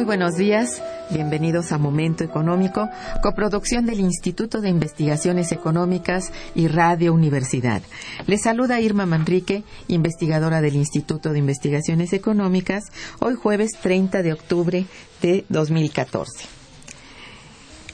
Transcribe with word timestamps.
Muy 0.00 0.06
buenos 0.06 0.36
días, 0.36 0.82
bienvenidos 1.10 1.72
a 1.72 1.78
Momento 1.78 2.24
Económico, 2.24 2.88
coproducción 3.22 3.84
del 3.84 4.00
Instituto 4.00 4.62
de 4.62 4.70
Investigaciones 4.70 5.52
Económicas 5.52 6.32
y 6.54 6.68
Radio 6.68 7.12
Universidad. 7.12 7.82
Les 8.26 8.40
saluda 8.40 8.80
Irma 8.80 9.04
Manrique, 9.04 9.62
investigadora 9.88 10.62
del 10.62 10.76
Instituto 10.76 11.34
de 11.34 11.40
Investigaciones 11.40 12.14
Económicas, 12.14 12.84
hoy 13.18 13.34
jueves 13.34 13.72
30 13.82 14.22
de 14.22 14.32
octubre 14.32 14.86
de 15.20 15.44
2014. 15.50 16.59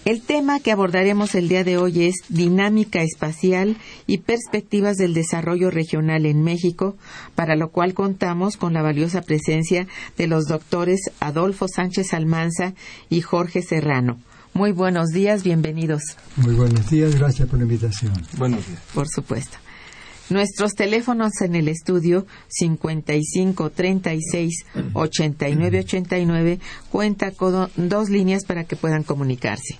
El 0.07 0.23
tema 0.23 0.61
que 0.61 0.71
abordaremos 0.71 1.35
el 1.35 1.49
día 1.49 1.65
de 1.65 1.79
hoy 1.79 2.05
es 2.05 2.15
dinámica 2.29 3.03
espacial 3.03 3.77
y 4.07 4.19
perspectivas 4.19 4.97
del 4.99 5.15
desarrollo 5.15 5.69
regional 5.69 6.27
en 6.27 6.45
México, 6.45 6.97
para 7.35 7.57
lo 7.57 7.71
cual 7.71 7.93
contamos 7.93 8.57
con 8.57 8.73
la 8.73 8.83
valiosa 8.83 9.23
presencia 9.23 9.89
de 10.17 10.29
los 10.29 10.45
doctores 10.45 11.11
Adolfo 11.19 11.67
Sánchez 11.67 12.15
Almanza 12.15 12.75
y 13.11 13.21
Jorge 13.21 13.63
Serrano. 13.63 14.21
Muy 14.55 14.71
buenos 14.71 15.09
días, 15.09 15.43
bienvenidos. 15.43 16.03
Muy 16.37 16.55
buenos 16.55 16.89
días, 16.89 17.17
gracias 17.17 17.49
por 17.49 17.59
la 17.59 17.65
invitación. 17.65 18.13
Buenos 18.39 18.65
días. 18.65 18.81
Por 18.95 19.09
supuesto. 19.09 19.59
Nuestros 20.29 20.75
teléfonos 20.75 21.41
en 21.41 21.55
el 21.55 21.69
estudio 21.69 22.27
55 22.49 23.71
36 23.71 24.65
89 24.93 25.79
89 25.81 26.59
cuenta 26.91 27.31
con 27.31 27.71
dos 27.77 28.11
líneas 28.11 28.45
para 28.45 28.65
que 28.65 28.77
puedan 28.77 29.05
comunicarse. 29.05 29.79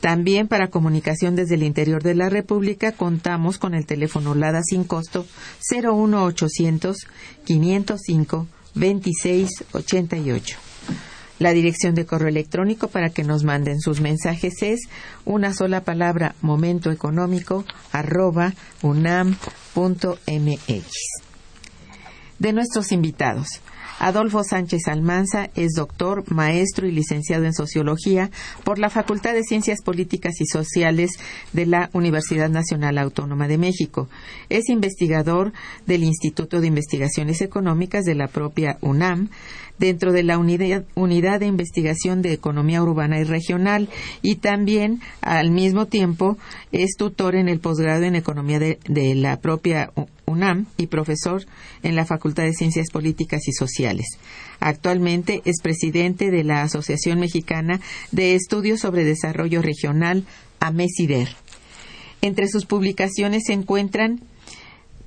También 0.00 0.48
para 0.48 0.68
comunicación 0.68 1.36
desde 1.36 1.54
el 1.54 1.62
interior 1.62 2.02
de 2.02 2.14
la 2.14 2.28
República 2.28 2.92
contamos 2.92 3.58
con 3.58 3.74
el 3.74 3.86
teléfono 3.86 4.34
LADA 4.34 4.62
sin 4.62 4.84
costo 4.84 5.24
01800 5.70 7.06
505 7.44 8.46
2688. 8.74 10.65
La 11.38 11.52
dirección 11.52 11.94
de 11.94 12.06
correo 12.06 12.28
electrónico 12.28 12.88
para 12.88 13.10
que 13.10 13.22
nos 13.22 13.44
manden 13.44 13.80
sus 13.80 14.00
mensajes 14.00 14.62
es 14.62 14.80
una 15.24 15.52
sola 15.52 15.82
palabra 15.82 16.34
momentoeconómico 16.40 17.64
arroba 17.92 18.54
unam.mx. 18.82 20.16
De 22.38 22.52
nuestros 22.52 22.92
invitados. 22.92 23.60
Adolfo 23.98 24.44
Sánchez 24.44 24.88
Almanza 24.88 25.48
es 25.54 25.72
doctor, 25.72 26.30
maestro 26.30 26.86
y 26.86 26.92
licenciado 26.92 27.44
en 27.44 27.54
Sociología 27.54 28.30
por 28.62 28.78
la 28.78 28.90
Facultad 28.90 29.32
de 29.32 29.42
Ciencias 29.42 29.80
Políticas 29.82 30.34
y 30.40 30.46
Sociales 30.46 31.12
de 31.54 31.64
la 31.64 31.88
Universidad 31.94 32.50
Nacional 32.50 32.98
Autónoma 32.98 33.48
de 33.48 33.56
México. 33.56 34.08
Es 34.50 34.68
investigador 34.68 35.54
del 35.86 36.04
Instituto 36.04 36.60
de 36.60 36.66
Investigaciones 36.66 37.40
Económicas 37.40 38.04
de 38.04 38.14
la 38.14 38.28
propia 38.28 38.76
UNAM 38.82 39.30
dentro 39.78 40.12
de 40.12 40.22
la 40.22 40.38
unidad, 40.38 41.40
de 41.40 41.46
investigación 41.46 42.22
de 42.22 42.32
economía 42.32 42.82
urbana 42.82 43.18
y 43.20 43.24
regional 43.24 43.88
y 44.22 44.36
también 44.36 45.00
al 45.20 45.50
mismo 45.50 45.86
tiempo 45.86 46.36
es 46.72 46.96
tutor 46.96 47.34
en 47.34 47.48
el 47.48 47.60
posgrado 47.60 48.04
en 48.04 48.16
economía 48.16 48.58
de, 48.58 48.78
de 48.88 49.14
la 49.14 49.40
propia 49.40 49.92
UNAM 50.26 50.66
y 50.76 50.86
profesor 50.86 51.44
en 51.82 51.96
la 51.96 52.04
Facultad 52.04 52.44
de 52.44 52.52
Ciencias 52.52 52.90
Políticas 52.90 53.46
y 53.48 53.52
Sociales. 53.52 54.06
Actualmente 54.60 55.42
es 55.44 55.60
presidente 55.62 56.30
de 56.30 56.44
la 56.44 56.62
Asociación 56.62 57.20
Mexicana 57.20 57.80
de 58.12 58.34
Estudios 58.34 58.80
sobre 58.80 59.04
Desarrollo 59.04 59.62
Regional, 59.62 60.24
AMESIDER. 60.60 61.28
Entre 62.22 62.48
sus 62.48 62.66
publicaciones 62.66 63.44
se 63.46 63.52
encuentran 63.52 64.20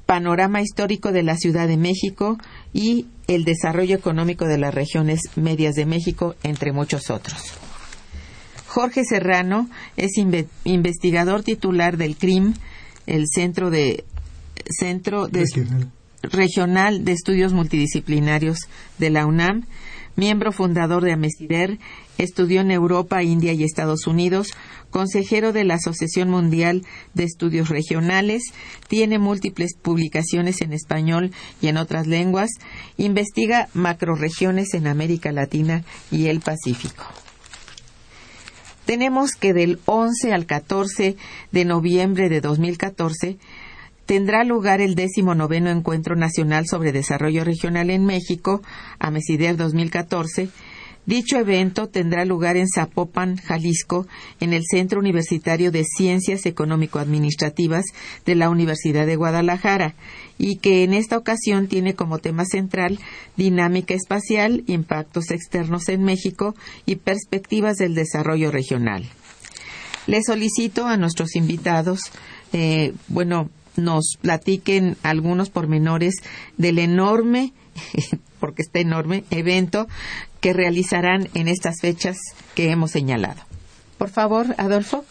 Panorama 0.06 0.62
Histórico 0.62 1.12
de 1.12 1.24
la 1.24 1.38
Ciudad 1.38 1.68
de 1.68 1.78
México 1.78 2.38
y 2.74 3.06
El 3.30 3.46
Desarrollo 3.46 3.96
Económico 3.96 4.46
de 4.46 4.58
las 4.58 4.74
Regiones 4.74 5.22
Medias 5.36 5.76
de 5.76 5.86
México, 5.86 6.36
entre 6.42 6.74
muchos 6.74 7.12
otros. 7.12 7.40
Jorge 8.66 9.04
Serrano 9.06 9.70
es 9.98 10.18
investigador 10.64 11.44
titular 11.44 11.98
del 11.98 12.18
CRIM, 12.18 12.56
el 13.06 13.28
Centro 13.28 13.70
de 13.70 14.04
Centro 14.68 15.28
Regional. 16.24 17.06
de 17.06 17.12
Estudios 17.12 17.54
Multidisciplinarios 17.54 18.58
de 18.98 19.10
la 19.12 19.28
UNAM, 19.28 19.68
miembro 20.20 20.52
fundador 20.52 21.04
de 21.04 21.14
AMESIDER, 21.14 21.80
estudió 22.18 22.62
en 22.62 22.72
Europa, 22.72 23.24
India 23.24 23.54
y 23.54 23.64
Estados 23.64 24.06
Unidos, 24.06 24.50
consejero 24.92 25.54
de 25.54 25.64
la 25.64 25.76
Asociación 25.76 26.30
Mundial 26.30 26.84
de 27.14 27.24
Estudios 27.24 27.70
Regionales, 27.70 28.44
tiene 28.90 29.18
múltiples 29.18 29.76
publicaciones 29.82 30.62
en 30.62 30.74
español 30.74 31.32
y 31.62 31.68
en 31.68 31.78
otras 31.78 32.06
lenguas, 32.06 32.52
investiga 32.98 33.70
macroregiones 33.74 34.74
en 34.74 34.88
América 34.88 35.32
Latina 35.32 35.86
y 36.12 36.28
el 36.28 36.42
Pacífico. 36.42 37.06
Tenemos 38.86 39.34
que 39.34 39.54
del 39.54 39.80
11 39.86 40.34
al 40.34 40.46
14 40.46 41.16
de 41.52 41.66
noviembre 41.66 42.28
de 42.28 42.42
2014 42.42 43.38
tendrá 44.10 44.44
lugar 44.44 44.82
el 44.82 44.96
décimo 44.96 45.36
noveno 45.36 45.70
Encuentro 45.70 46.16
Nacional 46.16 46.66
sobre 46.66 46.92
Desarrollo 46.92 47.44
Regional 47.44 47.92
en 47.92 48.06
México, 48.06 48.64
AMESIDER 48.98 49.56
2014, 49.56 50.50
Dicho 51.06 51.38
evento 51.38 51.88
tendrá 51.88 52.26
lugar 52.26 52.58
en 52.58 52.68
Zapopan, 52.68 53.38
Jalisco, 53.38 54.08
en 54.40 54.54
el 54.54 54.64
Centro 54.70 55.00
Universitario 55.00 55.72
de 55.72 55.84
Ciencias 55.84 56.46
Económico-Administrativas 56.48 57.86
de 58.26 58.36
la 58.36 58.50
Universidad 58.50 59.06
de 59.06 59.16
Guadalajara 59.16 59.96
y 60.40 60.58
que 60.58 60.84
en 60.84 60.94
esta 60.94 61.18
ocasión 61.18 61.68
tiene 61.68 61.94
como 61.96 62.18
tema 62.18 62.46
central 62.46 63.00
dinámica 63.38 63.94
espacial, 63.94 64.64
impactos 64.66 65.30
externos 65.32 65.88
en 65.88 66.04
México 66.04 66.56
y 66.86 66.96
perspectivas 66.96 67.78
del 67.78 67.96
desarrollo 67.96 68.52
regional. 68.52 69.08
Le 70.06 70.24
solicito 70.24 70.88
a 70.88 70.98
nuestros 70.98 71.36
invitados, 71.36 72.12
eh, 72.54 72.94
bueno, 73.08 73.50
nos 73.80 74.18
platiquen 74.22 74.98
algunos 75.04 75.50
pormenores 75.50 76.16
del 76.58 76.80
enorme, 76.80 77.54
porque 78.40 78.62
está 78.62 78.80
enorme, 78.80 79.24
evento 79.32 79.88
que 80.40 80.54
realizarán 80.54 81.30
en 81.34 81.48
estas 81.48 81.82
fechas 81.82 82.18
que 82.56 82.72
hemos 82.72 82.92
señalado. 82.92 83.42
Por 83.98 84.10
favor, 84.10 84.56
Adolfo. 84.58 85.04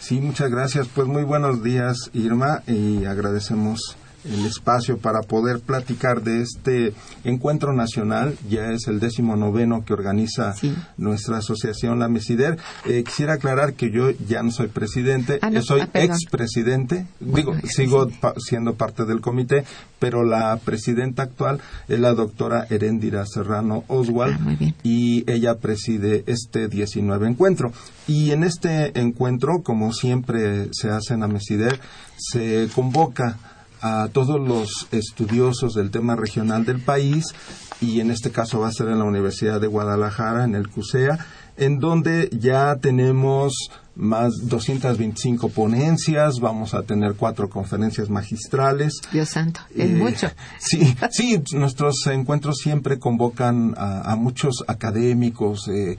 Sí, 0.00 0.20
muchas 0.20 0.50
gracias. 0.50 0.88
Pues 0.88 1.06
muy 1.06 1.24
buenos 1.24 1.62
días, 1.62 2.10
Irma, 2.12 2.62
y 2.66 3.04
agradecemos 3.04 3.96
el 4.32 4.46
espacio 4.46 4.98
para 4.98 5.20
poder 5.20 5.60
platicar 5.60 6.22
de 6.22 6.42
este 6.42 6.92
encuentro 7.24 7.72
nacional. 7.72 8.36
Ya 8.48 8.72
es 8.72 8.86
el 8.88 9.00
décimo 9.00 9.36
noveno 9.36 9.84
que 9.84 9.92
organiza 9.92 10.54
nuestra 10.96 11.38
asociación 11.38 11.98
La 11.98 12.08
Mesider. 12.08 12.58
Eh, 12.84 13.04
quisiera 13.04 13.34
aclarar 13.34 13.74
que 13.74 13.90
yo 13.90 14.10
ya 14.10 14.42
no 14.42 14.50
soy 14.50 14.68
presidente, 14.68 15.38
ah, 15.42 15.50
soy 15.62 15.82
ah, 15.82 15.90
expresidente. 15.94 17.06
Digo, 17.20 17.54
sigo 17.64 18.08
siendo 18.38 18.74
parte 18.74 19.04
del 19.04 19.20
comité, 19.20 19.64
pero 19.98 20.24
la 20.24 20.58
presidenta 20.64 21.22
actual 21.22 21.60
es 21.88 22.00
la 22.00 22.14
doctora 22.14 22.66
Heréndira 22.70 23.24
Serrano 23.26 23.84
Oswald 23.88 24.36
ah, 24.40 24.72
y 24.82 25.24
ella 25.30 25.56
preside 25.56 26.24
este 26.26 26.68
19 26.68 27.28
encuentro. 27.28 27.72
Y 28.06 28.30
en 28.30 28.44
este 28.44 28.98
encuentro, 29.00 29.62
como 29.62 29.92
siempre 29.92 30.68
se 30.72 30.90
hace 30.90 31.14
en 31.14 31.20
la 31.20 31.28
Mesider, 31.28 31.80
se 32.16 32.68
convoca 32.74 33.38
a 33.80 34.08
todos 34.12 34.40
los 34.40 34.88
estudiosos 34.92 35.74
del 35.74 35.90
tema 35.90 36.16
regional 36.16 36.64
del 36.64 36.80
país 36.80 37.34
y 37.80 38.00
en 38.00 38.10
este 38.10 38.30
caso 38.30 38.60
va 38.60 38.68
a 38.68 38.72
ser 38.72 38.88
en 38.88 38.98
la 38.98 39.04
Universidad 39.04 39.60
de 39.60 39.66
Guadalajara, 39.66 40.44
en 40.44 40.54
el 40.54 40.68
CUSEA, 40.68 41.18
en 41.56 41.78
donde 41.78 42.28
ya 42.32 42.76
tenemos 42.76 43.52
más 43.94 44.32
225 44.42 45.48
ponencias, 45.48 46.38
vamos 46.38 46.74
a 46.74 46.82
tener 46.82 47.14
cuatro 47.14 47.48
conferencias 47.48 48.10
magistrales. 48.10 49.00
Dios 49.10 49.30
santo, 49.30 49.60
es 49.74 49.90
eh, 49.90 49.94
mucho. 49.94 50.30
Sí, 50.58 50.94
sí, 51.10 51.42
nuestros 51.54 52.06
encuentros 52.06 52.58
siempre 52.58 52.98
convocan 52.98 53.74
a, 53.76 54.14
muchos 54.16 54.64
académicos, 54.66 55.68
eh, 55.68 55.96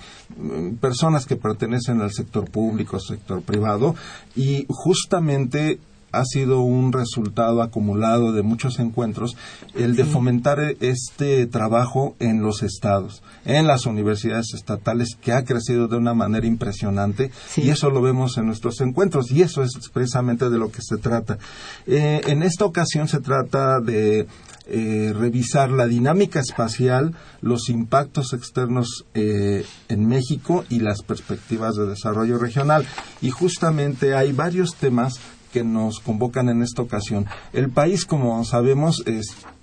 personas 0.79 1.25
que 1.25 1.35
pertenecen 1.35 2.01
al 2.01 2.11
sector 2.11 2.49
público, 2.49 2.99
sector 2.99 3.41
privado, 3.41 3.95
y 4.35 4.65
justamente 4.69 5.79
ha 6.19 6.25
sido 6.25 6.61
un 6.61 6.93
resultado 6.93 7.61
acumulado 7.61 8.31
de 8.31 8.43
muchos 8.43 8.79
encuentros 8.79 9.35
el 9.75 9.95
de 9.95 10.05
fomentar 10.05 10.59
este 10.79 11.45
trabajo 11.47 12.15
en 12.19 12.41
los 12.41 12.63
estados, 12.63 13.23
en 13.45 13.67
las 13.67 13.85
universidades 13.85 14.53
estatales, 14.53 15.17
que 15.21 15.33
ha 15.33 15.43
crecido 15.43 15.87
de 15.87 15.97
una 15.97 16.13
manera 16.13 16.47
impresionante 16.47 17.31
y 17.55 17.69
eso 17.69 17.89
lo 17.89 18.01
vemos 18.01 18.37
en 18.37 18.47
nuestros 18.47 18.81
encuentros 18.81 19.31
y 19.31 19.41
eso 19.41 19.63
es 19.63 19.71
precisamente 19.93 20.49
de 20.49 20.57
lo 20.57 20.71
que 20.71 20.81
se 20.81 20.97
trata. 20.97 21.37
Eh, 21.85 22.21
en 22.27 22.43
esta 22.43 22.65
ocasión 22.65 23.07
se 23.07 23.19
trata 23.19 23.79
de 23.79 24.27
eh, 24.69 25.13
revisar 25.17 25.69
la 25.69 25.87
dinámica 25.87 26.41
espacial, 26.41 27.15
los 27.41 27.69
impactos 27.69 28.33
externos 28.33 29.05
eh, 29.13 29.65
en 29.87 30.07
México 30.07 30.65
y 30.69 30.81
las 30.81 31.03
perspectivas 31.03 31.75
de 31.75 31.87
desarrollo 31.87 32.37
regional. 32.37 32.85
Y 33.21 33.29
justamente 33.31 34.13
hay 34.13 34.33
varios 34.33 34.75
temas 34.75 35.21
que 35.57 35.63
nos 35.63 35.99
convocan 35.99 36.49
en 36.49 36.61
esta 36.61 36.83
ocasión. 36.83 37.25
El 37.51 37.69
país, 37.69 38.05
como 38.05 38.43
sabemos, 38.45 39.03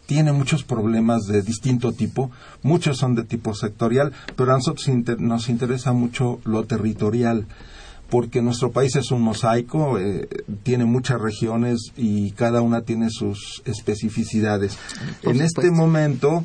tiene 0.06 0.32
muchos 0.32 0.64
problemas 0.64 1.23
de 1.26 1.41
distinto 1.43 1.93
tipo, 1.93 2.32
muchos 2.64 2.99
son 2.99 3.14
de 3.14 3.23
tipo 3.23 3.55
sectorial, 3.55 4.12
pero 4.35 4.52
a 4.52 4.56
nosotros 4.56 4.88
nos 5.19 5.49
interesa 5.49 5.93
mucho 5.93 6.41
lo 6.44 6.64
territorial 6.64 7.46
porque 8.11 8.43
nuestro 8.43 8.70
país 8.70 8.96
es 8.96 9.12
un 9.12 9.23
mosaico, 9.23 9.99
eh, 9.99 10.29
tiene 10.62 10.85
muchas 10.85 11.20
regiones 11.20 11.93
y 11.97 12.32
cada 12.32 12.61
una 12.61 12.82
tiene 12.82 13.08
sus 13.11 13.62
especificidades. 13.64 14.76
en 15.23 15.40
este 15.40 15.70
momento 15.70 16.44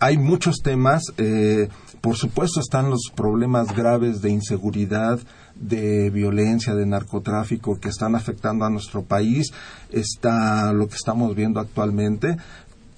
hay 0.00 0.16
muchos 0.16 0.56
temas, 0.62 1.02
eh, 1.18 1.68
por 2.00 2.16
supuesto 2.16 2.60
están 2.60 2.90
los 2.90 3.10
problemas 3.14 3.74
graves 3.76 4.20
de 4.20 4.30
inseguridad, 4.30 5.20
de 5.60 6.10
violencia, 6.10 6.74
de 6.74 6.86
narcotráfico 6.86 7.78
que 7.80 7.88
están 7.88 8.14
afectando 8.14 8.64
a 8.64 8.70
nuestro 8.70 9.02
país, 9.02 9.52
está 9.90 10.72
lo 10.72 10.88
que 10.88 10.96
estamos 10.96 11.34
viendo 11.34 11.60
actualmente, 11.60 12.36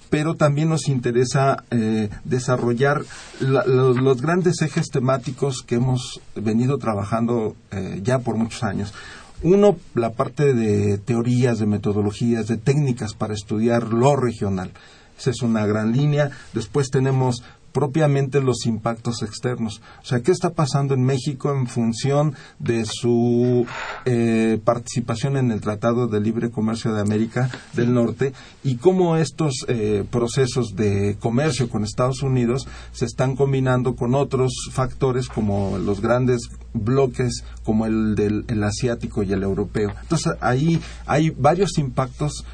pero 0.09 0.35
también 0.35 0.69
nos 0.69 0.87
interesa 0.87 1.63
eh, 1.71 2.09
desarrollar 2.23 3.03
los, 3.39 4.21
grandes 4.21 4.61
ejes 4.61 4.89
temáticos 4.89 5.63
que 5.65 5.75
hemos 5.75 6.19
venido 6.35 6.77
trabajando 6.77 7.55
eh, 7.71 8.01
ya 8.03 8.19
por 8.19 8.35
muchos 8.35 8.63
años. 8.63 8.93
Uno, 9.41 9.77
la 9.93 10.11
parte 10.11 10.53
de 10.53 10.97
teorías, 10.97 11.59
de 11.59 11.65
metodologías, 11.65 12.47
de 12.47 12.57
técnicas 12.57 13.13
para 13.13 13.33
estudiar 13.33 13.93
lo 13.93 14.15
regional. 14.15 14.71
Esa 15.17 15.29
es 15.29 15.41
una 15.41 15.65
gran 15.65 15.93
línea. 15.93 16.31
Después 16.53 16.89
tenemos 16.89 17.43
propiamente 17.71 18.41
los 18.41 18.65
impactos 18.65 19.21
externos. 19.23 19.81
O 20.01 20.05
sea, 20.05 20.21
¿qué 20.21 20.31
está 20.31 20.51
pasando 20.51 20.93
en 20.93 21.03
México 21.03 21.51
en 21.51 21.67
función 21.67 22.35
de 22.59 22.85
su 22.85 23.65
eh, 24.05 24.59
participación 24.63 25.37
en 25.37 25.51
el 25.51 25.61
Tratado 25.61 26.07
de 26.07 26.19
Libre 26.19 26.51
Comercio 26.51 26.93
de 26.93 27.01
América 27.01 27.49
del 27.73 27.93
Norte 27.93 28.33
y 28.63 28.75
cómo 28.75 29.17
estos 29.17 29.65
eh, 29.67 30.03
procesos 30.09 30.75
de 30.75 31.17
comercio 31.19 31.69
con 31.69 31.83
Estados 31.83 32.23
Unidos 32.23 32.67
se 32.91 33.05
están 33.05 33.35
combinando 33.35 33.95
con 33.95 34.15
otros 34.15 34.51
factores 34.71 35.27
como 35.27 35.77
los 35.77 36.01
grandes 36.01 36.49
bloques 36.73 37.43
como 37.63 37.85
el 37.85 38.15
del 38.15 38.63
asiático 38.63 39.23
y 39.23 39.33
el 39.33 39.43
europeo. 39.43 39.91
Entonces, 40.01 40.33
ahí 40.41 40.79
hay 41.05 41.29
varios 41.29 41.77
impactos 41.77 42.45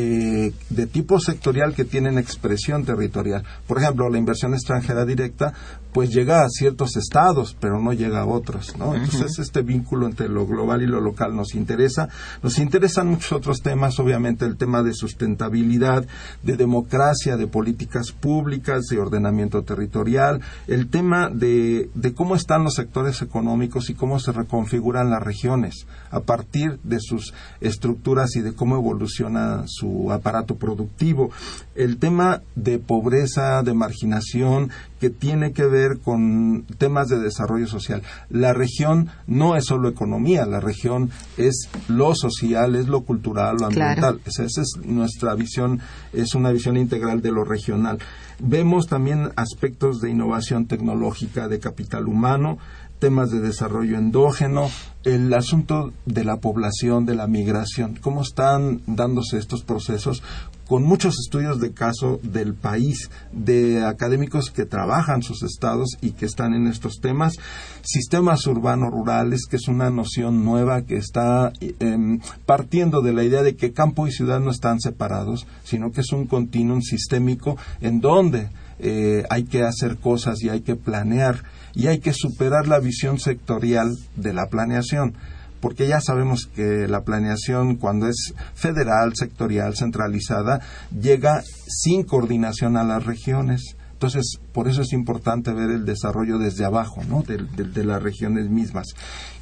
eh, 0.00 0.52
de 0.70 0.86
tipo 0.86 1.18
sectorial 1.18 1.74
que 1.74 1.84
tienen 1.84 2.18
expresión 2.18 2.84
territorial. 2.84 3.42
Por 3.66 3.78
ejemplo, 3.78 4.08
la 4.08 4.18
inversión 4.18 4.54
extranjera 4.54 5.04
directa 5.04 5.52
pues 5.92 6.10
llega 6.10 6.44
a 6.44 6.48
ciertos 6.48 6.96
estados, 6.96 7.56
pero 7.58 7.80
no 7.80 7.92
llega 7.92 8.20
a 8.20 8.26
otros, 8.26 8.76
¿no? 8.76 8.94
Entonces 8.94 9.40
este 9.40 9.62
vínculo 9.62 10.06
entre 10.06 10.28
lo 10.28 10.46
global 10.46 10.82
y 10.82 10.86
lo 10.86 11.00
local 11.00 11.34
nos 11.34 11.56
interesa. 11.56 12.08
Nos 12.44 12.60
interesan 12.60 13.08
muchos 13.08 13.32
otros 13.32 13.62
temas, 13.62 13.98
obviamente 13.98 14.44
el 14.44 14.56
tema 14.56 14.84
de 14.84 14.94
sustentabilidad, 14.94 16.06
de 16.44 16.56
democracia, 16.56 17.36
de 17.36 17.48
políticas 17.48 18.12
públicas, 18.12 18.84
de 18.84 19.00
ordenamiento 19.00 19.62
territorial, 19.62 20.40
el 20.68 20.88
tema 20.88 21.30
de, 21.30 21.90
de 21.94 22.14
cómo 22.14 22.36
están 22.36 22.62
los 22.62 22.74
sectores 22.74 23.20
económicos 23.22 23.90
y 23.90 23.94
cómo 23.94 24.20
se 24.20 24.30
reconfiguran 24.30 25.10
las 25.10 25.22
regiones 25.24 25.86
a 26.12 26.20
partir 26.20 26.78
de 26.84 27.00
sus 27.00 27.34
estructuras 27.60 28.36
y 28.36 28.42
de 28.42 28.54
cómo 28.54 28.76
evoluciona 28.76 29.64
su 29.66 29.87
aparato 30.10 30.56
productivo. 30.56 31.30
El 31.74 31.98
tema 31.98 32.42
de 32.54 32.78
pobreza, 32.78 33.62
de 33.62 33.74
marginación, 33.74 34.70
que 35.00 35.10
tiene 35.10 35.52
que 35.52 35.64
ver 35.64 35.98
con 35.98 36.64
temas 36.78 37.08
de 37.08 37.18
desarrollo 37.20 37.66
social. 37.66 38.02
La 38.30 38.52
región 38.52 39.08
no 39.26 39.56
es 39.56 39.66
solo 39.66 39.88
economía, 39.88 40.44
la 40.46 40.60
región 40.60 41.10
es 41.36 41.68
lo 41.88 42.14
social, 42.14 42.74
es 42.74 42.88
lo 42.88 43.02
cultural, 43.02 43.58
lo 43.60 43.66
ambiental. 43.66 44.20
Esa, 44.24 44.44
esa 44.44 44.62
es 44.62 44.76
nuestra 44.84 45.34
visión, 45.34 45.80
es 46.12 46.34
una 46.34 46.50
visión 46.50 46.76
integral 46.76 47.22
de 47.22 47.32
lo 47.32 47.44
regional. 47.44 47.98
Vemos 48.40 48.86
también 48.86 49.30
aspectos 49.36 50.00
de 50.00 50.10
innovación 50.10 50.66
tecnológica, 50.66 51.48
de 51.48 51.60
capital 51.60 52.06
humano, 52.06 52.58
temas 52.98 53.30
de 53.30 53.40
desarrollo 53.40 53.96
endógeno, 53.96 54.70
el 55.14 55.32
asunto 55.32 55.92
de 56.04 56.24
la 56.24 56.36
población, 56.36 57.06
de 57.06 57.14
la 57.14 57.26
migración, 57.26 57.98
cómo 58.00 58.22
están 58.22 58.82
dándose 58.86 59.38
estos 59.38 59.62
procesos, 59.62 60.22
con 60.66 60.82
muchos 60.82 61.18
estudios 61.18 61.60
de 61.60 61.72
caso 61.72 62.20
del 62.22 62.52
país, 62.52 63.10
de 63.32 63.86
académicos 63.86 64.50
que 64.50 64.66
trabajan 64.66 65.22
sus 65.22 65.42
estados 65.42 65.96
y 66.02 66.10
que 66.10 66.26
están 66.26 66.52
en 66.52 66.66
estos 66.66 67.00
temas, 67.00 67.36
sistemas 67.82 68.46
urbanos 68.46 68.90
rurales, 68.90 69.46
que 69.48 69.56
es 69.56 69.66
una 69.66 69.90
noción 69.90 70.44
nueva 70.44 70.82
que 70.82 70.96
está 70.96 71.52
em, 71.60 72.20
partiendo 72.44 73.00
de 73.00 73.14
la 73.14 73.24
idea 73.24 73.42
de 73.42 73.56
que 73.56 73.72
campo 73.72 74.06
y 74.06 74.12
ciudad 74.12 74.40
no 74.40 74.50
están 74.50 74.78
separados, 74.78 75.46
sino 75.64 75.90
que 75.90 76.02
es 76.02 76.12
un 76.12 76.26
continuum 76.26 76.82
sistémico 76.82 77.56
en 77.80 78.00
donde 78.00 78.50
eh, 78.78 79.24
hay 79.30 79.44
que 79.44 79.62
hacer 79.62 79.96
cosas 79.96 80.42
y 80.42 80.48
hay 80.48 80.60
que 80.60 80.76
planear 80.76 81.42
y 81.74 81.86
hay 81.86 81.98
que 81.98 82.12
superar 82.12 82.68
la 82.68 82.78
visión 82.78 83.18
sectorial 83.18 83.88
de 84.16 84.32
la 84.32 84.46
planeación 84.46 85.14
porque 85.60 85.88
ya 85.88 86.00
sabemos 86.00 86.46
que 86.46 86.86
la 86.88 87.02
planeación 87.02 87.76
cuando 87.76 88.06
es 88.06 88.32
federal, 88.54 89.14
sectorial, 89.16 89.74
centralizada, 89.76 90.60
llega 90.92 91.42
sin 91.66 92.04
coordinación 92.04 92.76
a 92.76 92.84
las 92.84 93.04
regiones 93.04 93.76
Entonces, 93.98 94.38
por 94.52 94.68
eso 94.68 94.82
es 94.82 94.92
importante 94.92 95.52
ver 95.52 95.70
el 95.70 95.84
desarrollo 95.84 96.38
desde 96.38 96.64
abajo, 96.64 97.02
¿no? 97.08 97.24
De, 97.24 97.38
de 97.64 97.84
las 97.84 98.00
regiones 98.00 98.48
mismas. 98.48 98.86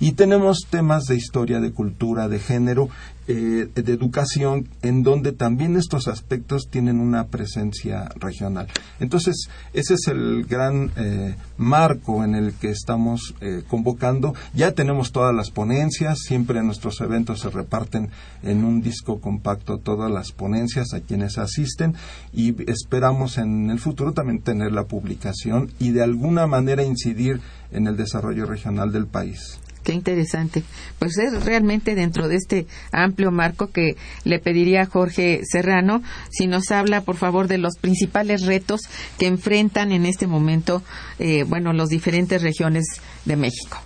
Y 0.00 0.12
tenemos 0.12 0.66
temas 0.70 1.04
de 1.04 1.16
historia, 1.16 1.60
de 1.60 1.72
cultura, 1.72 2.26
de 2.28 2.38
género, 2.38 2.88
eh, 3.28 3.68
de 3.74 3.92
educación, 3.92 4.68
en 4.82 5.02
donde 5.02 5.32
también 5.32 5.76
estos 5.76 6.08
aspectos 6.08 6.68
tienen 6.70 7.00
una 7.00 7.26
presencia 7.26 8.08
regional. 8.16 8.68
Entonces, 9.00 9.48
ese 9.72 9.94
es 9.94 10.08
el 10.08 10.44
gran 10.44 10.90
eh, 10.96 11.34
marco 11.56 12.24
en 12.24 12.34
el 12.34 12.54
que 12.54 12.70
estamos 12.70 13.34
eh, 13.40 13.62
convocando. 13.68 14.34
Ya 14.54 14.72
tenemos 14.72 15.12
todas 15.12 15.34
las 15.34 15.50
ponencias, 15.50 16.18
siempre 16.20 16.60
en 16.60 16.66
nuestros 16.66 17.00
eventos 17.00 17.40
se 17.40 17.50
reparten 17.50 18.10
en 18.42 18.64
un 18.64 18.80
disco 18.80 19.20
compacto 19.20 19.78
todas 19.78 20.10
las 20.10 20.32
ponencias 20.32 20.94
a 20.94 21.00
quienes 21.00 21.38
asisten 21.38 21.94
y 22.32 22.54
esperamos 22.70 23.38
en 23.38 23.70
el 23.70 23.78
futuro 23.78 24.12
también 24.12 24.40
tener 24.40 24.72
la 24.72 24.84
publicación 24.84 25.70
y 25.78 25.90
de 25.90 26.02
alguna 26.02 26.46
manera 26.46 26.82
incidir 26.82 27.40
en 27.72 27.86
el 27.86 27.96
desarrollo 27.96 28.46
regional 28.46 28.92
del 28.92 29.06
país. 29.06 29.58
Qué 29.86 29.92
interesante. 29.92 30.64
Pues 30.98 31.16
es 31.16 31.44
realmente 31.44 31.94
dentro 31.94 32.26
de 32.26 32.34
este 32.34 32.66
amplio 32.90 33.30
marco 33.30 33.68
que 33.68 33.94
le 34.24 34.40
pediría 34.40 34.82
a 34.82 34.86
Jorge 34.86 35.42
Serrano 35.44 36.02
si 36.28 36.48
nos 36.48 36.72
habla, 36.72 37.02
por 37.02 37.14
favor, 37.14 37.46
de 37.46 37.58
los 37.58 37.74
principales 37.80 38.46
retos 38.46 38.80
que 39.16 39.28
enfrentan 39.28 39.92
en 39.92 40.04
este 40.04 40.26
momento, 40.26 40.82
eh, 41.20 41.44
bueno, 41.44 41.72
las 41.72 41.88
diferentes 41.88 42.42
regiones 42.42 42.84
de 43.26 43.36
México. 43.36 43.78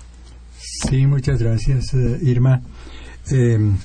Sí, 0.89 1.07
muchas 1.07 1.39
gracias, 1.39 1.93
eh, 1.93 2.19
Irma. 2.23 2.63
Em, 3.31 3.77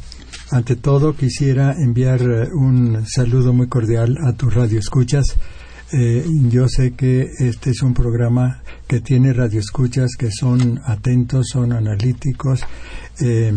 ante 0.51 0.77
todo, 0.77 1.17
quisiera 1.17 1.73
enviar 1.73 2.21
eh, 2.21 2.47
un 2.53 3.05
saludo 3.05 3.51
muy 3.51 3.67
cordial 3.67 4.15
a 4.25 4.31
tu 4.31 4.49
radio 4.49 4.79
escuchas 4.79 5.35
eh, 5.91 6.25
yo 6.49 6.67
sé 6.67 6.93
que 6.93 7.29
este 7.39 7.69
es 7.69 7.83
un 7.83 7.93
programa 7.93 8.63
que 8.87 9.01
tiene 9.01 9.33
radioescuchas 9.33 10.15
que 10.17 10.29
son 10.31 10.79
atentos, 10.83 11.47
son 11.51 11.73
analíticos, 11.73 12.61
eh, 13.21 13.53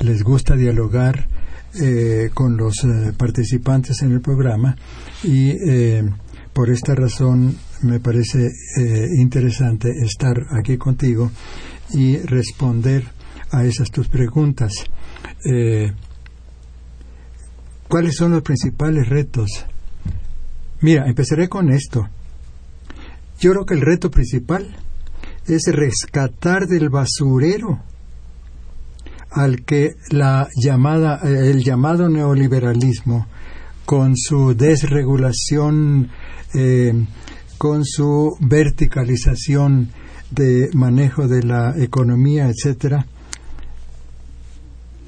les 0.00 0.22
gusta 0.22 0.54
dialogar 0.54 1.26
eh, 1.74 2.30
con 2.32 2.56
los 2.56 2.86
participantes 3.18 4.02
en 4.02 4.12
el 4.12 4.20
programa 4.20 4.76
y 5.24 5.52
por 6.52 6.70
esta 6.70 6.94
razón 6.94 7.56
me 7.82 8.00
parece 8.00 8.50
interesante 9.18 9.90
estar 10.02 10.46
aquí 10.58 10.78
contigo 10.78 11.30
y 11.92 12.16
responder 12.18 13.04
a 13.50 13.64
esas 13.64 13.90
tus 13.90 14.08
preguntas. 14.08 14.72
¿Cuáles 17.88 18.16
son 18.16 18.32
los 18.32 18.42
principales 18.42 19.08
retos? 19.08 19.66
Mira, 20.80 21.06
empezaré 21.06 21.48
con 21.48 21.70
esto. 21.70 22.08
Yo 23.40 23.52
creo 23.52 23.66
que 23.66 23.74
el 23.74 23.80
reto 23.80 24.10
principal 24.10 24.76
es 25.46 25.64
rescatar 25.72 26.66
del 26.66 26.88
basurero 26.88 27.80
al 29.30 29.64
que 29.64 29.96
la 30.10 30.48
llamada, 30.56 31.20
eh, 31.22 31.50
el 31.50 31.62
llamado 31.62 32.08
neoliberalismo, 32.08 33.26
con 33.84 34.16
su 34.16 34.54
desregulación, 34.54 36.10
eh, 36.54 36.92
con 37.58 37.84
su 37.84 38.36
verticalización 38.40 39.90
de 40.30 40.70
manejo 40.74 41.28
de 41.28 41.42
la 41.42 41.74
economía, 41.78 42.48
etcétera, 42.48 43.06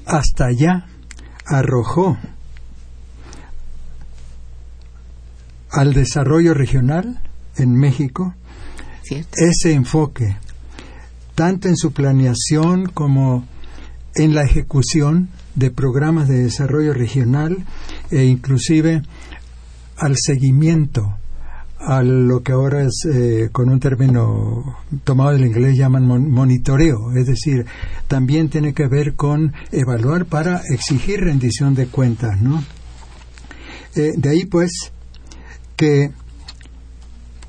hasta 0.05 0.45
allá 0.45 0.85
arrojó 1.45 2.17
al 5.71 5.93
desarrollo 5.93 6.53
regional 6.53 7.21
en 7.55 7.75
México 7.75 8.33
ese 9.09 9.73
enfoque, 9.73 10.37
tanto 11.35 11.67
en 11.67 11.75
su 11.75 11.91
planeación 11.91 12.87
como 12.87 13.45
en 14.15 14.35
la 14.35 14.43
ejecución 14.43 15.29
de 15.55 15.71
programas 15.71 16.27
de 16.27 16.43
desarrollo 16.43 16.93
regional 16.93 17.65
e 18.11 18.25
inclusive 18.25 19.01
al 19.97 20.15
seguimiento 20.17 21.15
a 21.79 22.03
lo 22.03 22.43
que 22.43 22.51
ahora 22.51 22.83
es 22.83 23.05
eh, 23.05 23.49
con 23.51 23.69
un 23.69 23.79
término 23.79 24.77
tomado 25.05 25.31
del 25.31 25.45
inglés 25.45 25.77
llaman 25.77 26.05
monitoreo, 26.05 27.13
es 27.15 27.25
decir, 27.25 27.65
también 28.07 28.49
tiene 28.49 28.73
que 28.73 28.87
ver 28.87 29.15
con 29.15 29.53
evaluar 29.71 30.25
para 30.25 30.61
exigir 30.73 31.21
rendición 31.21 31.75
de 31.75 31.87
cuentas, 31.87 32.41
¿no? 32.41 32.61
Eh, 33.95 34.11
de 34.17 34.29
ahí 34.29 34.45
pues 34.45 34.91
que 35.79 36.11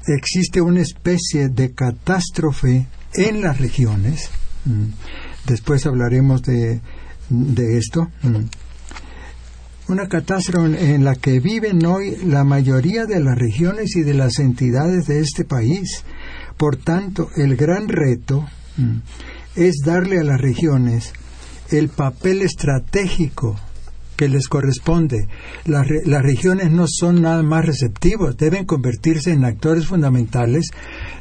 existe 0.06 0.60
una 0.60 0.82
especie 0.82 1.49
de 1.49 1.72
catástrofe 1.72 2.87
en 3.14 3.40
las 3.40 3.58
regiones. 3.58 4.30
Mm, 4.64 4.84
después 5.49 5.84
hablaremos 5.84 6.40
de, 6.44 6.80
esto. 7.76 8.08
Mm, 8.22 8.44
una 9.88 10.06
catástrofe 10.06 10.94
en 10.94 11.02
la 11.02 11.16
que 11.16 11.40
viven 11.40 11.84
hoy 11.84 12.18
la 12.25 12.44
mayoría 12.44 13.04
de 13.04 13.18
las 13.18 13.37
regiones 13.37 13.96
y 13.96 14.02
de 14.02 14.14
las 14.14 14.38
entidades 14.38 15.06
de 15.08 15.18
este 15.18 15.44
país. 15.44 16.04
Por 16.56 16.76
tanto, 16.76 17.30
el 17.37 17.56
gran 17.56 17.88
reto 17.88 18.46
mm, 18.76 18.99
es 19.56 19.78
darle 19.84 20.20
a 20.20 20.25
las 20.25 20.40
regiones 20.40 21.12
el 21.70 21.88
papel 21.88 22.42
estratégico 22.42 23.58
que 24.20 24.28
les 24.28 24.48
corresponde. 24.48 25.28
Las, 25.64 25.88
regiones 25.88 26.70
no 26.70 26.84
son 26.86 27.22
nada 27.22 27.42
más 27.42 27.64
receptivos, 27.64 28.36
deben 28.36 28.66
convertirse 28.66 29.32
en 29.32 29.46
actores 29.46 29.86
fundamentales 29.86 30.66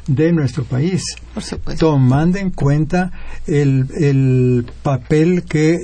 de 0.06 0.34
nuestro 0.34 0.64
país, 0.64 1.02
tomando 1.78 2.38
en 2.38 2.50
cuenta 2.50 3.10
el, 3.46 3.86
el 3.98 4.66
papel 4.82 5.44
que, 5.44 5.78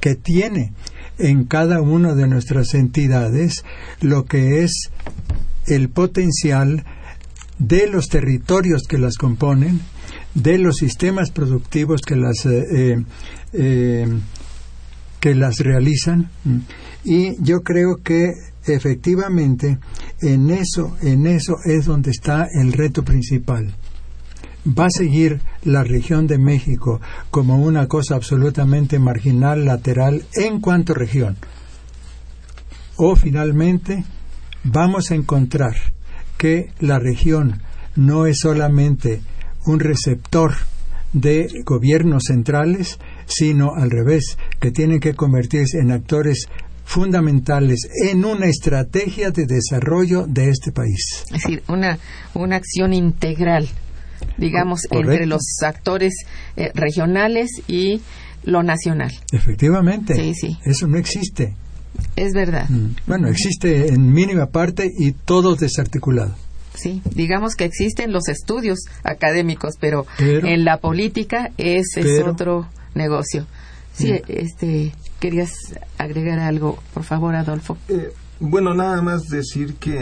que 0.00 0.14
tiene 0.14 0.72
en 1.18 1.44
cada 1.44 1.82
una 1.82 2.14
de 2.14 2.26
nuestras 2.26 2.72
entidades 2.72 3.62
lo 4.00 4.24
que 4.24 4.64
es 4.64 4.90
el 5.66 5.90
potencial 5.90 6.86
de 7.58 7.88
los 7.88 8.08
territorios 8.08 8.84
que 8.88 8.96
las 8.96 9.16
componen, 9.18 9.82
de 10.32 10.56
los 10.56 10.76
sistemas 10.76 11.30
productivos 11.30 12.00
que 12.00 12.16
las 12.16 12.46
eh, 12.46 13.04
eh 13.52 14.08
que 15.20 15.34
las 15.34 15.58
realizan. 15.58 16.30
Y 17.04 17.42
yo 17.42 17.60
creo 17.60 17.96
que 18.02 18.32
efectivamente 18.66 19.78
en 20.20 20.50
eso 20.50 20.96
en 21.00 21.26
eso 21.26 21.56
es 21.64 21.86
donde 21.86 22.10
está 22.10 22.46
el 22.52 22.72
reto 22.72 23.04
principal. 23.04 23.74
Va 24.66 24.86
a 24.86 24.90
seguir 24.90 25.40
la 25.64 25.84
región 25.84 26.26
de 26.26 26.38
México 26.38 27.00
como 27.30 27.56
una 27.56 27.86
cosa 27.86 28.16
absolutamente 28.16 28.98
marginal 28.98 29.64
lateral 29.64 30.24
en 30.34 30.60
cuanto 30.60 30.94
región. 30.94 31.36
O 32.96 33.16
finalmente 33.16 34.04
vamos 34.64 35.10
a 35.10 35.14
encontrar 35.14 35.74
que 36.36 36.72
la 36.80 36.98
región 36.98 37.62
no 37.96 38.26
es 38.26 38.40
solamente 38.40 39.20
un 39.64 39.80
receptor 39.80 40.54
de 41.12 41.48
gobiernos 41.64 42.24
centrales, 42.26 42.98
sino 43.28 43.74
al 43.74 43.90
revés, 43.90 44.38
que 44.60 44.70
tienen 44.70 45.00
que 45.00 45.14
convertirse 45.14 45.78
en 45.78 45.92
actores 45.92 46.48
fundamentales 46.84 47.86
en 48.10 48.24
una 48.24 48.46
estrategia 48.46 49.30
de 49.30 49.46
desarrollo 49.46 50.26
de 50.26 50.48
este 50.48 50.72
país. 50.72 51.24
Es 51.26 51.42
decir, 51.42 51.62
una, 51.68 51.98
una 52.32 52.56
acción 52.56 52.94
integral, 52.94 53.68
digamos, 54.38 54.86
entre 54.90 55.26
los 55.26 55.42
actores 55.62 56.14
eh, 56.56 56.70
regionales 56.74 57.50
y 57.68 58.00
lo 58.44 58.62
nacional. 58.62 59.12
Efectivamente. 59.32 60.14
Sí, 60.14 60.34
sí. 60.34 60.58
Eso 60.64 60.86
no 60.86 60.96
existe. 60.96 61.54
Es 62.16 62.32
verdad. 62.32 62.68
Mm. 62.70 62.96
Bueno, 63.06 63.28
existe 63.28 63.88
en 63.88 64.10
mínima 64.12 64.46
parte 64.46 64.90
y 64.98 65.12
todo 65.12 65.56
desarticulado. 65.56 66.34
Sí, 66.74 67.02
digamos 67.14 67.54
que 67.54 67.64
existen 67.64 68.12
los 68.12 68.28
estudios 68.28 68.78
académicos, 69.02 69.74
pero, 69.80 70.06
en 70.18 70.64
la 70.64 70.78
política 70.78 71.50
ese 71.58 72.00
es 72.00 72.22
otro 72.24 72.68
negocio. 72.94 73.46
Sí, 73.92 74.12
este, 74.28 74.94
querías 75.18 75.50
agregar 75.98 76.38
algo, 76.38 76.78
por 76.94 77.02
favor, 77.02 77.34
Adolfo. 77.34 77.76
Eh, 77.88 78.12
bueno, 78.38 78.72
nada 78.72 79.02
más 79.02 79.24
decir 79.24 79.74
que 79.74 79.96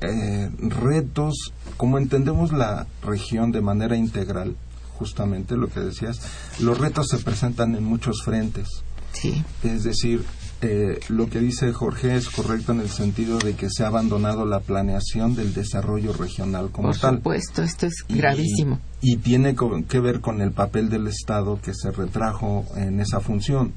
eh, 0.00 0.50
retos, 0.60 1.52
como 1.76 1.98
entendemos 1.98 2.52
la 2.52 2.86
región 3.02 3.50
de 3.50 3.60
manera 3.60 3.96
integral, 3.96 4.54
justamente 4.98 5.56
lo 5.56 5.68
que 5.68 5.80
decías, 5.80 6.20
los 6.60 6.78
retos 6.78 7.08
se 7.08 7.18
presentan 7.18 7.74
en 7.74 7.84
muchos 7.84 8.22
frentes. 8.22 8.68
Sí. 9.12 9.44
Es 9.64 9.82
decir, 9.82 10.24
eh, 10.62 11.00
lo 11.08 11.28
que 11.28 11.40
dice 11.40 11.72
Jorge 11.72 12.16
es 12.16 12.28
correcto 12.28 12.72
en 12.72 12.80
el 12.80 12.88
sentido 12.88 13.38
de 13.38 13.54
que 13.54 13.68
se 13.70 13.84
ha 13.84 13.88
abandonado 13.88 14.46
la 14.46 14.60
planeación 14.60 15.34
del 15.34 15.52
desarrollo 15.52 16.12
regional 16.12 16.70
como 16.70 16.92
tal. 16.92 17.18
Por 17.20 17.38
supuesto, 17.38 17.62
esto 17.62 17.86
es 17.86 18.04
gravísimo. 18.08 18.80
Y, 19.00 19.16
tiene 19.18 19.54
que 19.88 20.00
ver 20.00 20.20
con 20.20 20.40
el 20.40 20.52
papel 20.52 20.88
del 20.88 21.06
Estado 21.06 21.60
que 21.60 21.74
se 21.74 21.90
retrajo 21.90 22.64
en 22.76 23.00
esa 23.00 23.20
función 23.20 23.72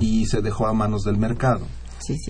y 0.00 0.26
se 0.26 0.42
dejó 0.42 0.66
a 0.66 0.72
manos 0.72 1.02
del 1.02 1.16
mercado. 1.16 1.66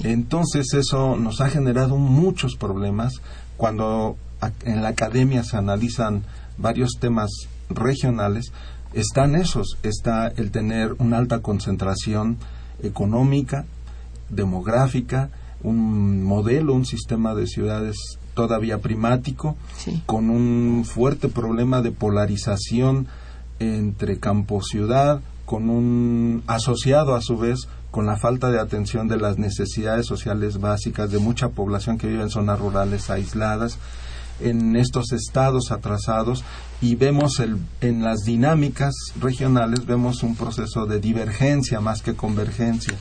Entonces 0.02 0.74
eso 0.74 1.16
nos 1.16 1.40
ha 1.40 1.50
generado 1.50 1.96
muchos 1.96 2.56
problemas 2.56 3.20
cuando 3.56 4.16
en 4.64 4.82
la 4.82 4.88
academia 4.88 5.44
se 5.44 5.56
analizan 5.56 6.24
varios 6.56 6.92
temas 7.00 7.30
regionales, 7.70 8.52
están 8.92 9.34
esos, 9.34 9.78
está 9.82 10.28
el 10.28 10.50
tener 10.50 10.94
una 10.98 11.18
alta 11.18 11.40
concentración 11.40 12.38
económica, 12.82 13.64
demográfica, 14.28 15.30
un 15.62 16.22
modelo, 16.22 16.74
un 16.74 16.84
sistema 16.84 17.34
de 17.34 17.46
ciudades 17.46 17.96
todavía 18.34 18.78
primático, 18.78 19.56
con 20.06 20.30
un 20.30 20.84
fuerte 20.84 21.28
problema 21.28 21.82
de 21.82 21.90
polarización 21.90 23.08
entre 23.58 24.18
campo-ciudad, 24.18 25.20
con 25.44 25.70
un 25.70 26.42
asociado 26.46 27.14
a 27.14 27.20
su 27.20 27.38
vez 27.38 27.68
con 27.90 28.06
la 28.06 28.16
falta 28.16 28.50
de 28.50 28.60
atención 28.60 29.08
de 29.08 29.16
las 29.16 29.38
necesidades 29.38 30.06
sociales 30.06 30.60
básicas 30.60 31.10
de 31.10 31.18
mucha 31.18 31.48
población 31.48 31.98
que 31.98 32.06
vive 32.06 32.22
en 32.22 32.30
zonas 32.30 32.60
rurales 32.60 33.08
aisladas, 33.10 33.78
en 34.40 34.76
estos 34.76 35.12
estados 35.12 35.70
atrasados 35.70 36.44
y 36.80 36.94
vemos 36.94 37.40
el, 37.40 37.58
en 37.80 38.02
las 38.02 38.20
dinámicas 38.20 38.94
regionales 39.20 39.86
vemos 39.86 40.22
un 40.22 40.36
proceso 40.36 40.86
de 40.86 41.00
divergencia 41.00 41.80
más 41.80 42.02
que 42.02 42.14
convergencia. 42.14 42.96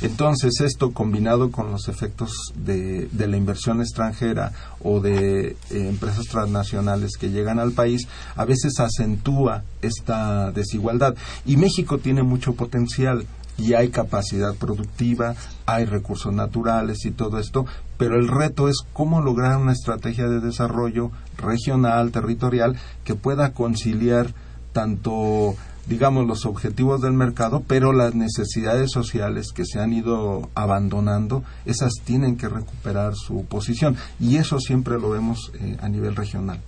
Entonces, 0.00 0.60
esto 0.60 0.92
combinado 0.92 1.50
con 1.50 1.72
los 1.72 1.88
efectos 1.88 2.30
de, 2.54 3.08
la 3.12 3.36
inversión 3.36 3.80
extranjera 3.80 4.52
o 4.80 5.00
de 5.00 5.48
eh, 5.48 5.56
empresas 5.70 6.26
transnacionales 6.26 7.16
que 7.18 7.30
llegan 7.30 7.58
al 7.58 7.72
país, 7.72 8.06
a 8.36 8.44
veces 8.44 8.78
acentúa 8.78 9.64
esta 9.82 10.52
desigualdad. 10.52 11.16
Y 11.44 11.56
México 11.56 11.98
tiene 11.98 12.22
mucho 12.22 12.54
potencial 12.54 13.26
y 13.58 13.74
hay 13.74 13.90
capacidad 13.90 14.54
productiva, 14.54 15.34
hay 15.66 15.84
recursos 15.84 16.32
naturales 16.32 17.04
y 17.04 17.10
todo 17.10 17.38
esto, 17.38 17.66
pero 17.98 18.16
el 18.16 18.28
reto 18.28 18.68
es 18.68 18.78
cómo 18.92 19.20
lograr 19.20 19.58
una 19.58 19.72
estrategia 19.72 20.28
de 20.28 20.40
desarrollo 20.40 21.10
regional, 21.36 22.12
territorial, 22.12 22.78
que 23.04 23.14
pueda 23.14 23.52
conciliar 23.52 24.32
tanto 24.72 25.56
digamos, 25.88 26.26
los 26.26 26.44
objetivos 26.44 27.00
del 27.00 27.14
mercado, 27.14 27.62
pero 27.66 27.92
las 27.92 28.14
necesidades 28.14 28.90
sociales 28.90 29.52
que 29.54 29.64
se 29.64 29.80
han 29.80 29.92
ido 29.92 30.50
abandonando, 30.54 31.44
esas 31.64 31.94
tienen 32.04 32.36
que 32.36 32.48
recuperar 32.48 33.14
su 33.14 33.46
posición. 33.46 33.96
Y 34.20 34.36
eso 34.36 34.60
siempre 34.60 35.00
lo 35.00 35.10
vemos 35.10 35.50
eh, 35.58 35.78
a 35.80 35.88
nivel 35.88 36.14
regional. 36.14 36.60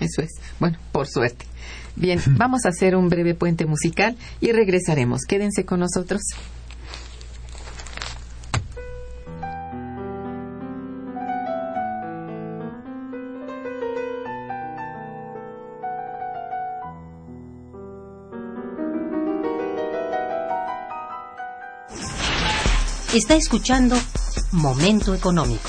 Eso 0.00 0.22
es. 0.22 0.30
Bueno, 0.58 0.78
por 0.90 1.06
suerte. 1.06 1.44
Bien, 1.96 2.20
vamos 2.26 2.64
a 2.64 2.70
hacer 2.70 2.96
un 2.96 3.08
breve 3.08 3.34
puente 3.34 3.66
musical 3.66 4.16
y 4.40 4.52
regresaremos. 4.52 5.22
Quédense 5.28 5.64
con 5.64 5.80
nosotros. 5.80 6.22
Está 23.14 23.36
escuchando 23.36 23.94
Momento 24.52 25.14
Económico. 25.14 25.68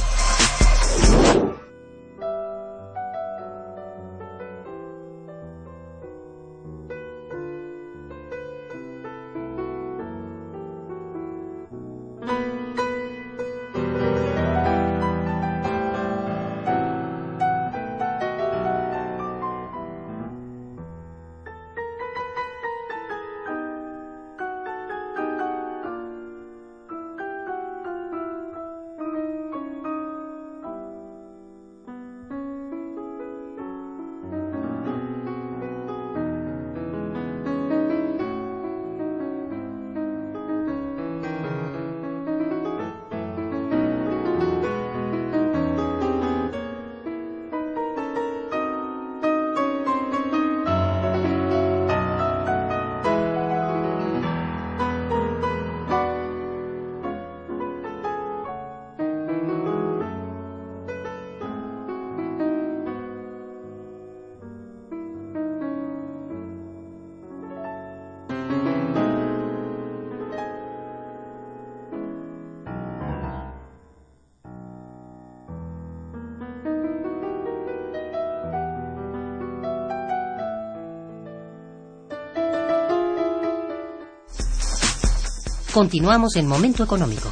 Continuamos 85.71 86.35
en 86.35 86.47
Momento 86.47 86.83
Económico. 86.83 87.31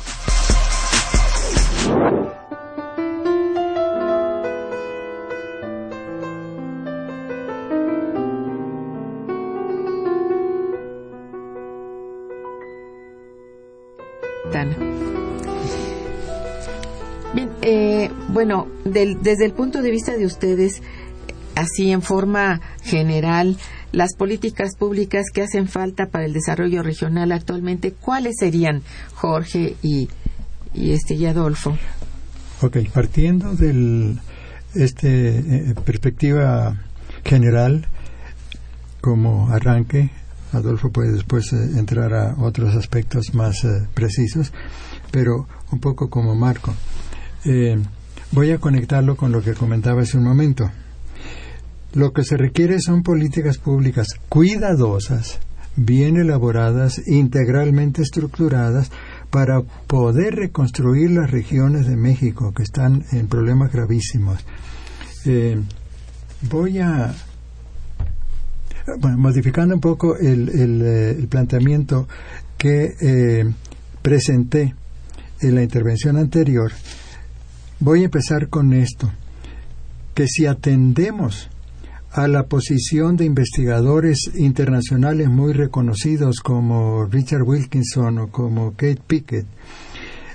Bien, 17.33 17.51
eh, 17.61 18.09
bueno, 18.29 18.67
desde 18.85 19.45
el 19.45 19.51
punto 19.51 19.81
de 19.81 19.91
vista 19.91 20.17
de 20.17 20.25
ustedes, 20.25 20.81
así 21.55 21.91
en 21.91 22.01
forma 22.01 22.61
general, 22.83 23.57
las 23.91 24.15
políticas 24.15 24.75
públicas 24.77 25.25
que 25.33 25.41
hacen 25.41 25.67
falta 25.67 26.07
para 26.07 26.25
el 26.25 26.33
desarrollo 26.33 26.83
regional 26.83 27.31
actualmente, 27.31 27.91
¿cuáles 27.91 28.35
serían, 28.39 28.83
Jorge 29.15 29.75
y, 29.81 30.09
y 30.73 30.91
este 30.91 31.15
y 31.15 31.25
Adolfo? 31.25 31.77
Ok, 32.61 32.77
partiendo 32.93 33.55
de 33.55 34.15
este 34.75 35.39
eh, 35.39 35.75
perspectiva 35.85 36.77
general 37.23 37.87
como 39.01 39.49
arranque, 39.49 40.11
Adolfo 40.51 40.91
puede 40.91 41.13
después 41.13 41.53
eh, 41.53 41.79
entrar 41.79 42.13
a 42.13 42.35
otros 42.37 42.75
aspectos 42.75 43.33
más 43.33 43.63
eh, 43.63 43.87
precisos, 43.93 44.51
pero 45.11 45.47
un 45.71 45.79
poco 45.79 46.09
como 46.09 46.35
marco. 46.35 46.73
voy 48.31 48.51
a 48.51 48.57
conectarlo 48.57 49.15
con 49.15 49.31
lo 49.31 49.41
que 49.41 49.53
comentaba 49.53 50.01
hace 50.01 50.17
un 50.17 50.25
momento. 50.25 50.69
Lo 51.93 52.13
que 52.13 52.23
se 52.23 52.37
requiere 52.37 52.79
son 52.79 53.01
políticas 53.01 53.57
públicas 53.57 54.07
cuidadosas, 54.29 55.39
bien 55.75 56.17
elaboradas, 56.17 57.01
integralmente 57.07 58.03
estructuradas, 58.03 58.91
para 59.31 59.61
poder 59.61 60.35
reconstruir 60.35 61.11
las 61.11 61.31
regiones 61.31 61.87
de 61.87 61.95
México 61.95 62.53
que 62.53 62.63
están 62.63 63.05
en 63.11 63.27
problemas 63.27 63.71
gravísimos. 63.71 64.45
Eh, 65.25 65.59
voy 66.49 66.79
a, 66.79 67.13
bueno, 68.99 69.17
modificando 69.17 69.73
un 69.73 69.81
poco 69.81 70.15
el, 70.15 70.49
eh, 70.83 71.27
planteamiento 71.27 72.07
que 72.57 72.93
eh, 73.01 73.51
presenté 74.01 74.75
en 75.41 75.55
la 75.55 75.63
intervención 75.63 76.17
anterior, 76.17 76.71
voy 77.79 78.01
a 78.01 78.05
empezar 78.05 78.49
con 78.49 78.73
esto, 78.73 79.11
que 80.13 80.27
si 80.27 80.45
atendemos 80.45 81.49
a 82.11 82.27
la 82.27 82.47
posición 82.47 83.17
de 83.17 83.25
investigadores 83.25 84.31
internacionales 84.35 85.29
muy 85.29 85.53
reconocidos 85.53 86.39
como 86.39 87.05
Richard 87.05 87.43
Wilkinson 87.43 88.17
o 88.19 88.27
como 88.29 88.71
Kate 88.71 89.01
Pickett, 89.05 89.45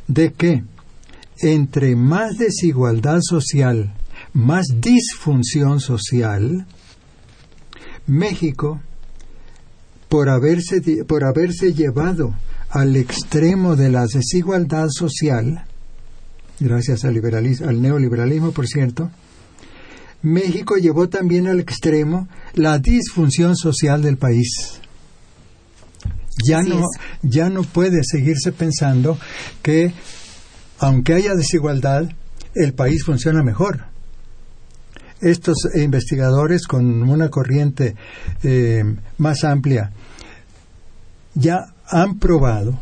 de 0.06 0.32
que 0.32 0.62
entre 1.40 1.96
más 1.96 2.38
desigualdad 2.38 3.18
social, 3.22 3.92
más 4.32 4.66
disfunción 4.80 5.80
social, 5.80 6.66
México, 8.06 8.80
por 10.08 10.28
haberse, 10.28 11.04
por 11.04 11.24
haberse 11.24 11.72
llevado 11.72 12.34
al 12.70 12.94
extremo 12.96 13.74
de 13.74 13.90
la 13.90 14.06
desigualdad 14.06 14.88
social, 14.90 15.64
gracias 16.60 17.04
al, 17.04 17.16
al 17.16 17.82
neoliberalismo, 17.82 18.52
por 18.52 18.68
cierto, 18.68 19.10
México 20.24 20.76
llevó 20.76 21.10
también 21.10 21.48
al 21.48 21.60
extremo 21.60 22.28
la 22.54 22.78
disfunción 22.78 23.56
social 23.56 24.00
del 24.00 24.16
país. 24.16 24.80
Ya 26.42 26.62
no, 26.62 26.80
ya 27.22 27.50
no 27.50 27.62
puede 27.62 28.00
seguirse 28.02 28.50
pensando 28.50 29.18
que, 29.62 29.92
aunque 30.78 31.12
haya 31.12 31.34
desigualdad, 31.34 32.08
el 32.54 32.72
país 32.72 33.04
funciona 33.04 33.42
mejor. 33.42 33.84
Estos 35.20 35.56
investigadores 35.74 36.66
con 36.66 37.02
una 37.02 37.28
corriente 37.28 37.94
eh, 38.42 38.82
más 39.18 39.44
amplia 39.44 39.92
ya 41.34 41.66
han 41.86 42.18
probado 42.18 42.78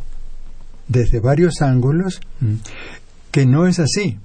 desde 0.87 1.19
varios 1.19 1.61
ángulos 1.61 2.21
mm, 2.41 2.55
que 3.33 3.47
no 3.47 3.67
es 3.67 3.81
así 3.81 4.19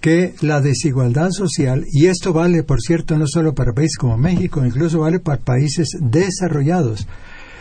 que 0.00 0.34
la 0.40 0.60
desigualdad 0.60 1.30
social, 1.30 1.84
y 1.90 2.06
esto 2.06 2.32
vale, 2.32 2.62
por 2.62 2.80
cierto, 2.80 3.16
no 3.18 3.26
solo 3.26 3.54
para 3.54 3.72
países 3.72 3.96
como 3.98 4.16
México, 4.16 4.64
incluso 4.64 5.00
vale 5.00 5.18
para 5.18 5.40
países 5.40 5.96
desarrollados, 6.00 7.06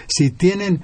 si 0.07 0.29
tienen 0.29 0.81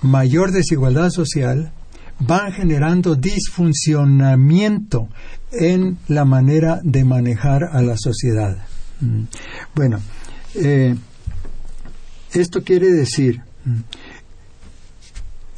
mayor 0.00 0.52
desigualdad 0.52 1.10
social, 1.10 1.72
van 2.20 2.52
generando 2.52 3.14
disfuncionamiento 3.14 5.08
en 5.52 5.98
la 6.08 6.24
manera 6.24 6.80
de 6.82 7.04
manejar 7.04 7.64
a 7.64 7.82
la 7.82 7.96
sociedad. 7.96 8.58
Mm. 9.00 9.22
Bueno, 9.74 10.00
eh, 10.54 10.96
esto 12.32 12.62
quiere 12.62 12.90
decir, 12.90 13.40
mm, 13.64 13.80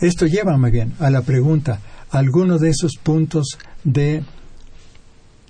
esto 0.00 0.26
lleva 0.26 0.56
más 0.56 0.72
bien 0.72 0.94
a 0.98 1.10
la 1.10 1.22
pregunta, 1.22 1.80
algunos 2.10 2.60
de 2.60 2.70
esos 2.70 2.96
puntos 3.02 3.58
de 3.84 4.22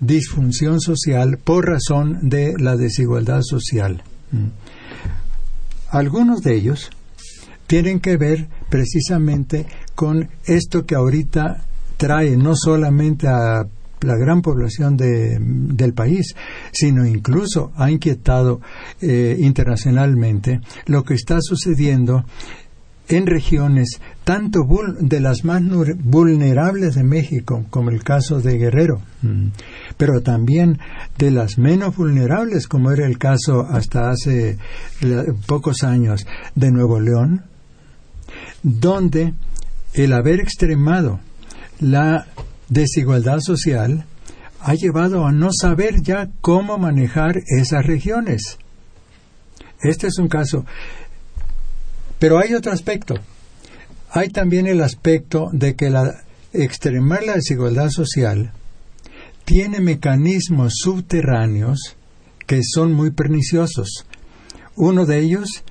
disfunción 0.00 0.80
social 0.80 1.38
por 1.38 1.66
razón 1.66 2.28
de 2.28 2.54
la 2.58 2.76
desigualdad 2.76 3.42
social. 3.42 4.02
Mm. 4.32 4.46
Algunos 5.90 6.42
de 6.42 6.56
ellos 6.56 6.90
tienen 7.66 8.00
que 8.00 8.16
ver 8.16 8.48
precisamente 8.68 9.66
con 9.94 10.28
esto 10.44 10.86
que 10.86 10.94
ahorita 10.94 11.64
trae 11.96 12.36
no 12.36 12.54
solamente 12.56 13.28
a 13.28 13.66
la 14.00 14.16
gran 14.16 14.40
población 14.40 14.96
del 14.96 15.92
país, 15.92 16.34
sino 16.72 17.06
incluso 17.06 17.72
ha 17.76 17.90
inquietado 17.90 18.60
eh, 19.00 19.36
internacionalmente 19.38 20.60
lo 20.86 21.04
que 21.04 21.14
está 21.14 21.38
sucediendo 21.40 22.24
en 23.10 23.26
regiones 23.26 24.00
tanto 24.22 24.60
de 25.00 25.20
las 25.20 25.44
más 25.44 25.62
vulnerables 25.98 26.94
de 26.94 27.02
México, 27.02 27.66
como 27.68 27.90
el 27.90 28.04
caso 28.04 28.40
de 28.40 28.56
Guerrero, 28.56 29.02
mm, 29.22 29.48
pero 29.96 30.22
también 30.22 30.78
de 31.18 31.32
las 31.32 31.58
menos 31.58 31.96
vulnerables, 31.96 32.68
como 32.68 32.92
era 32.92 33.06
el 33.06 33.18
caso 33.18 33.66
hasta 33.68 34.10
hace 34.10 34.58
pocos 35.46 35.82
años 35.82 36.24
de 36.54 36.70
Nuevo 36.70 37.00
León, 37.00 37.42
donde 38.62 39.34
el 39.94 40.12
haber 40.12 40.38
extremado 40.38 41.18
la 41.80 42.26
desigualdad 42.68 43.40
social 43.40 44.04
ha 44.60 44.74
llevado 44.74 45.26
a 45.26 45.32
no 45.32 45.48
saber 45.52 46.00
ya 46.02 46.28
cómo 46.40 46.78
manejar 46.78 47.38
esas 47.58 47.84
regiones. 47.84 48.58
Este 49.82 50.08
es 50.08 50.18
un 50.18 50.28
caso 50.28 50.66
pero 52.20 52.38
hay 52.38 52.54
otro 52.54 52.70
aspecto. 52.70 53.16
Hay 54.12 54.28
también 54.28 54.68
el 54.68 54.80
aspecto 54.82 55.48
de 55.52 55.74
que 55.74 55.90
la 55.90 56.22
extremar 56.52 57.24
la 57.24 57.34
desigualdad 57.34 57.90
social 57.90 58.52
tiene 59.44 59.80
mecanismos 59.80 60.74
subterráneos 60.76 61.96
que 62.46 62.60
son 62.62 62.92
muy 62.92 63.10
perniciosos. 63.10 64.06
Uno 64.76 65.06
de 65.06 65.20
ellos 65.20 65.62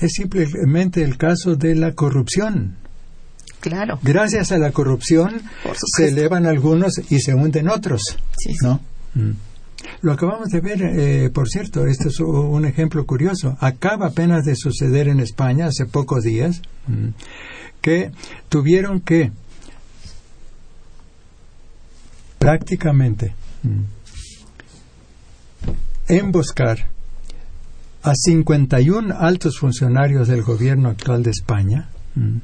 es 0.00 0.12
simplemente 0.12 1.02
el 1.02 1.16
caso 1.16 1.56
de 1.56 1.74
la 1.74 1.92
corrupción. 1.92 2.76
Claro. 3.60 3.98
Gracias 4.02 4.52
a 4.52 4.58
la 4.58 4.72
corrupción 4.72 5.42
se 5.96 6.08
elevan 6.08 6.46
algunos 6.46 6.92
y 7.10 7.20
se 7.20 7.34
hunden 7.34 7.68
otros, 7.70 8.02
¿no? 8.62 8.80
Mm. 9.14 9.32
Lo 10.02 10.12
acabamos 10.12 10.48
de 10.48 10.60
ver, 10.60 10.82
eh, 10.82 11.30
por 11.30 11.48
cierto, 11.48 11.86
este 11.86 12.08
es 12.08 12.20
un 12.20 12.64
ejemplo 12.64 13.06
curioso. 13.06 13.56
Acaba 13.60 14.08
apenas 14.08 14.44
de 14.44 14.56
suceder 14.56 15.08
en 15.08 15.20
España 15.20 15.66
hace 15.66 15.86
pocos 15.86 16.24
días 16.24 16.62
mm, 16.86 17.08
que 17.80 18.10
tuvieron 18.48 19.00
que 19.00 19.32
prácticamente 22.38 23.34
mm, 23.62 23.82
emboscar 26.08 26.86
a 28.02 28.12
51 28.14 29.14
altos 29.18 29.58
funcionarios 29.58 30.28
del 30.28 30.42
gobierno 30.42 30.90
actual 30.90 31.22
de 31.22 31.30
España 31.30 31.88
mm, 32.14 32.36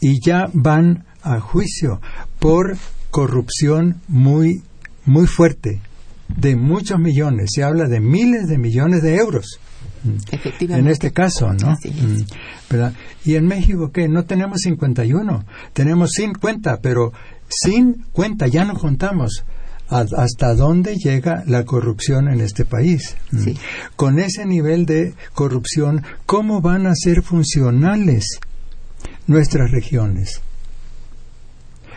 y 0.00 0.24
ya 0.24 0.48
van 0.54 1.04
a 1.22 1.38
juicio 1.38 2.00
por 2.38 2.76
corrupción 3.10 4.00
muy 4.08 4.62
muy 5.04 5.26
fuerte 5.26 5.82
de 6.36 6.56
muchos 6.56 6.98
millones, 6.98 7.50
se 7.54 7.62
habla 7.62 7.88
de 7.88 8.00
miles 8.00 8.48
de 8.48 8.58
millones 8.58 9.02
de 9.02 9.16
euros. 9.16 9.60
En 10.60 10.88
este 10.88 11.12
caso, 11.12 11.52
¿no? 11.52 11.72
Mm, 11.72 12.22
y 13.24 13.36
en 13.36 13.46
México, 13.46 13.92
¿qué? 13.92 14.08
No 14.08 14.24
tenemos 14.24 14.60
51, 14.62 15.44
tenemos 15.72 16.10
50, 16.12 16.80
pero 16.80 17.12
sin 17.48 18.04
cuenta, 18.12 18.46
ya 18.48 18.64
no 18.64 18.74
contamos 18.74 19.44
hasta 19.88 20.54
dónde 20.54 20.96
llega 20.96 21.44
la 21.46 21.64
corrupción 21.64 22.28
en 22.28 22.40
este 22.40 22.64
país. 22.64 23.14
Mm. 23.30 23.50
Con 23.94 24.18
ese 24.18 24.46
nivel 24.46 24.86
de 24.86 25.14
corrupción, 25.34 26.02
¿cómo 26.24 26.60
van 26.60 26.86
a 26.86 26.94
ser 26.94 27.22
funcionales 27.22 28.24
nuestras 29.26 29.70
regiones? 29.70 30.40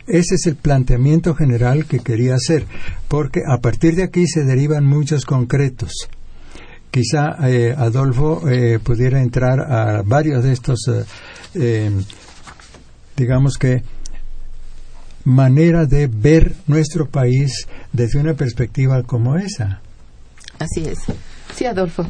Ese 0.08 0.36
es 0.36 0.46
el 0.46 0.56
planteamiento 0.56 1.34
general 1.34 1.86
que 1.86 2.00
quería 2.00 2.36
hacer, 2.36 2.66
porque 3.08 3.42
a 3.48 3.58
partir 3.60 3.96
de 3.96 4.04
aquí 4.04 4.28
se 4.28 4.44
derivan 4.44 4.86
muchos 4.86 5.26
concretos. 5.26 5.92
Quizá 6.92 7.38
eh, 7.50 7.74
Adolfo 7.76 8.48
eh, 8.48 8.80
pudiera 8.80 9.22
entrar 9.22 9.60
a 9.60 10.04
varios 10.04 10.44
de 10.44 10.54
estos, 10.54 10.80
eh, 11.56 11.92
digamos 13.18 13.58
que, 13.58 13.84
manera 15.24 15.88
de 15.88 16.06
ver 16.08 16.54
nuestro 16.68 17.10
país 17.10 17.68
desde 17.92 18.20
una 18.20 18.36
perspectiva 18.36 19.02
como 19.02 19.38
esa. 19.38 19.82
Así 20.60 20.86
es. 20.86 21.00
Sí, 21.56 21.66
Adolfo. 21.66 22.06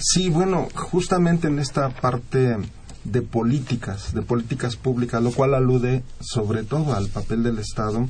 sí, 0.00 0.28
bueno, 0.28 0.68
justamente 0.74 1.46
en 1.46 1.60
esta 1.60 1.88
parte 1.88 2.56
de 3.04 3.22
políticas, 3.22 4.14
de 4.14 4.22
políticas 4.22 4.76
públicas, 4.76 5.22
lo 5.22 5.32
cual 5.32 5.54
alude 5.54 6.02
sobre 6.20 6.62
todo 6.62 6.94
al 6.94 7.08
papel 7.08 7.42
del 7.42 7.58
Estado. 7.58 8.08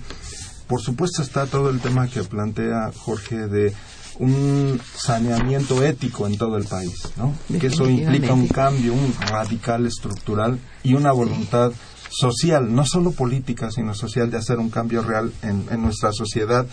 Por 0.66 0.81
supuesto 0.81 1.22
está 1.22 1.46
todo 1.46 1.70
el 1.70 1.81
tema 1.81 2.09
que 2.09 2.22
plantea 2.22 2.92
Jorge 2.96 3.48
de 3.48 3.74
un 4.18 4.81
saneamiento 4.94 5.83
ético 5.83 6.26
en 6.26 6.37
todo 6.37 6.57
el 6.57 6.64
país, 6.64 7.11
¿no? 7.16 7.35
Que 7.59 7.68
eso 7.68 7.88
implica 7.88 8.35
un 8.35 8.48
cambio, 8.48 8.92
un 8.92 9.14
radical 9.20 9.87
estructural 9.87 10.59
y 10.83 10.94
una 10.94 11.12
voluntad 11.12 11.72
social, 12.11 12.74
no 12.74 12.85
solo 12.85 13.12
política, 13.12 13.70
sino 13.70 13.94
social, 13.94 14.31
de 14.31 14.37
hacer 14.37 14.59
un 14.59 14.68
cambio 14.68 15.02
real 15.02 15.33
en, 15.42 15.64
en 15.70 15.83
nuestra 15.83 16.12
sociedad 16.12 16.66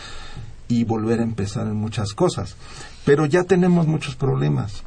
y 0.68 0.84
volver 0.84 1.22
a 1.22 1.24
empezar 1.24 1.66
en 1.68 1.76
muchas 1.76 2.14
cosas. 2.14 2.56
Pero 3.06 3.26
ya 3.26 3.44
tenemos 3.44 3.88
muchos 3.88 4.16
problemas 4.16 4.84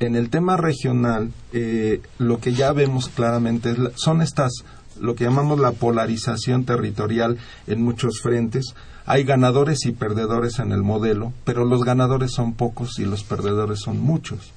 en 0.00 0.16
el 0.16 0.30
tema 0.30 0.56
regional, 0.56 1.30
eh, 1.52 2.00
lo 2.18 2.40
que 2.40 2.54
ya 2.54 2.72
vemos 2.72 3.10
claramente 3.10 3.74
son 3.96 4.22
estas, 4.22 4.64
lo 4.98 5.14
que 5.14 5.24
llamamos 5.24 5.60
la 5.60 5.72
polarización 5.72 6.64
territorial 6.64 7.36
en 7.66 7.82
muchos 7.82 8.20
frentes. 8.22 8.74
Hay 9.04 9.24
ganadores 9.24 9.84
y 9.84 9.92
perdedores 9.92 10.58
en 10.58 10.72
el 10.72 10.82
modelo, 10.82 11.34
pero 11.44 11.66
los 11.66 11.84
ganadores 11.84 12.32
son 12.32 12.54
pocos 12.54 12.98
y 12.98 13.04
los 13.04 13.24
perdedores 13.24 13.80
son 13.80 14.00
muchos. 14.00 14.52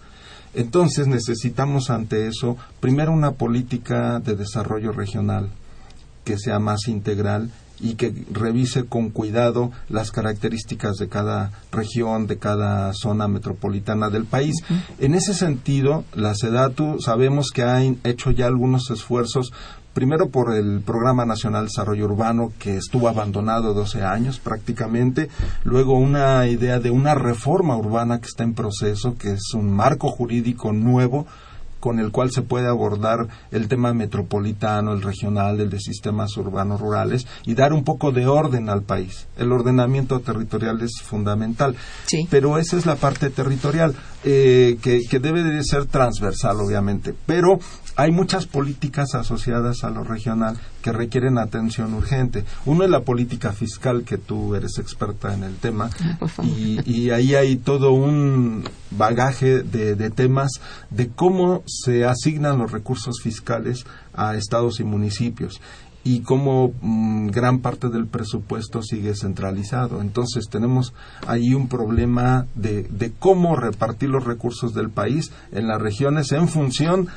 Entonces 0.54 1.08
necesitamos 1.08 1.90
ante 1.90 2.28
eso, 2.28 2.58
primero, 2.80 3.12
una 3.12 3.32
política 3.32 4.20
de 4.20 4.36
desarrollo 4.36 4.94
regional 4.94 5.50
que 6.24 6.38
sea 6.38 6.60
más 6.60 6.88
integral 6.88 7.52
y 7.84 7.96
que 7.96 8.14
revise 8.32 8.86
con 8.86 9.10
cuidado 9.10 9.72
las 9.90 10.12
características 10.12 10.96
de 10.96 11.10
cada 11.10 11.52
región, 11.72 12.28
de 12.28 12.38
cada 12.38 12.94
zona 12.94 13.28
metropolitana 13.28 14.10
del 14.10 14.24
país. 14.24 14.56
En 15.00 15.14
ese 15.14 15.34
sentido, 15.34 16.06
la 16.14 16.34
SEDATU 16.34 17.02
sabemos 17.02 17.52
que 17.52 17.64
ha 17.64 17.84
hecho 17.84 18.32
ya 18.32 18.48
algunos 18.48 18.90
esfuerzos 18.90 19.52
primero 19.94 20.30
por 20.30 20.56
el 20.56 20.82
Programa 20.82 21.26
Nacional 21.26 21.64
de 21.64 21.68
Desarrollo 21.68 22.06
Urbano 22.06 22.52
que 22.58 22.78
estuvo 22.78 23.10
abandonado 23.10 23.74
12 23.74 24.02
años 24.02 24.40
prácticamente, 24.40 25.30
luego 25.66 26.00
una 26.00 26.48
idea 26.48 26.80
de 26.80 26.90
una 26.90 27.16
reforma 27.16 27.78
urbana 27.78 28.20
que 28.20 28.28
está 28.28 28.44
en 28.44 28.54
proceso, 28.54 29.18
que 29.18 29.34
es 29.34 29.54
un 29.54 29.72
marco 29.72 30.10
jurídico 30.10 30.72
nuevo 30.72 31.28
con 31.84 32.00
el 32.00 32.12
cual 32.12 32.32
se 32.32 32.44
puede 32.44 32.70
abordar 32.70 33.28
el 33.52 33.68
tema 33.68 33.94
metropolitano, 33.94 34.94
el 34.94 35.02
regional, 35.02 35.60
el 35.60 35.70
de 35.70 35.82
sistemas 35.82 36.38
urbanos 36.38 36.80
rurales 36.80 37.28
y 37.46 37.56
dar 37.56 37.74
un 37.74 37.84
poco 37.84 38.14
de 38.14 38.26
orden 38.26 38.70
al 38.70 38.84
país. 38.84 39.28
El 39.36 39.52
ordenamiento 39.52 40.22
territorial 40.22 40.80
es 40.82 41.02
fundamental, 41.04 41.76
pero 42.30 42.58
esa 42.58 42.78
es 42.78 42.86
la 42.86 42.96
parte 42.96 43.30
territorial 43.32 43.94
eh, 44.24 44.78
que, 44.82 45.02
que 45.10 45.20
debe 45.20 45.44
de 45.44 45.62
ser 45.62 45.86
transversal, 45.88 46.62
obviamente. 46.62 47.14
Pero 47.26 47.60
hay 47.96 48.12
muchas 48.12 48.46
políticas 48.46 49.14
asociadas 49.16 49.84
a 49.84 49.90
lo 49.90 50.04
regional 50.04 50.58
que 50.82 50.92
requieren 50.92 51.38
atención 51.38 51.94
urgente. 51.94 52.44
Uno 52.66 52.84
es 52.84 52.90
la 52.90 53.02
política 53.02 53.54
fiscal, 53.54 54.04
que 54.04 54.18
tú 54.18 54.56
eres 54.56 54.78
experta 54.80 55.34
en 55.34 55.44
el 55.44 55.56
tema, 55.56 55.90
ah, 56.22 56.44
y, 56.44 57.10
ahí 57.12 57.36
hay 57.36 57.58
todo 57.58 57.92
un 57.92 58.64
bagaje 58.92 59.62
de, 59.62 59.96
de, 59.96 60.10
temas 60.10 60.52
de 60.90 61.10
cómo 61.10 61.64
se 61.66 62.06
asignan 62.06 62.58
los 62.58 62.72
recursos 62.72 63.22
fiscales 63.22 63.86
a 64.14 64.36
estados 64.36 64.80
y 64.80 64.84
municipios 64.84 65.62
y 66.04 66.20
cómo 66.22 66.74
mm, 66.82 67.28
gran 67.28 67.60
parte 67.60 67.90
del 67.90 68.08
presupuesto 68.08 68.82
sigue 68.82 69.16
centralizado. 69.16 70.02
Entonces 70.02 70.50
tenemos 70.50 70.94
ahí 71.28 71.54
un 71.54 71.68
problema 71.68 72.46
de, 72.56 72.84
de 72.84 73.12
cómo 73.12 73.56
repartir 73.56 74.10
los 74.10 74.26
recursos 74.26 74.74
del 74.74 74.90
país 74.90 75.32
en 75.52 75.68
las 75.68 75.82
regiones 75.82 76.32
en 76.32 76.48
función 76.48 77.08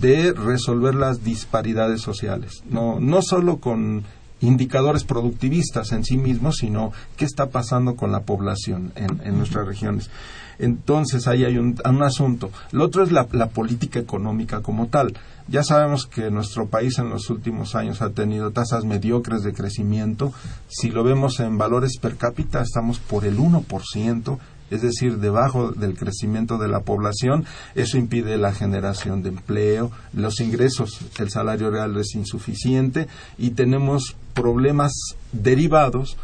de 0.00 0.32
resolver 0.32 0.94
las 0.94 1.24
disparidades 1.24 2.00
sociales. 2.02 2.62
No, 2.68 3.00
no 3.00 3.22
solo 3.22 3.58
con 3.58 4.04
indicadores 4.40 5.04
productivistas 5.04 5.92
en 5.92 6.04
sí 6.04 6.16
mismos, 6.16 6.56
sino 6.56 6.92
qué 7.16 7.24
está 7.24 7.48
pasando 7.50 7.96
con 7.96 8.12
la 8.12 8.20
población 8.20 8.92
en, 8.94 9.20
en 9.24 9.38
nuestras 9.38 9.66
regiones. 9.66 10.10
Entonces 10.58 11.26
ahí 11.26 11.44
hay 11.44 11.58
un, 11.58 11.76
asunto. 12.02 12.50
Lo 12.72 12.84
otro 12.84 13.02
es 13.02 13.12
la, 13.12 13.26
política 13.26 13.98
económica 13.98 14.62
como 14.62 14.86
tal. 14.88 15.14
Ya 15.48 15.62
sabemos 15.62 16.06
que 16.06 16.30
nuestro 16.30 16.66
país 16.66 16.98
en 16.98 17.10
los 17.10 17.30
últimos 17.30 17.74
años 17.74 18.02
ha 18.02 18.10
tenido 18.10 18.50
tasas 18.50 18.84
mediocres 18.84 19.42
de 19.42 19.52
crecimiento. 19.52 20.32
Si 20.68 20.90
lo 20.90 21.04
vemos 21.04 21.40
en 21.40 21.58
valores 21.58 21.98
per 21.98 22.16
cápita, 22.16 22.62
estamos 22.62 22.98
por 22.98 23.24
el 23.24 23.38
1%, 23.38 24.38
es 24.70 24.82
decir, 24.82 25.18
debajo 25.18 25.72
del 25.72 25.96
crecimiento 25.96 26.58
de 26.58 26.68
la 26.68 26.80
población. 26.80 27.44
Eso 27.74 27.98
impide 27.98 28.36
la 28.36 28.52
generación 28.52 29.22
de 29.22 29.30
empleo, 29.30 29.90
los 30.12 30.40
ingresos, 30.40 31.00
el 31.18 31.30
salario 31.30 31.70
real 31.70 31.96
es 31.96 32.14
insuficiente 32.14 33.06
y 33.38 33.50
tenemos 33.50 34.16
problemas 34.34 34.92
derivados 35.32 36.16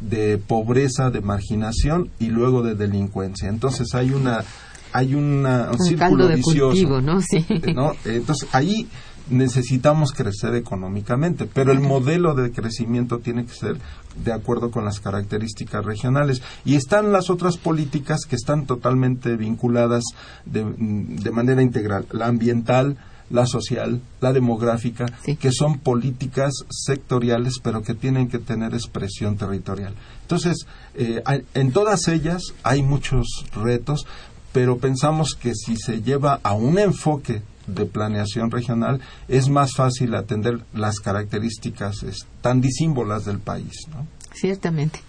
de 0.00 0.38
pobreza, 0.38 1.10
de 1.10 1.20
marginación 1.20 2.10
y 2.18 2.28
luego 2.28 2.62
de 2.62 2.74
delincuencia. 2.74 3.48
Entonces 3.48 3.94
hay 3.94 4.10
una 4.10 4.44
hay 4.92 5.14
una, 5.14 5.70
un, 5.70 5.78
círculo 5.78 6.28
vicioso, 6.28 7.02
¿no? 7.02 7.20
Sí. 7.20 7.44
¿no? 7.74 7.92
Entonces 8.06 8.48
ahí 8.52 8.88
necesitamos 9.30 10.12
crecer 10.12 10.54
económicamente, 10.54 11.46
pero 11.46 11.72
el 11.72 11.80
modelo 11.80 12.34
de 12.34 12.50
crecimiento 12.52 13.18
tiene 13.18 13.44
que 13.44 13.54
ser 13.54 13.78
de 14.24 14.32
acuerdo 14.32 14.70
con 14.70 14.84
las 14.84 15.00
características 15.00 15.84
regionales. 15.84 16.42
Y 16.64 16.76
están 16.76 17.12
las 17.12 17.30
otras 17.30 17.56
políticas 17.56 18.26
que 18.28 18.36
están 18.36 18.66
totalmente 18.66 19.36
vinculadas 19.36 20.04
de, 20.44 20.64
de 20.64 21.30
manera 21.30 21.62
integral, 21.62 22.06
la 22.12 22.26
ambiental, 22.26 22.96
la 23.30 23.46
social, 23.46 24.00
la 24.20 24.32
demográfica, 24.32 25.06
que 25.38 25.52
son 25.52 25.78
políticas 25.78 26.52
sectoriales, 26.70 27.58
pero 27.62 27.82
que 27.82 27.94
tienen 27.94 28.28
que 28.28 28.38
tener 28.38 28.74
expresión 28.74 29.36
territorial. 29.36 29.94
Entonces, 30.22 30.66
eh, 30.94 31.22
en 31.54 31.72
todas 31.72 32.08
ellas 32.08 32.54
hay 32.62 32.82
muchos 32.82 33.26
retos, 33.54 34.06
pero 34.52 34.78
pensamos 34.78 35.34
que 35.34 35.54
si 35.54 35.76
se 35.76 36.02
lleva 36.02 36.40
a 36.42 36.54
un 36.54 36.78
enfoque 36.78 37.42
de 37.68 37.86
planeación 37.86 38.50
regional, 38.50 39.00
es 39.28 39.48
más 39.48 39.74
fácil 39.74 40.14
atender 40.14 40.60
las 40.74 40.98
características 41.00 42.04
tan 42.40 42.60
disímbolas 42.60 43.24
del 43.24 43.38
país. 43.38 43.72
¿no? 43.90 44.06
Ciertamente. 44.34 45.00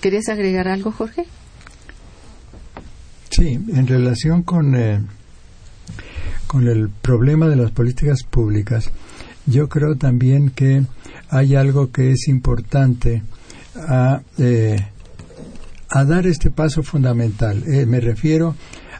¿Querías 0.00 0.28
agregar 0.28 0.68
algo, 0.68 0.92
Jorge? 0.92 1.26
Sí, 3.30 3.58
en 3.68 3.86
relación 3.86 4.42
con 4.42 4.74
eh, 4.76 5.00
con 6.46 6.68
el 6.68 6.88
problema 6.88 7.48
de 7.48 7.56
las 7.56 7.70
políticas 7.70 8.22
públicas, 8.22 8.90
yo 9.46 9.68
creo 9.68 9.96
también 9.96 10.50
que 10.50 10.84
hay 11.28 11.54
algo 11.54 11.90
que 11.90 12.12
es 12.12 12.28
importante 12.28 13.22
a, 13.74 14.22
eh, 14.38 14.86
a 15.90 16.04
dar 16.04 16.26
este 16.26 16.50
paso 16.50 16.82
fundamental. 16.82 17.62
Eh, 17.66 17.86
me 17.86 18.00
refiero 18.00 18.54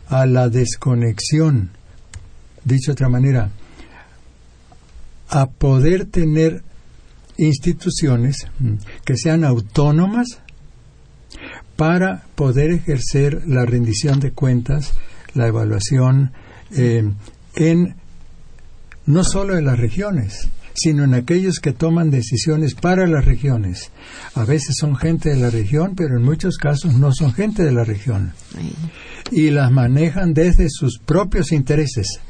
a 0.08 0.26
la 0.26 0.48
desconexión, 0.48 1.70
dicho 2.66 2.90
de 2.90 2.92
otra 2.92 3.08
manera, 3.08 3.50
a 5.28 5.46
poder 5.46 6.06
tener 6.06 6.62
instituciones 7.38 8.46
mm, 8.58 8.74
que 9.04 9.16
sean 9.16 9.44
autónomas 9.44 10.40
para 11.76 12.24
poder 12.34 12.70
ejercer 12.70 13.42
la 13.46 13.66
rendición 13.66 14.20
de 14.20 14.32
cuentas, 14.32 14.94
la 15.34 15.46
evaluación, 15.46 16.32
eh, 16.72 17.10
en 17.54 17.94
no 19.04 19.22
solo 19.22 19.56
en 19.56 19.66
las 19.66 19.78
regiones, 19.78 20.48
sino 20.74 21.04
en 21.04 21.14
aquellos 21.14 21.58
que 21.60 21.72
toman 21.72 22.10
decisiones 22.10 22.74
para 22.74 23.06
las 23.06 23.24
regiones. 23.24 23.90
A 24.34 24.44
veces 24.44 24.74
son 24.78 24.96
gente 24.96 25.30
de 25.30 25.36
la 25.36 25.50
región, 25.50 25.94
pero 25.94 26.16
en 26.16 26.22
muchos 26.22 26.58
casos 26.58 26.94
no 26.94 27.12
son 27.12 27.32
gente 27.32 27.64
de 27.64 27.72
la 27.72 27.84
región. 27.84 28.32
Y 29.30 29.50
las 29.50 29.70
manejan 29.70 30.34
desde 30.34 30.68
sus 30.68 30.98
propios 30.98 31.52
intereses. 31.52 32.20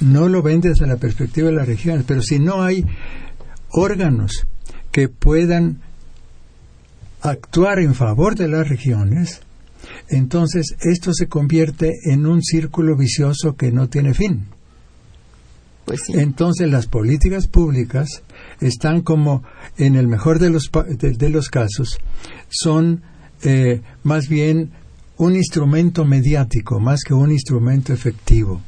No 0.00 0.28
lo 0.28 0.42
ven 0.42 0.60
desde 0.60 0.86
la 0.86 0.96
perspectiva 0.96 1.48
de 1.48 1.54
las 1.54 1.66
regiones, 1.66 2.04
pero 2.06 2.22
si 2.22 2.38
no 2.38 2.62
hay 2.62 2.84
órganos 3.70 4.46
que 4.92 5.08
puedan 5.08 5.80
actuar 7.22 7.78
en 7.78 7.94
favor 7.94 8.34
de 8.34 8.48
las 8.48 8.68
regiones, 8.68 9.40
entonces 10.08 10.76
esto 10.80 11.12
se 11.12 11.28
convierte 11.28 11.92
en 12.04 12.26
un 12.26 12.42
círculo 12.42 12.96
vicioso 12.96 13.56
que 13.56 13.72
no 13.72 13.88
tiene 13.88 14.14
fin. 14.14 14.46
Pues 15.84 16.00
Entonces 16.08 16.68
las 16.68 16.88
políticas 16.88 17.46
públicas 17.46 18.22
están 18.60 19.02
como, 19.02 19.44
en 19.78 19.94
el 19.94 20.08
mejor 20.08 20.40
de 20.40 20.50
los, 20.50 20.70
de, 20.98 21.30
los 21.30 21.48
casos, 21.48 21.98
son 22.48 23.02
eh, 23.42 23.82
más 24.02 24.28
bien 24.28 24.72
un 25.16 25.36
instrumento 25.36 26.04
mediático 26.04 26.80
más 26.80 27.02
que 27.02 27.14
un 27.14 27.30
instrumento 27.30 27.92
efectivo 27.92 28.60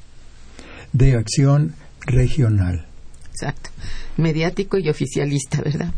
de 0.92 1.16
acción 1.16 1.74
regional. 2.06 2.86
Exacto. 3.30 3.70
Mediático 4.16 4.78
y 4.78 4.88
oficialista, 4.88 5.60
¿verdad? 5.62 5.92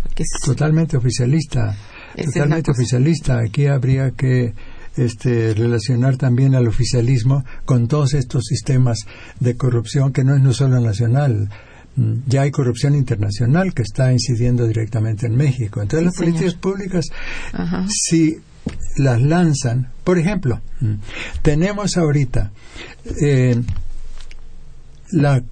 Totalmente 0.45 0.97
oficialista. 0.97 1.75
Totalmente 2.25 2.71
oficialista. 2.71 3.39
Aquí 3.39 3.67
habría 3.67 4.11
que 4.11 4.53
este, 4.97 5.55
relacionar 5.55 6.17
también 6.17 6.55
al 6.55 6.69
oficialismo 6.69 7.45
con 7.65 7.89
todos 7.89 8.15
estos 8.15 8.45
sistemas 8.45 8.99
de 9.39 9.57
corrupción 9.57 10.13
que 10.13 10.25
no 10.25 10.35
es 10.35 10.43
no 10.43 10.53
solo 10.53 10.81
nacional, 10.81 11.49
mm, 11.97 12.15
ya 12.27 12.43
hay 12.43 12.51
corrupción 12.51 12.95
internacional 12.95 13.73
que 13.73 13.83
está 13.83 14.13
incidiendo 14.13 14.67
directamente 14.67 15.27
en 15.27 15.37
México. 15.37 15.81
Entonces 15.81 16.07
las 16.07 16.17
políticas 16.17 16.55
públicas, 16.55 17.07
si 17.89 18.39
las 18.97 19.23
lanzan, 19.23 19.91
por 20.05 20.19
ejemplo, 20.19 20.61
mm, 20.81 20.95
tenemos 21.43 21.97
ahorita 21.97 22.51
eh, 23.23 23.61
la 25.13 25.43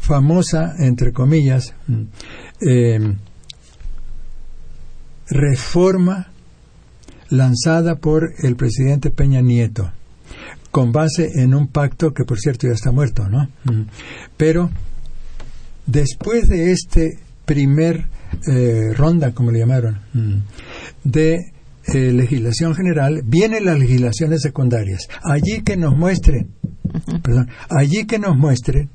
famosa, 0.00 0.74
entre 0.78 1.12
comillas, 1.12 1.74
mm, 1.86 2.02
eh, 2.66 3.14
reforma 5.28 6.32
lanzada 7.28 7.96
por 7.96 8.32
el 8.42 8.56
presidente 8.56 9.10
Peña 9.10 9.40
Nieto, 9.40 9.92
con 10.70 10.92
base 10.92 11.30
en 11.42 11.54
un 11.54 11.68
pacto 11.68 12.12
que, 12.12 12.24
por 12.24 12.38
cierto, 12.38 12.66
ya 12.66 12.72
está 12.72 12.90
muerto, 12.90 13.28
¿no? 13.28 13.48
Mm. 13.64 13.86
Pero 14.36 14.70
después 15.86 16.48
de 16.48 16.72
este 16.72 17.18
primer 17.44 18.06
eh, 18.46 18.92
ronda, 18.94 19.32
como 19.32 19.50
le 19.50 19.60
llamaron, 19.60 20.00
mm, 20.12 20.34
de 21.04 21.52
eh, 21.92 22.12
legislación 22.12 22.74
general, 22.74 23.22
vienen 23.24 23.64
las 23.64 23.78
legislaciones 23.78 24.42
secundarias. 24.42 25.08
Allí 25.22 25.62
que 25.62 25.76
nos 25.76 25.96
muestren, 25.96 26.50
perdón, 27.22 27.48
allí 27.68 28.06
que 28.06 28.18
nos 28.18 28.36
muestren 28.36 28.90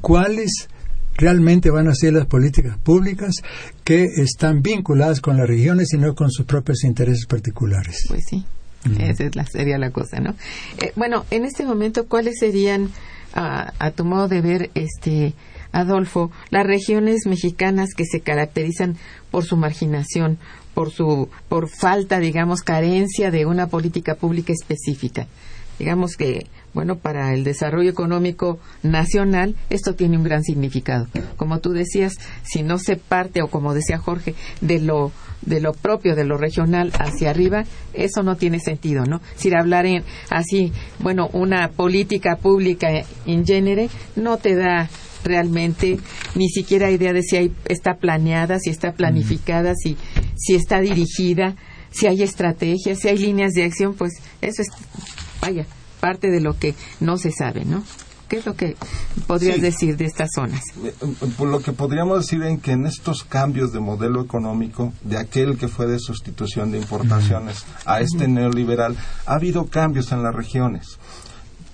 cuáles 0.00 0.68
realmente 1.16 1.70
van 1.70 1.88
a 1.88 1.94
ser 1.94 2.14
las 2.14 2.26
políticas 2.26 2.78
públicas 2.78 3.34
que 3.84 4.04
están 4.04 4.62
vinculadas 4.62 5.20
con 5.20 5.36
las 5.36 5.46
regiones 5.46 5.92
y 5.92 5.98
no 5.98 6.14
con 6.14 6.30
sus 6.30 6.46
propios 6.46 6.84
intereses 6.84 7.26
particulares. 7.26 8.04
Pues 8.08 8.24
sí, 8.28 8.44
esa 8.98 9.24
es 9.24 9.36
la, 9.36 9.44
sería 9.44 9.78
la 9.78 9.90
cosa, 9.90 10.20
¿no? 10.20 10.34
Eh, 10.78 10.92
bueno, 10.96 11.26
en 11.30 11.44
este 11.44 11.64
momento, 11.64 12.06
¿cuáles 12.06 12.38
serían, 12.38 12.90
a 13.34 13.90
tu 13.92 14.04
modo 14.04 14.28
de 14.28 14.40
ver, 14.40 14.70
este, 14.74 15.34
Adolfo, 15.72 16.30
las 16.50 16.66
regiones 16.66 17.26
mexicanas 17.26 17.90
que 17.96 18.04
se 18.04 18.20
caracterizan 18.20 18.96
por 19.30 19.44
su 19.44 19.56
marginación, 19.56 20.38
por 20.74 20.90
su 20.90 21.28
por 21.48 21.68
falta, 21.68 22.18
digamos, 22.18 22.62
carencia 22.62 23.30
de 23.30 23.46
una 23.46 23.68
política 23.68 24.14
pública 24.14 24.52
específica. 24.52 25.26
Digamos 25.78 26.16
que 26.16 26.46
bueno, 26.74 26.96
para 26.96 27.34
el 27.34 27.44
desarrollo 27.44 27.90
económico 27.90 28.58
nacional 28.82 29.56
esto 29.70 29.94
tiene 29.94 30.16
un 30.16 30.24
gran 30.24 30.42
significado. 30.42 31.06
Como 31.36 31.60
tú 31.60 31.70
decías, 31.70 32.14
si 32.42 32.62
no 32.62 32.78
se 32.78 32.96
parte 32.96 33.42
o 33.42 33.48
como 33.48 33.74
decía 33.74 33.98
Jorge, 33.98 34.34
de 34.60 34.80
lo 34.80 35.12
de 35.42 35.60
lo 35.60 35.72
propio, 35.72 36.14
de 36.14 36.24
lo 36.24 36.36
regional 36.36 36.92
hacia 36.98 37.30
arriba, 37.30 37.64
eso 37.94 38.22
no 38.22 38.36
tiene 38.36 38.60
sentido, 38.60 39.04
¿no? 39.06 39.22
Si 39.36 39.50
hablar 39.54 39.86
en 39.86 40.04
así, 40.28 40.70
bueno, 40.98 41.28
una 41.32 41.68
política 41.70 42.36
pública 42.36 42.88
en 43.26 43.46
género 43.46 43.86
no 44.16 44.36
te 44.36 44.54
da 44.54 44.90
realmente 45.24 45.98
ni 46.34 46.48
siquiera 46.48 46.90
idea 46.90 47.12
de 47.12 47.22
si 47.22 47.36
hay, 47.36 47.52
está 47.66 47.94
planeada, 47.94 48.58
si 48.58 48.70
está 48.70 48.92
planificada, 48.92 49.74
si, 49.74 49.96
si 50.36 50.54
está 50.54 50.80
dirigida, 50.80 51.56
si 51.90 52.06
hay 52.06 52.22
estrategias, 52.22 53.00
si 53.00 53.08
hay 53.08 53.18
líneas 53.18 53.52
de 53.52 53.64
acción, 53.64 53.94
pues 53.94 54.12
eso 54.40 54.62
es, 54.62 54.68
vaya, 55.40 55.66
parte 56.00 56.30
de 56.30 56.40
lo 56.40 56.58
que 56.58 56.74
no 57.00 57.16
se 57.16 57.30
sabe, 57.30 57.64
¿no? 57.64 57.84
¿Qué 58.30 58.36
es 58.36 58.46
lo 58.46 58.54
que 58.54 58.76
podrías 59.26 59.60
decir 59.60 59.96
de 59.96 60.04
estas 60.04 60.30
zonas? 60.32 60.62
Eh, 60.84 60.94
eh, 61.00 61.14
pues 61.36 61.50
lo 61.50 61.60
que 61.60 61.72
podríamos 61.72 62.20
decir 62.20 62.40
es 62.44 62.60
que 62.60 62.70
en 62.70 62.86
estos 62.86 63.24
cambios 63.24 63.72
de 63.72 63.80
modelo 63.80 64.22
económico, 64.22 64.92
de 65.02 65.18
aquel 65.18 65.58
que 65.58 65.66
fue 65.66 65.88
de 65.88 65.98
sustitución 65.98 66.70
de 66.70 66.78
importaciones 66.78 67.64
a 67.84 68.00
este 68.00 68.28
neoliberal, 68.28 68.96
ha 69.26 69.34
habido 69.34 69.66
cambios 69.66 70.12
en 70.12 70.22
las 70.22 70.32
regiones, 70.32 70.98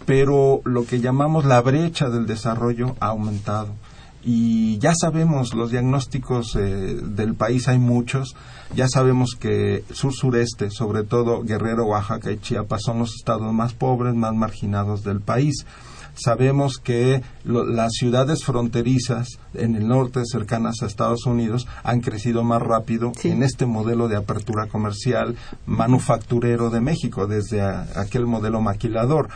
pero 0.06 0.62
lo 0.64 0.86
que 0.86 1.00
llamamos 1.00 1.44
la 1.44 1.60
brecha 1.60 2.08
del 2.08 2.26
desarrollo 2.26 2.96
ha 3.00 3.08
aumentado 3.08 3.74
y 4.28 4.78
ya 4.78 4.92
sabemos 4.92 5.54
los 5.54 5.70
diagnósticos 5.70 6.56
eh, 6.56 6.98
del 7.00 7.36
país 7.36 7.68
hay 7.68 7.78
muchos. 7.78 8.34
Ya 8.74 8.88
sabemos 8.88 9.36
que 9.38 9.84
sur 9.92 10.12
sureste 10.12 10.70
sobre 10.70 11.04
todo 11.04 11.44
Guerrero 11.44 11.86
Oaxaca 11.86 12.32
y 12.32 12.38
Chiapas 12.38 12.82
son 12.82 12.98
los 12.98 13.14
estados 13.14 13.52
más 13.52 13.72
pobres 13.72 14.14
más 14.16 14.34
marginados 14.34 15.04
del 15.04 15.20
país. 15.20 15.64
Sabemos 16.16 16.78
que 16.78 17.22
las 17.44 17.92
ciudades 17.92 18.42
fronterizas 18.42 19.38
en 19.54 19.76
el 19.76 19.86
norte 19.86 20.22
cercanas 20.24 20.82
a 20.82 20.86
Estados 20.86 21.26
Unidos 21.26 21.68
han 21.84 22.00
crecido 22.00 22.42
más 22.42 22.62
rápido 22.62 23.12
en 23.22 23.44
este 23.44 23.64
modelo 23.66 24.08
de 24.08 24.16
apertura 24.16 24.66
comercial 24.66 25.36
manufacturero 25.66 26.70
de 26.70 26.80
México 26.80 27.28
desde 27.28 27.60
aquel 27.62 28.26
modelo 28.26 28.60
maquilador 28.60 29.28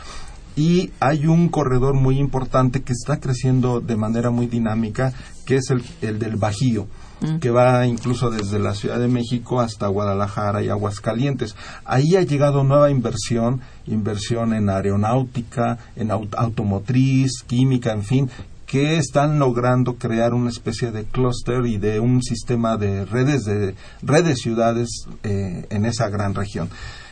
y 0.55 0.91
hay 0.99 1.27
un 1.27 1.49
corredor 1.49 1.93
muy 1.93 2.19
importante 2.19 2.81
que 2.81 2.93
está 2.93 3.19
creciendo 3.19 3.79
de 3.79 3.95
manera 3.95 4.31
muy 4.31 4.47
dinámica, 4.47 5.13
que 5.45 5.55
es 5.55 5.69
el, 5.69 5.83
el 6.01 6.19
del 6.19 6.35
Bajío 6.35 6.87
mm. 7.21 7.37
que 7.37 7.51
va 7.51 7.87
incluso 7.87 8.29
desde 8.29 8.59
la 8.59 8.73
Ciudad 8.73 8.99
de 8.99 9.07
México 9.07 9.61
hasta 9.61 9.87
Guadalajara 9.87 10.61
y 10.61 10.69
Aguascalientes. 10.69 11.55
Ahí 11.85 12.15
ha 12.15 12.21
llegado 12.21 12.63
nueva 12.63 12.91
inversión, 12.91 13.61
inversión 13.87 14.53
en 14.53 14.69
aeronáutica, 14.69 15.77
en 15.95 16.11
automotriz, 16.11 17.43
química, 17.47 17.93
en 17.93 18.03
fin, 18.03 18.29
que 18.71 18.97
están 18.97 19.37
logrando 19.37 19.95
crear 19.95 20.33
una 20.33 20.49
especie 20.49 20.91
de 20.91 21.03
clúster 21.03 21.65
y 21.65 21.77
de 21.77 21.99
un 21.99 22.23
sistema 22.23 22.77
de 22.77 23.03
redes 23.03 23.43
de 23.43 23.75
redes 24.01 24.39
ciudades 24.39 24.87
eh, 25.23 25.65
en 25.69 25.85
esa 25.85 26.07
gran 26.07 26.33
región. 26.35 26.69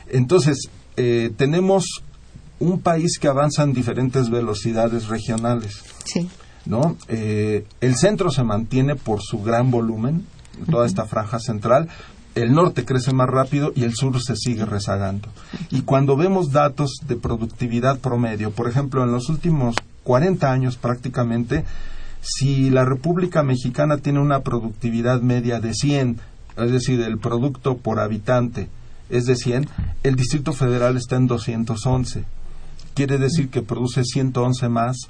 Entonces, 0.08 0.70
eh, 0.96 1.32
tenemos 1.36 2.04
un 2.60 2.82
país 2.82 3.18
que 3.20 3.28
avanza 3.28 3.64
en 3.64 3.74
diferentes 3.74 4.30
velocidades 4.30 5.08
regionales. 5.08 5.84
Sí. 6.06 6.30
¿No? 6.66 6.98
Eh, 7.08 7.66
el 7.82 7.96
centro 7.96 8.30
se 8.32 8.44
mantiene 8.44 8.96
por 8.96 9.22
su 9.22 9.42
gran 9.42 9.72
volumen, 9.72 10.26
toda 10.70 10.86
esta 10.86 11.06
franja 11.06 11.40
central. 11.40 11.88
El 12.36 12.54
norte 12.54 12.86
crece 12.86 13.14
más 13.14 13.28
rápido 13.28 13.72
y 13.76 13.84
el 13.86 13.96
sur 13.96 14.22
se 14.22 14.36
sigue 14.36 14.66
rezagando. 14.66 15.30
Y 15.72 15.82
cuando 15.82 16.16
vemos 16.16 16.52
datos 16.52 17.00
de 17.08 17.16
productividad 17.16 18.00
promedio, 18.00 18.52
por 18.52 18.70
ejemplo, 18.70 19.04
en 19.04 19.12
los 19.12 19.30
últimos 19.30 19.76
40 20.04 20.52
años 20.52 20.78
prácticamente, 20.78 21.66
si 22.22 22.70
la 22.70 22.86
República 22.86 23.42
Mexicana 23.42 23.98
tiene 23.98 24.20
una 24.20 24.42
productividad 24.42 25.22
media 25.22 25.60
de 25.60 25.74
100, 25.74 26.20
es 26.58 26.72
decir, 26.72 27.02
el 27.02 27.18
producto 27.18 27.78
por 27.78 28.00
habitante 28.00 28.68
es 29.10 29.26
de 29.26 29.36
100, 29.36 29.68
el 30.04 30.16
Distrito 30.16 30.54
Federal 30.54 30.98
está 30.98 31.16
en 31.16 31.28
211 31.28 32.26
quiere 32.94 33.18
decir 33.18 33.50
que 33.50 33.62
produce 33.62 34.04
111 34.04 34.70
más 34.70 35.10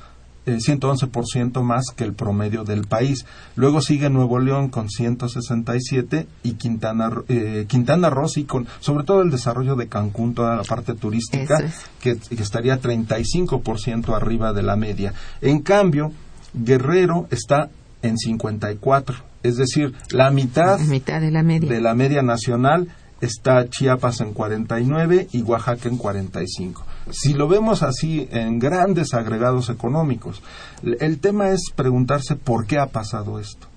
111% 0.57 1.59
eh, 1.59 1.63
más 1.63 1.85
que 1.95 2.03
el 2.03 2.13
promedio 2.13 2.63
del 2.63 2.85
país. 2.85 3.25
Luego 3.55 3.81
sigue 3.81 4.09
Nuevo 4.09 4.39
León 4.39 4.69
con 4.69 4.89
167 4.89 6.27
y 6.43 6.53
Quintana, 6.53 7.11
eh, 7.27 7.65
Quintana 7.67 8.09
Roo 8.09 8.27
y 8.35 8.43
con 8.43 8.67
sobre 8.79 9.03
todo 9.03 9.21
el 9.21 9.31
desarrollo 9.31 9.75
de 9.75 9.87
Cancún, 9.87 10.33
toda 10.33 10.55
la 10.55 10.63
parte 10.63 10.93
turística, 10.93 11.63
que, 12.01 12.17
que, 12.17 12.43
estaría 12.43 12.79
35% 12.79 14.15
arriba 14.15 14.53
de 14.53 14.63
la 14.63 14.75
media. 14.75 15.13
En 15.41 15.59
cambio, 15.61 16.11
Guerrero 16.53 17.27
está 17.31 17.69
en 18.01 18.17
54, 18.17 19.15
es 19.43 19.57
decir, 19.57 19.93
la 20.11 20.31
mitad, 20.31 20.79
la 20.79 20.85
mitad 20.85 21.21
de 21.21 21.31
la 21.31 21.43
media. 21.43 21.69
De 21.69 21.81
la 21.81 21.93
media 21.95 22.21
nacional 22.21 22.87
está 23.21 23.69
Chiapas 23.69 24.21
en 24.21 24.33
49 24.33 25.27
y 25.31 25.41
Oaxaca 25.41 25.89
en 25.89 25.97
45. 25.97 26.85
Si 27.11 27.33
lo 27.33 27.47
vemos 27.47 27.81
así 27.83 28.27
en 28.31 28.59
grandes 28.59 29.13
agregados 29.13 29.69
económicos, 29.69 30.41
el 30.83 31.19
tema 31.19 31.49
es 31.49 31.71
preguntarse 31.75 32.35
por 32.35 32.67
qué 32.67 32.77
ha 32.77 32.87
pasado 32.87 33.39
esto. 33.39 33.67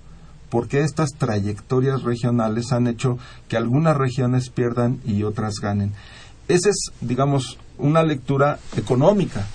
¿Por 0.49 0.67
qué 0.67 0.81
estas 0.81 1.09
trayectorias 1.17 2.03
regionales 2.03 2.71
han 2.73 2.85
hecho 2.85 3.17
que 3.47 3.57
algunas 3.57 3.97
regiones 3.97 4.49
pierdan 4.49 4.99
y 5.03 5.23
otras 5.23 5.55
ganen? 5.55 5.93
Esa 6.47 6.69
es, 6.69 6.91
digamos, 7.01 7.57
una 7.79 8.03
lectura 8.03 8.59
económica, 8.77 9.47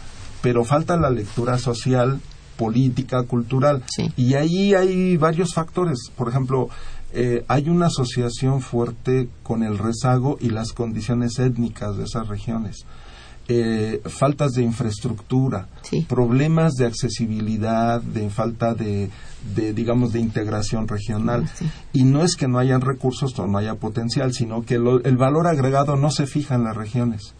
pero 0.42 0.64
falta 0.64 0.96
la 0.96 1.10
lectura 1.10 1.58
social, 1.58 2.20
política, 2.56 3.22
cultural. 3.22 3.84
Y 4.16 4.34
ahí 4.34 4.74
hay 4.74 5.16
varios 5.16 5.54
factores. 5.54 6.10
Por 6.16 6.28
ejemplo, 6.28 6.68
eh, 7.12 7.44
hay 7.46 7.68
una 7.68 7.86
asociación 7.86 8.60
fuerte 8.60 9.28
con 9.44 9.62
el 9.62 9.78
rezago 9.78 10.36
y 10.40 10.50
las 10.50 10.72
condiciones 10.72 11.38
étnicas 11.38 11.96
de 11.96 12.04
esas 12.04 12.26
regiones. 12.26 12.84
Eh, 13.50 14.02
faltas 14.04 14.52
de 14.52 14.62
infraestructura, 14.62 15.68
problemas 16.06 16.74
de 16.74 16.84
accesibilidad, 16.84 18.02
de 18.02 18.28
falta 18.28 18.74
de, 18.74 19.08
digamos, 19.72 20.12
de 20.12 20.20
integración 20.20 20.86
regional. 20.86 21.48
Y 21.94 22.04
no 22.04 22.24
es 22.24 22.36
que 22.36 22.46
no 22.46 22.58
hayan 22.58 22.82
recursos 22.82 23.38
o 23.38 23.46
no 23.46 23.56
haya 23.56 23.76
potencial, 23.76 24.34
sino 24.34 24.66
que 24.66 24.74
el 24.74 25.16
valor 25.16 25.46
agregado 25.46 25.96
no 25.96 26.10
se 26.10 26.26
fija 26.26 26.56
en 26.56 26.64
las 26.64 26.76
regiones. 26.76 27.34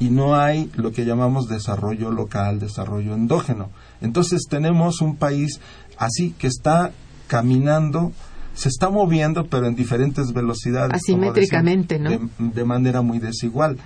Y 0.00 0.08
no 0.08 0.36
hay 0.36 0.70
lo 0.74 0.90
que 0.90 1.04
llamamos 1.04 1.48
desarrollo 1.48 2.10
local, 2.10 2.58
desarrollo 2.58 3.14
endógeno. 3.14 3.68
Entonces 4.00 4.46
tenemos 4.48 5.02
un 5.02 5.16
país 5.16 5.60
así 5.98 6.30
que 6.30 6.46
está 6.46 6.92
caminando 7.26 8.12
se 8.54 8.68
está 8.68 8.90
moviendo, 8.90 9.46
pero 9.46 9.66
en 9.66 9.74
diferentes 9.74 10.32
velocidades. 10.32 10.94
Asimétricamente, 10.94 11.98
¿no? 11.98 12.30
De, 12.38 12.64
manera 12.64 13.02
muy 13.02 13.18
desigual. 13.18 13.78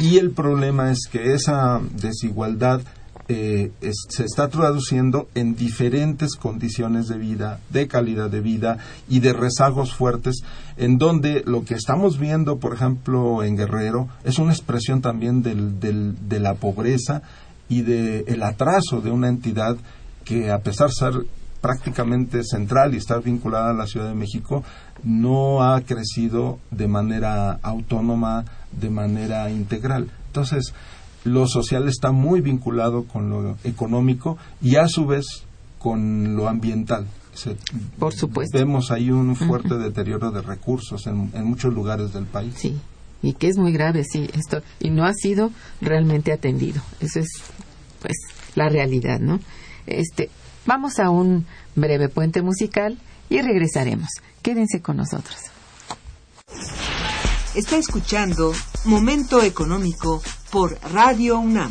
Y 0.00 0.18
el 0.18 0.30
problema 0.30 0.90
es 0.90 1.06
que 1.10 1.34
esa 1.34 1.80
desigualdad 2.00 2.80
eh, 3.28 3.72
se 3.80 4.24
está 4.24 4.48
traduciendo 4.48 5.28
en 5.34 5.56
diferentes 5.56 6.36
condiciones 6.36 7.08
de 7.08 7.18
vida, 7.18 7.58
de 7.70 7.88
calidad 7.88 8.30
de 8.30 8.40
vida 8.40 8.78
y 9.08 9.18
de 9.20 9.32
rezagos 9.32 9.94
fuertes, 9.94 10.42
en 10.76 10.98
donde 10.98 11.42
lo 11.44 11.64
que 11.64 11.74
estamos 11.74 12.18
viendo, 12.18 12.58
por 12.58 12.74
ejemplo, 12.74 13.42
en 13.42 13.56
Guerrero, 13.56 14.08
es 14.24 14.38
una 14.38 14.52
expresión 14.52 15.02
también 15.02 15.42
del, 15.42 15.80
de 15.80 16.40
la 16.40 16.54
pobreza 16.54 17.22
y 17.68 17.82
del 17.82 18.24
el 18.28 18.42
atraso 18.44 19.00
de 19.00 19.10
una 19.10 19.28
entidad 19.28 19.76
que, 20.24 20.50
a 20.50 20.58
pesar 20.58 20.88
de 20.88 20.94
ser 20.94 21.26
prácticamente 21.66 22.44
central 22.44 22.94
y 22.94 22.98
estar 22.98 23.24
vinculada 23.24 23.70
a 23.70 23.74
la 23.74 23.88
Ciudad 23.88 24.08
de 24.08 24.14
México, 24.14 24.62
no 25.02 25.64
ha 25.64 25.80
crecido 25.80 26.60
de 26.70 26.86
manera 26.86 27.58
autónoma, 27.60 28.44
de 28.70 28.88
manera 28.88 29.50
integral. 29.50 30.08
Entonces, 30.28 30.74
lo 31.24 31.48
social 31.48 31.88
está 31.88 32.12
muy 32.12 32.40
vinculado 32.40 33.02
con 33.06 33.30
lo 33.30 33.56
económico 33.64 34.38
y 34.62 34.76
a 34.76 34.86
su 34.86 35.06
vez 35.06 35.26
con 35.80 36.36
lo 36.36 36.48
ambiental. 36.48 37.08
Por 37.98 38.14
supuesto. 38.14 38.56
Vemos 38.56 38.92
ahí 38.92 39.10
un 39.10 39.34
fuerte 39.34 39.76
deterioro 39.76 40.30
de 40.30 40.42
recursos 40.42 41.04
en, 41.08 41.32
en, 41.34 41.44
muchos 41.46 41.74
lugares 41.74 42.12
del 42.12 42.26
país. 42.26 42.54
Sí, 42.56 42.76
y 43.22 43.32
que 43.32 43.48
es 43.48 43.58
muy 43.58 43.72
grave, 43.72 44.04
sí, 44.04 44.30
esto, 44.34 44.62
y 44.78 44.90
no 44.90 45.04
ha 45.04 45.12
sido 45.12 45.50
realmente 45.80 46.32
atendido. 46.32 46.80
Eso 47.00 47.18
es, 47.18 47.28
pues, 48.00 48.16
la 48.54 48.68
realidad, 48.68 49.18
¿no? 49.18 49.40
Este, 49.88 50.30
Vamos 50.66 50.98
a 50.98 51.10
un 51.10 51.46
breve 51.74 52.08
puente 52.08 52.42
musical 52.42 52.98
y 53.28 53.40
regresaremos. 53.40 54.08
Quédense 54.42 54.82
con 54.82 54.96
nosotros. 54.96 55.36
Está 57.54 57.76
escuchando 57.76 58.52
Momento 58.84 59.42
Económico 59.42 60.22
por 60.50 60.78
Radio 60.92 61.38
UNAM. 61.38 61.70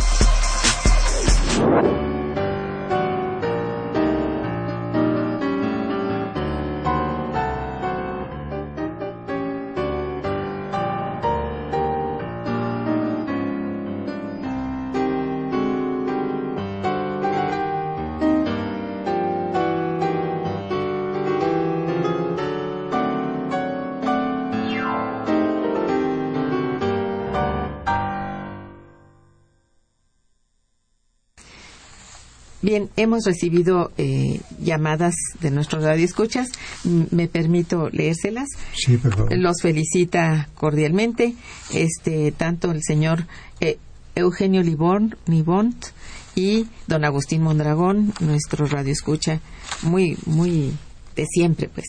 Bien, 32.71 32.89
hemos 32.95 33.25
recibido 33.25 33.91
eh, 33.97 34.39
llamadas 34.63 35.13
de 35.41 35.51
nuestros 35.51 35.83
radioescuchas. 35.83 36.53
Me 36.85 37.27
permito 37.27 37.89
leérselas. 37.89 38.47
Sí, 38.73 38.95
por 38.95 39.13
favor. 39.13 39.37
Los 39.37 39.61
felicita 39.61 40.47
cordialmente 40.55 41.35
este 41.73 42.31
tanto 42.31 42.71
el 42.71 42.81
señor 42.81 43.25
eh, 43.59 43.77
Eugenio 44.15 44.63
Libón, 44.63 45.17
Libont 45.25 45.87
y 46.33 46.65
don 46.87 47.03
Agustín 47.03 47.41
Mondragón, 47.41 48.13
nuestro 48.21 48.65
radioescucha 48.65 49.41
muy 49.81 50.17
muy 50.25 50.71
de 51.17 51.25
siempre, 51.25 51.67
pues. 51.67 51.87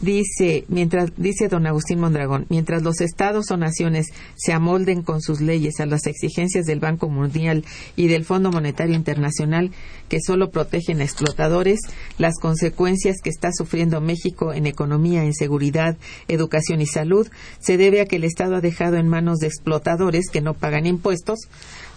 Dice, 0.00 0.66
mientras, 0.68 1.12
dice 1.16 1.48
don 1.48 1.66
Agustín 1.66 2.00
Mondragón, 2.00 2.44
mientras 2.50 2.82
los 2.82 3.00
estados 3.00 3.50
o 3.50 3.56
naciones 3.56 4.08
se 4.36 4.52
amolden 4.52 5.02
con 5.02 5.22
sus 5.22 5.40
leyes 5.40 5.80
a 5.80 5.86
las 5.86 6.06
exigencias 6.06 6.66
del 6.66 6.80
Banco 6.80 7.08
Mundial 7.08 7.64
y 7.96 8.08
del 8.08 8.26
Fondo 8.26 8.50
Monetario 8.52 8.94
Internacional, 8.94 9.70
que 10.10 10.20
solo 10.20 10.50
protegen 10.50 11.00
a 11.00 11.04
explotadores, 11.04 11.80
las 12.18 12.34
consecuencias 12.38 13.16
que 13.24 13.30
está 13.30 13.48
sufriendo 13.52 14.02
México 14.02 14.52
en 14.52 14.66
economía, 14.66 15.24
en 15.24 15.32
seguridad, 15.32 15.96
educación 16.28 16.82
y 16.82 16.86
salud 16.86 17.26
se 17.58 17.78
debe 17.78 18.02
a 18.02 18.06
que 18.06 18.16
el 18.16 18.24
Estado 18.24 18.56
ha 18.56 18.60
dejado 18.60 18.96
en 18.96 19.08
manos 19.08 19.38
de 19.38 19.46
explotadores 19.46 20.28
que 20.30 20.42
no 20.42 20.52
pagan 20.52 20.84
impuestos, 20.84 21.38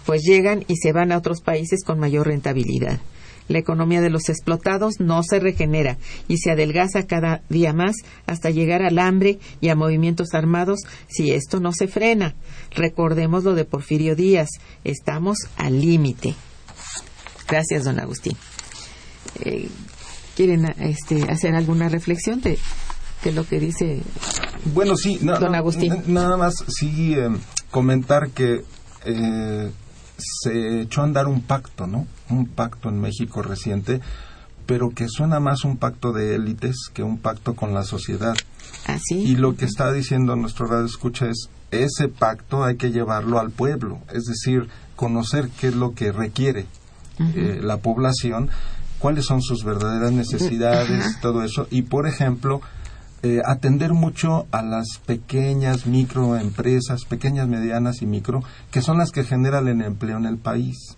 pues 0.06 0.22
llegan 0.22 0.64
y 0.68 0.76
se 0.76 0.92
van 0.92 1.12
a 1.12 1.18
otros 1.18 1.42
países 1.42 1.84
con 1.84 1.98
mayor 1.98 2.28
rentabilidad 2.28 2.98
la 3.50 3.58
economía 3.58 4.00
de 4.00 4.10
los 4.10 4.28
explotados 4.28 5.00
no 5.00 5.22
se 5.24 5.40
regenera 5.40 5.98
y 6.28 6.38
se 6.38 6.52
adelgaza 6.52 7.06
cada 7.06 7.42
día 7.48 7.72
más 7.72 7.96
hasta 8.26 8.50
llegar 8.50 8.82
al 8.82 8.98
hambre 8.98 9.40
y 9.60 9.68
a 9.70 9.74
movimientos 9.74 10.34
armados 10.34 10.78
si 11.08 11.32
esto 11.32 11.58
no 11.58 11.72
se 11.72 11.88
frena. 11.88 12.34
Recordemos 12.70 13.42
lo 13.42 13.54
de 13.54 13.64
Porfirio 13.64 14.14
Díaz, 14.14 14.48
estamos 14.84 15.38
al 15.56 15.80
límite. 15.80 16.34
Gracias, 17.48 17.84
don 17.84 17.98
Agustín. 17.98 18.36
Eh, 19.40 19.68
¿Quieren 20.36 20.72
este, 20.78 21.24
hacer 21.24 21.56
alguna 21.56 21.88
reflexión 21.88 22.40
de, 22.40 22.56
lo 23.34 23.46
que 23.46 23.58
dice 23.58 24.00
bueno, 24.72 24.96
sí, 24.96 25.18
don 25.20 25.54
Agustín? 25.56 26.04
Nada 26.06 26.36
más, 26.36 26.54
sí, 26.68 27.14
eh, 27.14 27.28
comentar 27.70 28.30
que 28.30 28.62
eh, 29.04 29.70
se 30.20 30.82
echó 30.82 31.00
a 31.00 31.04
andar 31.04 31.26
un 31.26 31.42
pacto, 31.42 31.86
¿no? 31.86 32.06
Un 32.28 32.46
pacto 32.46 32.88
en 32.88 33.00
México 33.00 33.42
reciente, 33.42 34.00
pero 34.66 34.90
que 34.90 35.08
suena 35.08 35.40
más 35.40 35.64
un 35.64 35.76
pacto 35.76 36.12
de 36.12 36.36
élites 36.36 36.90
que 36.92 37.02
un 37.02 37.18
pacto 37.18 37.54
con 37.54 37.74
la 37.74 37.82
sociedad. 37.82 38.36
¿Así? 38.86 39.16
Y 39.16 39.36
lo 39.36 39.56
que 39.56 39.64
está 39.64 39.92
diciendo 39.92 40.36
nuestro 40.36 40.66
radio 40.66 40.86
escucha 40.86 41.26
es, 41.26 41.48
ese 41.70 42.08
pacto 42.08 42.64
hay 42.64 42.76
que 42.76 42.90
llevarlo 42.90 43.38
al 43.38 43.50
pueblo, 43.50 44.00
es 44.12 44.24
decir, 44.24 44.68
conocer 44.96 45.48
qué 45.60 45.68
es 45.68 45.76
lo 45.76 45.94
que 45.94 46.12
requiere 46.12 46.66
eh, 47.18 47.60
la 47.62 47.78
población, 47.78 48.50
cuáles 48.98 49.26
son 49.26 49.42
sus 49.42 49.64
verdaderas 49.64 50.12
necesidades, 50.12 51.20
todo 51.20 51.42
eso. 51.42 51.66
Y, 51.70 51.82
por 51.82 52.06
ejemplo, 52.06 52.60
eh, 53.22 53.42
atender 53.44 53.92
mucho 53.92 54.46
a 54.50 54.62
las 54.62 54.98
pequeñas 55.04 55.86
microempresas, 55.86 57.04
pequeñas, 57.04 57.48
medianas 57.48 58.00
y 58.00 58.06
micro, 58.06 58.42
que 58.70 58.80
son 58.80 58.98
las 58.98 59.10
que 59.10 59.24
generan 59.24 59.68
el 59.68 59.82
empleo 59.82 60.16
en 60.16 60.26
el 60.26 60.38
país. 60.38 60.96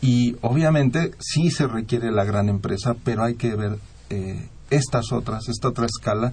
Y 0.00 0.36
obviamente 0.42 1.12
sí 1.20 1.50
se 1.50 1.66
requiere 1.66 2.10
la 2.10 2.24
gran 2.24 2.48
empresa, 2.48 2.96
pero 3.04 3.22
hay 3.22 3.34
que 3.36 3.54
ver 3.54 3.78
eh, 4.10 4.48
estas 4.70 5.12
otras, 5.12 5.48
esta 5.48 5.68
otra 5.68 5.86
escala 5.86 6.32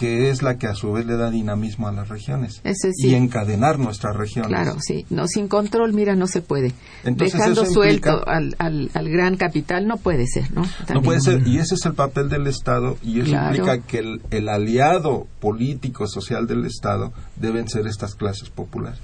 que 0.00 0.30
es 0.30 0.40
la 0.42 0.56
que 0.56 0.66
a 0.66 0.72
su 0.72 0.92
vez 0.92 1.04
le 1.04 1.18
da 1.18 1.30
dinamismo 1.30 1.86
a 1.86 1.92
las 1.92 2.08
regiones 2.08 2.62
y 2.96 3.14
encadenar 3.14 3.78
nuestras 3.78 4.16
regiones. 4.16 4.48
Claro, 4.48 4.76
sí. 4.80 5.04
No, 5.10 5.28
sin 5.28 5.46
control, 5.46 5.92
mira, 5.92 6.16
no 6.16 6.26
se 6.26 6.40
puede. 6.40 6.72
Dejando 7.04 7.66
suelto 7.66 8.26
al, 8.26 8.56
al, 8.58 9.10
gran 9.10 9.36
capital 9.36 9.86
no 9.86 9.98
puede 9.98 10.26
ser, 10.26 10.50
¿no? 10.54 10.62
No 10.94 11.02
puede 11.02 11.20
ser, 11.20 11.46
y 11.46 11.58
ese 11.58 11.74
es 11.74 11.84
el 11.84 11.92
papel 11.92 12.30
del 12.30 12.46
Estado, 12.46 12.96
y 13.02 13.20
eso 13.20 13.32
implica 13.32 13.82
que 13.82 13.98
el, 14.30 14.48
aliado 14.48 15.26
político, 15.38 16.06
social 16.06 16.46
del 16.46 16.64
Estado 16.64 17.12
deben 17.36 17.68
ser 17.68 17.86
estas 17.86 18.14
clases 18.14 18.48
populares. 18.48 19.00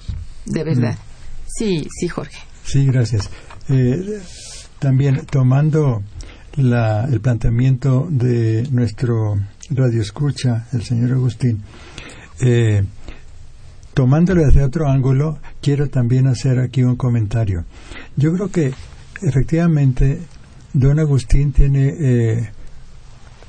De 0.46 0.64
verdad. 0.64 0.94
Mm. 0.94 1.48
Sí, 1.58 1.88
sí, 2.00 2.08
Jorge. 2.08 2.38
Sí, 2.64 2.86
gracias. 2.86 3.28
Eh, 3.68 4.22
también 4.78 5.26
tomando 5.26 6.02
la, 6.54 7.04
el 7.04 7.20
planteamiento 7.20 8.06
de 8.08 8.66
nuestro 8.70 9.36
radio 9.70 10.00
escucha, 10.00 10.66
el 10.72 10.82
señor 10.82 11.12
Agustín, 11.12 11.62
eh, 12.40 12.84
tomándolo 13.94 14.44
desde 14.44 14.62
otro 14.62 14.88
ángulo, 14.88 15.38
quiero 15.60 15.88
también 15.88 16.26
hacer 16.26 16.58
aquí 16.58 16.82
un 16.82 16.96
comentario. 16.96 17.64
Yo 18.16 18.32
creo 18.34 18.50
que 18.50 18.72
efectivamente 19.22 20.20
don 20.72 20.98
Agustín 20.98 21.52
tiene, 21.52 21.94
eh, 21.98 22.50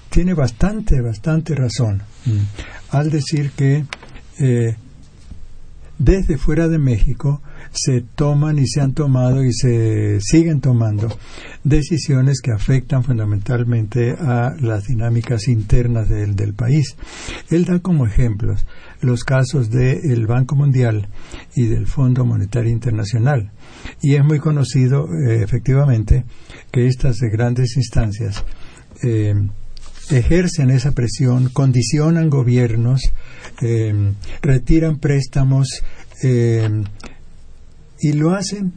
tiene 0.09 0.33
bastante, 0.33 1.01
bastante 1.01 1.53
razón 1.55 2.01
mm, 2.25 2.95
al 2.95 3.09
decir 3.09 3.51
que 3.51 3.85
eh, 4.39 4.75
desde 5.97 6.37
fuera 6.37 6.67
de 6.67 6.77
México 6.77 7.41
se 7.77 8.01
toman 8.01 8.57
y 8.59 8.67
se 8.67 8.81
han 8.81 8.93
tomado 8.93 9.43
y 9.43 9.53
se 9.53 10.19
siguen 10.21 10.61
tomando 10.61 11.07
decisiones 11.63 12.41
que 12.41 12.51
afectan 12.51 13.03
fundamentalmente 13.03 14.11
a 14.11 14.55
las 14.59 14.85
dinámicas 14.85 15.47
internas 15.47 16.09
del, 16.09 16.35
del 16.35 16.53
país. 16.53 16.95
Él 17.49 17.65
da 17.65 17.79
como 17.79 18.05
ejemplos 18.05 18.65
los 19.01 19.23
casos 19.23 19.69
del 19.69 20.25
Banco 20.25 20.55
Mundial 20.55 21.07
y 21.55 21.67
del 21.67 21.87
Fondo 21.87 22.25
Monetario 22.25 22.71
Internacional. 22.71 23.51
Y 24.01 24.15
es 24.15 24.23
muy 24.23 24.39
conocido, 24.39 25.05
eh, 25.05 25.43
efectivamente, 25.43 26.25
que 26.71 26.87
estas 26.87 27.17
grandes 27.19 27.77
instancias 27.77 28.43
eh, 29.03 29.35
ejercen 30.09 30.71
esa 30.71 30.91
presión, 30.91 31.49
condicionan 31.49 32.29
gobiernos, 32.29 33.01
eh, 33.61 34.13
retiran 34.41 34.99
préstamos, 34.99 35.83
y 37.99 38.13
lo 38.13 38.31
hacen 38.31 38.73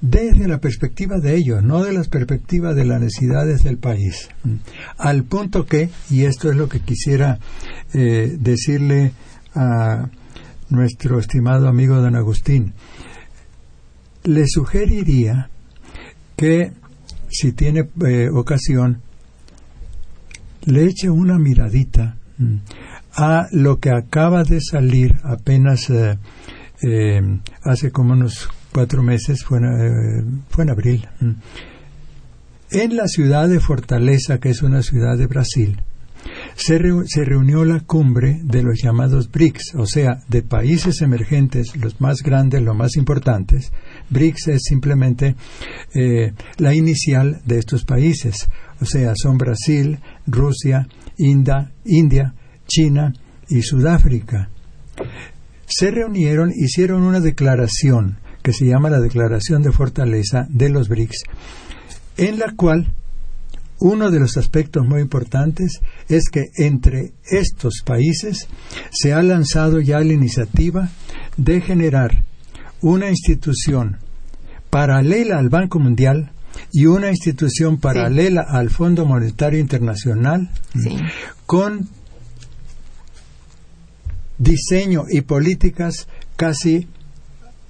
desde 0.00 0.46
la 0.48 0.58
perspectiva 0.58 1.18
de 1.18 1.34
ellos, 1.34 1.62
no 1.62 1.82
de 1.82 1.92
las 1.92 2.08
perspectivas 2.08 2.76
de 2.76 2.84
las 2.84 3.00
necesidades 3.00 3.62
del 3.62 3.78
país. 3.78 4.28
Al 4.98 5.24
punto 5.24 5.64
que, 5.64 5.88
y 6.10 6.24
esto 6.24 6.50
es 6.50 6.56
lo 6.56 6.68
que 6.68 6.80
quisiera 6.80 7.38
eh, 7.94 8.36
decirle 8.38 9.12
a 9.54 10.10
nuestro 10.68 11.18
estimado 11.18 11.68
amigo 11.68 11.96
don 11.96 12.16
Agustín, 12.16 12.74
le 14.24 14.46
sugeriría 14.46 15.48
que 16.36 16.72
si 17.30 17.52
tiene 17.52 17.88
eh, 18.06 18.28
ocasión, 18.32 19.00
le 20.64 20.84
eche 20.84 21.10
una 21.10 21.38
miradita 21.38 22.16
mm, 22.38 22.56
a 23.16 23.48
lo 23.52 23.78
que 23.78 23.90
acaba 23.90 24.44
de 24.44 24.60
salir 24.60 25.16
apenas 25.22 25.88
eh, 25.90 26.18
eh, 26.82 27.20
hace 27.62 27.90
como 27.90 28.12
unos 28.12 28.48
cuatro 28.72 29.02
meses, 29.02 29.44
fue 29.44 29.58
en, 29.58 30.44
en 30.56 30.70
abril, 30.70 31.08
mm, 31.20 31.32
en 32.70 32.96
la 32.96 33.06
ciudad 33.06 33.48
de 33.48 33.60
Fortaleza, 33.60 34.38
que 34.38 34.50
es 34.50 34.62
una 34.62 34.82
ciudad 34.82 35.16
de 35.16 35.26
Brasil, 35.26 35.80
se, 36.56 36.78
reunió 37.24 37.64
la 37.64 37.80
cumbre 37.80 38.40
de 38.42 38.62
los 38.62 38.80
llamados 38.82 39.30
BRICS, 39.30 39.74
o 39.76 39.86
sea, 39.86 40.22
de 40.28 40.42
países 40.42 41.02
emergentes, 41.02 41.76
los 41.76 42.00
más 42.00 42.22
grandes, 42.22 42.62
los 42.62 42.76
más 42.76 42.96
importantes. 42.96 43.72
BRICS 44.10 44.48
es 44.48 44.62
simplemente 44.64 45.36
eh, 45.94 46.32
la 46.58 46.74
inicial 46.74 47.40
de 47.44 47.58
estos 47.58 47.84
países, 47.84 48.48
o 48.80 48.84
sea, 48.84 49.12
son 49.16 49.38
Brasil, 49.38 49.98
Rusia, 50.26 50.86
India, 51.18 51.72
India, 51.84 52.34
China 52.66 53.12
y 53.48 53.62
Sudáfrica. 53.62 54.48
Se 55.66 55.90
reunieron, 55.90 56.52
hicieron 56.54 57.02
una 57.02 57.20
declaración 57.20 58.18
que 58.42 58.52
se 58.52 58.66
llama 58.66 58.90
la 58.90 59.00
Declaración 59.00 59.62
de 59.62 59.72
Fortaleza 59.72 60.46
de 60.50 60.68
los 60.68 60.88
BRICS, 60.88 61.22
en 62.18 62.38
la 62.38 62.52
cual 62.54 62.92
uno 63.80 64.10
de 64.10 64.20
los 64.20 64.36
aspectos 64.36 64.86
muy 64.86 65.00
importantes 65.00 65.80
es 66.08 66.24
que 66.30 66.44
entre 66.56 67.12
estos 67.24 67.82
países 67.84 68.48
se 68.90 69.12
ha 69.12 69.22
lanzado 69.22 69.80
ya 69.80 69.98
la 70.00 70.12
iniciativa 70.12 70.90
de 71.36 71.60
generar 71.60 72.24
una 72.80 73.08
institución 73.08 73.98
paralela 74.70 75.38
al 75.38 75.48
Banco 75.48 75.78
Mundial 75.80 76.32
y 76.72 76.86
una 76.86 77.08
institución 77.08 77.78
paralela 77.78 78.44
al 78.48 78.70
Fondo 78.70 79.06
Monetario 79.06 79.58
Internacional 79.58 80.50
con 81.46 81.88
diseño 84.38 85.04
y 85.08 85.22
políticas 85.22 86.08
casi 86.36 86.88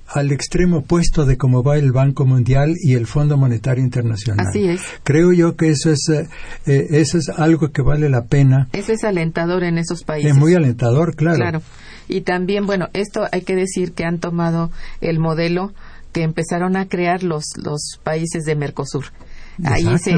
al 0.06 0.32
extremo 0.32 0.78
opuesto 0.78 1.24
de 1.24 1.36
cómo 1.36 1.62
va 1.62 1.76
el 1.76 1.92
Banco 1.92 2.24
Mundial 2.24 2.74
y 2.80 2.94
el 2.94 3.06
Fondo 3.06 3.36
Monetario 3.36 3.82
Internacional. 3.82 4.46
Así 4.46 4.68
es. 4.68 4.82
Creo 5.02 5.32
yo 5.32 5.56
que 5.56 5.70
eso 5.70 5.90
es, 5.90 6.08
eh, 6.08 6.28
eh, 6.66 6.86
eso 6.90 7.18
es 7.18 7.28
algo 7.30 7.72
que 7.72 7.82
vale 7.82 8.08
la 8.08 8.24
pena. 8.24 8.68
Eso 8.72 8.92
es 8.92 9.02
alentador 9.04 9.64
en 9.64 9.78
esos 9.78 10.04
países. 10.04 10.32
Es 10.32 10.36
muy 10.36 10.54
alentador, 10.54 11.16
claro. 11.16 11.38
Claro. 11.38 11.62
Y 12.06 12.20
también, 12.20 12.66
bueno, 12.66 12.88
esto 12.92 13.26
hay 13.32 13.42
que 13.42 13.56
decir 13.56 13.92
que 13.92 14.04
han 14.04 14.18
tomado 14.18 14.70
el 15.00 15.18
modelo 15.18 15.72
que 16.12 16.22
empezaron 16.22 16.76
a 16.76 16.86
crear 16.86 17.22
los, 17.22 17.44
los 17.56 17.98
países 18.02 18.44
de 18.44 18.54
Mercosur. 18.54 19.06
Ahí 19.64 19.86
sí, 19.98 20.12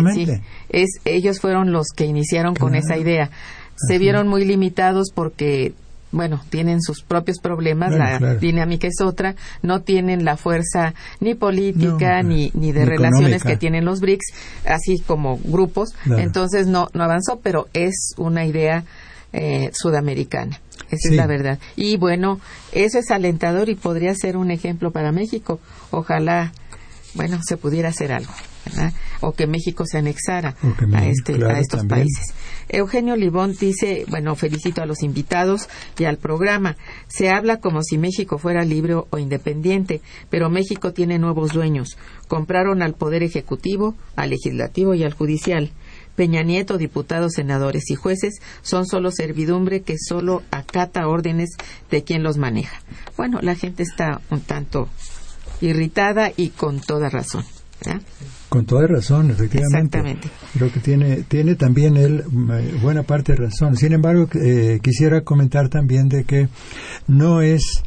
es, 0.70 0.88
ellos 1.04 1.40
fueron 1.40 1.70
los 1.70 1.88
que 1.94 2.04
iniciaron 2.06 2.54
con 2.54 2.74
esa 2.74 2.96
idea. 2.96 3.30
Se 3.76 3.98
vieron 3.98 4.28
muy 4.28 4.44
limitados 4.44 5.10
porque 5.14 5.74
bueno, 6.12 6.40
tienen 6.50 6.80
sus 6.80 7.02
propios 7.02 7.38
problemas, 7.40 7.92
la 7.92 8.36
dinámica 8.36 8.86
es 8.86 9.00
otra, 9.00 9.34
no 9.62 9.82
tienen 9.82 10.24
la 10.24 10.36
fuerza 10.36 10.94
ni 11.20 11.34
política 11.34 12.22
ni, 12.22 12.50
ni 12.54 12.72
de 12.72 12.84
relaciones 12.84 13.42
que 13.42 13.56
tienen 13.56 13.84
los 13.84 14.00
BRICS, 14.00 14.32
así 14.66 14.98
como 15.06 15.38
grupos, 15.44 15.90
entonces 16.06 16.66
no, 16.66 16.88
no 16.94 17.04
avanzó, 17.04 17.40
pero 17.42 17.68
es 17.72 18.14
una 18.16 18.46
idea 18.46 18.84
eh, 19.32 19.70
sudamericana. 19.74 20.60
Esa 20.90 21.08
es 21.10 21.16
la 21.16 21.26
verdad. 21.26 21.58
Y 21.74 21.96
bueno, 21.96 22.40
eso 22.72 22.98
es 22.98 23.10
alentador 23.10 23.68
y 23.68 23.74
podría 23.74 24.14
ser 24.14 24.36
un 24.36 24.50
ejemplo 24.50 24.92
para 24.92 25.10
México. 25.10 25.58
Ojalá, 25.90 26.52
bueno, 27.14 27.40
se 27.46 27.56
pudiera 27.56 27.88
hacer 27.88 28.12
algo, 28.12 28.32
¿verdad? 28.64 28.92
O 29.20 29.32
que 29.32 29.46
México 29.46 29.84
se 29.84 29.98
anexara 29.98 30.54
a, 30.94 31.06
este, 31.06 31.44
a 31.44 31.58
estos 31.58 31.84
países. 31.86 32.34
Eugenio 32.68 33.16
Libón 33.16 33.54
dice, 33.58 34.04
bueno, 34.08 34.34
felicito 34.34 34.82
a 34.82 34.86
los 34.86 35.02
invitados 35.02 35.68
y 35.98 36.04
al 36.04 36.18
programa. 36.18 36.76
Se 37.06 37.30
habla 37.30 37.60
como 37.60 37.82
si 37.82 37.98
México 37.98 38.38
fuera 38.38 38.64
libre 38.64 38.94
o 38.94 39.18
independiente, 39.18 40.00
pero 40.30 40.50
México 40.50 40.92
tiene 40.92 41.18
nuevos 41.18 41.52
dueños. 41.52 41.96
Compraron 42.28 42.82
al 42.82 42.94
Poder 42.94 43.22
Ejecutivo, 43.22 43.94
al 44.16 44.30
Legislativo 44.30 44.94
y 44.94 45.04
al 45.04 45.14
Judicial. 45.14 45.70
Peña 46.16 46.42
Nieto, 46.42 46.78
diputados, 46.78 47.34
senadores 47.34 47.90
y 47.90 47.94
jueces 47.94 48.40
son 48.62 48.86
solo 48.86 49.10
servidumbre 49.10 49.82
que 49.82 49.96
solo 49.98 50.42
acata 50.50 51.08
órdenes 51.08 51.50
de 51.90 52.04
quien 52.04 52.22
los 52.22 52.38
maneja. 52.38 52.80
Bueno, 53.16 53.40
la 53.42 53.54
gente 53.54 53.82
está 53.82 54.22
un 54.30 54.40
tanto 54.40 54.88
irritada 55.60 56.32
y 56.36 56.50
con 56.50 56.80
toda 56.80 57.10
razón. 57.10 57.44
Con 58.48 58.64
toda 58.64 58.86
razón, 58.86 59.30
efectivamente. 59.30 59.98
Exactamente. 59.98 60.30
Creo 60.54 60.72
que 60.72 60.80
tiene, 60.80 61.22
tiene 61.22 61.56
también 61.56 61.96
él 61.96 62.24
eh, 62.52 62.78
buena 62.80 63.02
parte 63.02 63.32
de 63.32 63.38
razón. 63.46 63.76
Sin 63.76 63.92
embargo, 63.92 64.28
eh, 64.34 64.78
quisiera 64.82 65.22
comentar 65.22 65.68
también 65.68 66.08
de 66.08 66.24
que 66.24 66.48
no 67.06 67.42
es, 67.42 67.82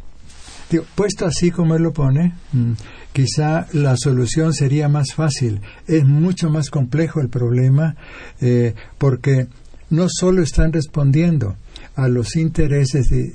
puesto 0.94 1.26
así 1.26 1.50
como 1.50 1.74
él 1.74 1.82
lo 1.82 1.92
pone, 1.92 2.34
mm, 2.52 2.72
quizá 3.12 3.66
la 3.72 3.96
solución 3.96 4.52
sería 4.52 4.88
más 4.88 5.14
fácil. 5.14 5.60
Es 5.86 6.04
mucho 6.04 6.50
más 6.50 6.70
complejo 6.70 7.20
el 7.20 7.28
problema 7.28 7.96
eh, 8.40 8.74
porque 8.98 9.48
no 9.88 10.06
solo 10.08 10.42
están 10.42 10.72
respondiendo 10.72 11.56
a 11.96 12.08
los 12.08 12.36
intereses 12.36 13.08
de, 13.08 13.32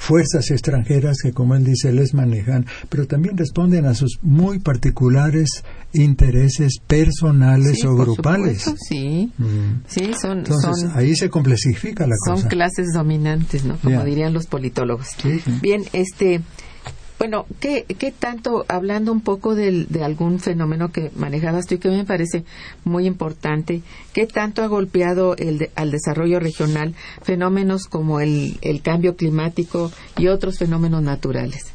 fuerzas 0.00 0.50
extranjeras 0.50 1.18
que, 1.22 1.32
como 1.32 1.54
él 1.54 1.62
dice, 1.62 1.92
les 1.92 2.14
manejan, 2.14 2.64
pero 2.88 3.06
también 3.06 3.36
responden 3.36 3.84
a 3.84 3.94
sus 3.94 4.18
muy 4.22 4.58
particulares 4.58 5.62
intereses 5.92 6.78
personales 6.86 7.84
o 7.84 7.94
grupales. 7.94 8.74
sí, 8.88 9.30
mm. 9.36 9.82
sí, 9.86 10.12
son, 10.20 10.38
Entonces, 10.38 10.90
ahí 10.94 11.14
se 11.14 11.28
complejifica 11.28 12.06
la 12.06 12.16
cosa. 12.18 12.40
Son 12.40 12.48
clases 12.48 12.88
dominantes, 12.94 13.64
¿no? 13.64 13.76
Como 13.76 14.02
dirían 14.04 14.32
los 14.32 14.46
politólogos. 14.46 15.08
Bien, 15.60 15.84
este 15.92 16.40
bueno, 17.20 17.44
¿qué, 17.60 17.84
¿qué, 17.84 18.12
tanto, 18.12 18.64
hablando 18.66 19.12
un 19.12 19.20
poco 19.20 19.54
de 19.54 19.86
algún 20.02 20.40
fenómeno 20.40 20.90
que 20.90 21.10
manejabas 21.16 21.66
tú 21.66 21.74
y 21.74 21.78
que 21.78 21.90
me 21.90 22.06
parece 22.06 22.44
muy 22.84 23.06
importante, 23.06 23.82
qué 24.14 24.26
tanto 24.26 24.62
ha 24.62 24.68
golpeado 24.68 25.36
el 25.36 25.68
al 25.74 25.90
desarrollo 25.90 26.40
regional 26.40 26.94
fenómenos 27.20 27.88
como 27.88 28.20
el, 28.20 28.56
el 28.62 28.80
cambio 28.80 29.16
climático 29.16 29.92
y 30.16 30.28
otros 30.28 30.56
fenómenos 30.56 31.02
naturales? 31.02 31.66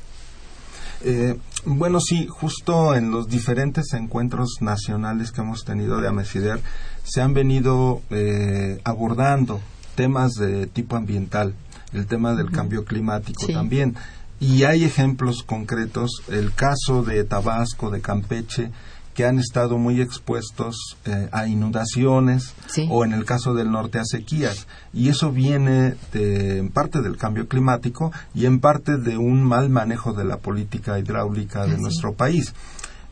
Eh, 1.03 1.37
bueno, 1.63 1.99
sí, 1.99 2.25
justo 2.27 2.95
en 2.95 3.11
los 3.11 3.27
diferentes 3.27 3.93
encuentros 3.93 4.57
nacionales 4.61 5.31
que 5.31 5.41
hemos 5.41 5.63
tenido 5.63 6.01
de 6.01 6.07
AMESIDER 6.07 6.59
se 7.03 7.21
han 7.21 7.35
venido 7.35 8.01
eh, 8.09 8.81
abordando 8.83 9.61
temas 9.93 10.33
de 10.33 10.65
tipo 10.65 10.95
ambiental, 10.95 11.53
el 11.93 12.07
tema 12.07 12.33
del 12.33 12.49
cambio 12.49 12.83
climático 12.83 13.45
también 13.45 13.95
y 14.39 14.63
hay 14.63 14.83
ejemplos 14.83 15.43
concretos, 15.43 16.21
el 16.27 16.53
caso 16.53 17.03
de 17.03 17.23
Tabasco, 17.23 17.89
de 17.89 18.01
Campeche, 18.01 18.71
que 19.15 19.25
han 19.25 19.39
estado 19.39 19.77
muy 19.77 20.01
expuestos 20.01 20.97
eh, 21.05 21.29
a 21.31 21.47
inundaciones 21.47 22.53
o 22.89 23.05
en 23.05 23.13
el 23.13 23.23
caso 23.23 23.53
del 23.53 23.71
norte 23.71 23.97
a 23.97 24.03
sequías. 24.03 24.67
Y 24.93 25.07
eso 25.07 25.31
viene 25.31 25.95
de, 26.11 26.57
en 26.57 26.69
parte 26.69 27.01
del 27.01 27.15
cambio 27.15 27.47
climático 27.47 28.11
y 28.33 28.45
en 28.45 28.59
parte 28.59 28.97
de 28.97 29.17
un 29.17 29.41
mal 29.41 29.69
manejo 29.69 30.11
de 30.11 30.25
la 30.25 30.38
política 30.38 30.99
hidráulica 30.99 31.65
de 31.65 31.77
nuestro 31.77 32.13
país. 32.13 32.53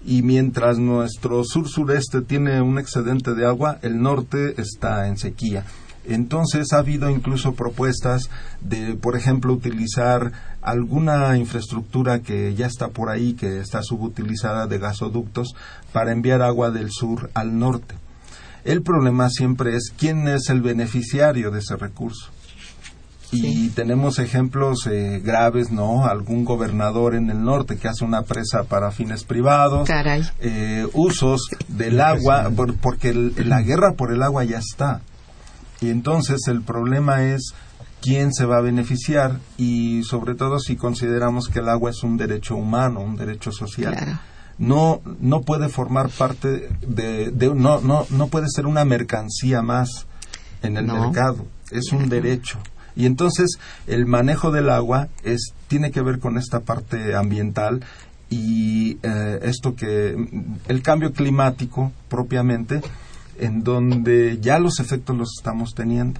Y 0.06 0.22
mientras 0.24 0.78
nuestro 0.78 1.46
sur-sureste 1.46 2.22
tiene 2.22 2.62
un 2.62 2.78
excedente 2.78 3.34
de 3.34 3.46
agua, 3.46 3.80
el 3.82 4.02
norte 4.02 4.60
está 4.62 5.08
en 5.08 5.18
sequía. 5.18 5.64
Entonces 6.06 6.74
ha 6.74 6.80
habido 6.80 7.10
incluso 7.10 7.54
propuestas 7.54 8.30
de, 8.62 8.96
por 8.96 9.16
ejemplo, 9.16 9.54
utilizar 9.54 10.32
alguna 10.62 11.38
infraestructura 11.38 12.20
que 12.20 12.54
ya 12.56 12.68
está 12.68 12.90
por 12.90 13.10
ahí, 13.10 13.34
que 13.34 13.60
está 13.60 13.82
subutilizada 13.84 14.68
de 14.68 14.80
gasoductos, 14.80 15.56
para 15.92 16.12
enviar 16.12 16.42
agua 16.42 16.72
del 16.72 16.92
sur 16.92 17.30
al 17.34 17.58
norte. 17.58 17.96
El 18.66 18.82
problema 18.82 19.30
siempre 19.30 19.76
es 19.76 19.94
quién 19.98 20.28
es 20.28 20.50
el 20.50 20.62
beneficiario 20.62 21.52
de 21.52 21.60
ese 21.60 21.76
recurso. 21.76 22.30
Y 23.32 23.70
tenemos 23.70 24.20
ejemplos 24.20 24.86
eh, 24.86 25.20
graves, 25.24 25.72
¿no? 25.72 26.06
Algún 26.06 26.46
gobernador 26.46 27.16
en 27.16 27.32
el 27.32 27.44
norte 27.44 27.78
que 27.78 27.88
hace 27.88 28.06
una 28.06 28.22
presa 28.22 28.64
para 28.64 28.92
fines 28.92 29.24
privados. 29.24 29.88
Eh, 30.40 30.88
usos 30.94 31.50
del 31.68 32.00
agua, 32.00 32.52
porque 32.80 33.14
la 33.14 33.62
guerra 33.64 33.94
por 33.94 34.14
el 34.14 34.22
agua 34.22 34.44
ya 34.44 34.60
está. 34.60 35.02
Y 35.84 35.90
entonces 35.90 36.48
el 36.48 36.62
problema 36.62 37.26
es 37.26 37.54
quién 38.02 38.34
se 38.34 38.46
va 38.46 38.58
a 38.58 38.62
beneficiar 38.62 39.40
y 39.58 40.02
sobre 40.04 40.34
todo 40.34 40.58
si 40.60 40.78
consideramos 40.78 41.50
que 41.50 41.60
el 41.60 41.68
agua 41.68 41.90
es 41.90 42.04
un 42.04 42.16
derecho 42.16 42.56
humano, 42.56 43.02
un 43.02 43.18
derecho 43.18 43.52
social. 43.52 44.18
No, 44.58 45.02
no 45.20 45.42
puede 45.42 45.68
formar 45.68 46.08
parte 46.08 46.70
de, 46.88 47.34
no, 47.54 47.82
no, 47.82 48.06
no 48.10 48.28
puede 48.28 48.48
ser 48.50 48.66
una 48.66 48.86
mercancía 48.86 49.62
más 49.62 50.08
en 50.62 50.78
el 50.78 50.86
mercado, 50.86 51.46
es 51.70 51.92
un 51.92 52.08
derecho. 52.08 52.60
Y 52.96 53.06
entonces 53.06 53.60
el 53.86 54.06
manejo 54.06 54.52
del 54.52 54.70
agua 54.70 55.10
es, 55.24 55.54
tiene 55.68 55.92
que 55.92 56.02
ver 56.02 56.20
con 56.20 56.38
esta 56.38 56.62
parte 56.62 57.14
ambiental 57.14 57.84
y 58.30 59.00
eh, 59.04 59.40
esto 59.42 59.76
que 59.76 60.16
el 60.70 60.82
cambio 60.82 61.12
climático 61.12 61.92
propiamente 62.08 62.82
en 63.40 63.64
donde 63.64 64.40
ya 64.42 64.60
los 64.60 64.80
efectos 64.80 65.16
los 65.16 65.30
estamos 65.38 65.74
teniendo 65.76 66.20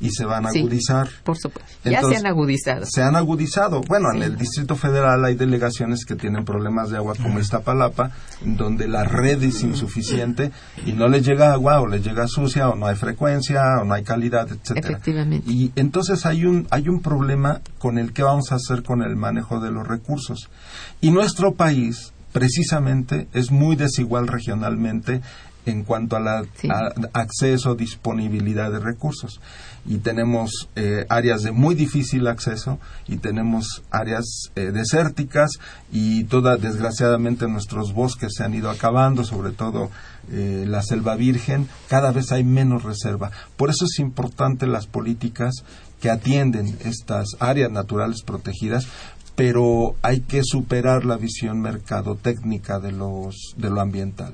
y 0.00 0.10
se 0.10 0.24
van 0.24 0.46
a 0.46 0.50
agudizar. 0.50 1.08
Por 1.24 1.36
supuesto. 1.36 1.70
ya 1.84 2.02
se 2.02 2.16
han 2.16 2.26
agudizado. 2.26 2.84
Se 2.86 3.02
han 3.02 3.16
agudizado. 3.16 3.80
Bueno, 3.88 4.12
en 4.12 4.22
el 4.22 4.36
Distrito 4.36 4.76
Federal 4.76 5.24
hay 5.24 5.34
delegaciones 5.34 6.04
que 6.04 6.16
tienen 6.16 6.44
problemas 6.44 6.90
de 6.90 6.98
agua 6.98 7.14
como 7.20 7.40
Iztapalapa, 7.40 8.10
donde 8.42 8.88
la 8.88 9.04
red 9.04 9.42
es 9.42 9.62
insuficiente 9.62 10.50
y 10.84 10.92
no 10.92 11.08
les 11.08 11.24
llega 11.24 11.52
agua 11.52 11.80
o 11.80 11.86
les 11.86 12.04
llega 12.04 12.26
sucia 12.26 12.68
o 12.68 12.74
no 12.74 12.86
hay 12.86 12.96
frecuencia 12.96 13.62
o 13.80 13.84
no 13.84 13.94
hay 13.94 14.02
calidad, 14.02 14.48
etcétera. 14.50 14.98
Efectivamente. 14.98 15.50
Y 15.50 15.72
entonces 15.76 16.26
hay 16.26 16.44
un 16.44 16.66
hay 16.70 16.88
un 16.88 17.00
problema 17.00 17.60
con 17.78 17.98
el 17.98 18.12
que 18.12 18.22
vamos 18.22 18.52
a 18.52 18.56
hacer 18.56 18.82
con 18.82 19.02
el 19.02 19.16
manejo 19.16 19.60
de 19.60 19.70
los 19.70 19.86
recursos. 19.86 20.50
Y 21.00 21.10
nuestro 21.10 21.54
país 21.54 22.12
precisamente 22.32 23.28
es 23.32 23.50
muy 23.50 23.76
desigual 23.76 24.26
regionalmente 24.26 25.22
en 25.66 25.82
cuanto 25.82 26.16
al 26.16 26.48
acceso, 27.12 27.74
disponibilidad 27.74 28.70
de 28.70 28.78
recursos. 28.78 29.40
Y 29.84 29.98
tenemos 29.98 30.68
eh, 30.74 31.04
áreas 31.08 31.42
de 31.42 31.52
muy 31.52 31.74
difícil 31.74 32.26
acceso 32.26 32.78
y 33.06 33.18
tenemos 33.18 33.82
áreas 33.90 34.50
eh, 34.56 34.72
desérticas 34.72 35.50
y 35.92 36.24
toda, 36.24 36.56
desgraciadamente, 36.56 37.46
nuestros 37.46 37.92
bosques 37.92 38.32
se 38.36 38.44
han 38.44 38.54
ido 38.54 38.70
acabando, 38.70 39.24
sobre 39.24 39.50
todo 39.52 39.90
eh, 40.32 40.64
la 40.66 40.82
selva 40.82 41.14
virgen, 41.14 41.68
cada 41.88 42.10
vez 42.10 42.32
hay 42.32 42.42
menos 42.42 42.82
reserva. 42.82 43.30
Por 43.56 43.70
eso 43.70 43.84
es 43.84 43.98
importante 43.98 44.66
las 44.66 44.86
políticas 44.86 45.64
que 46.00 46.10
atienden 46.10 46.78
estas 46.84 47.28
áreas 47.38 47.70
naturales 47.70 48.22
protegidas, 48.22 48.86
pero 49.34 49.96
hay 50.02 50.20
que 50.20 50.42
superar 50.42 51.04
la 51.04 51.16
visión 51.16 51.60
mercadotécnica 51.60 52.80
de, 52.80 52.92
los, 52.92 53.54
de 53.56 53.70
lo 53.70 53.80
ambiental. 53.80 54.32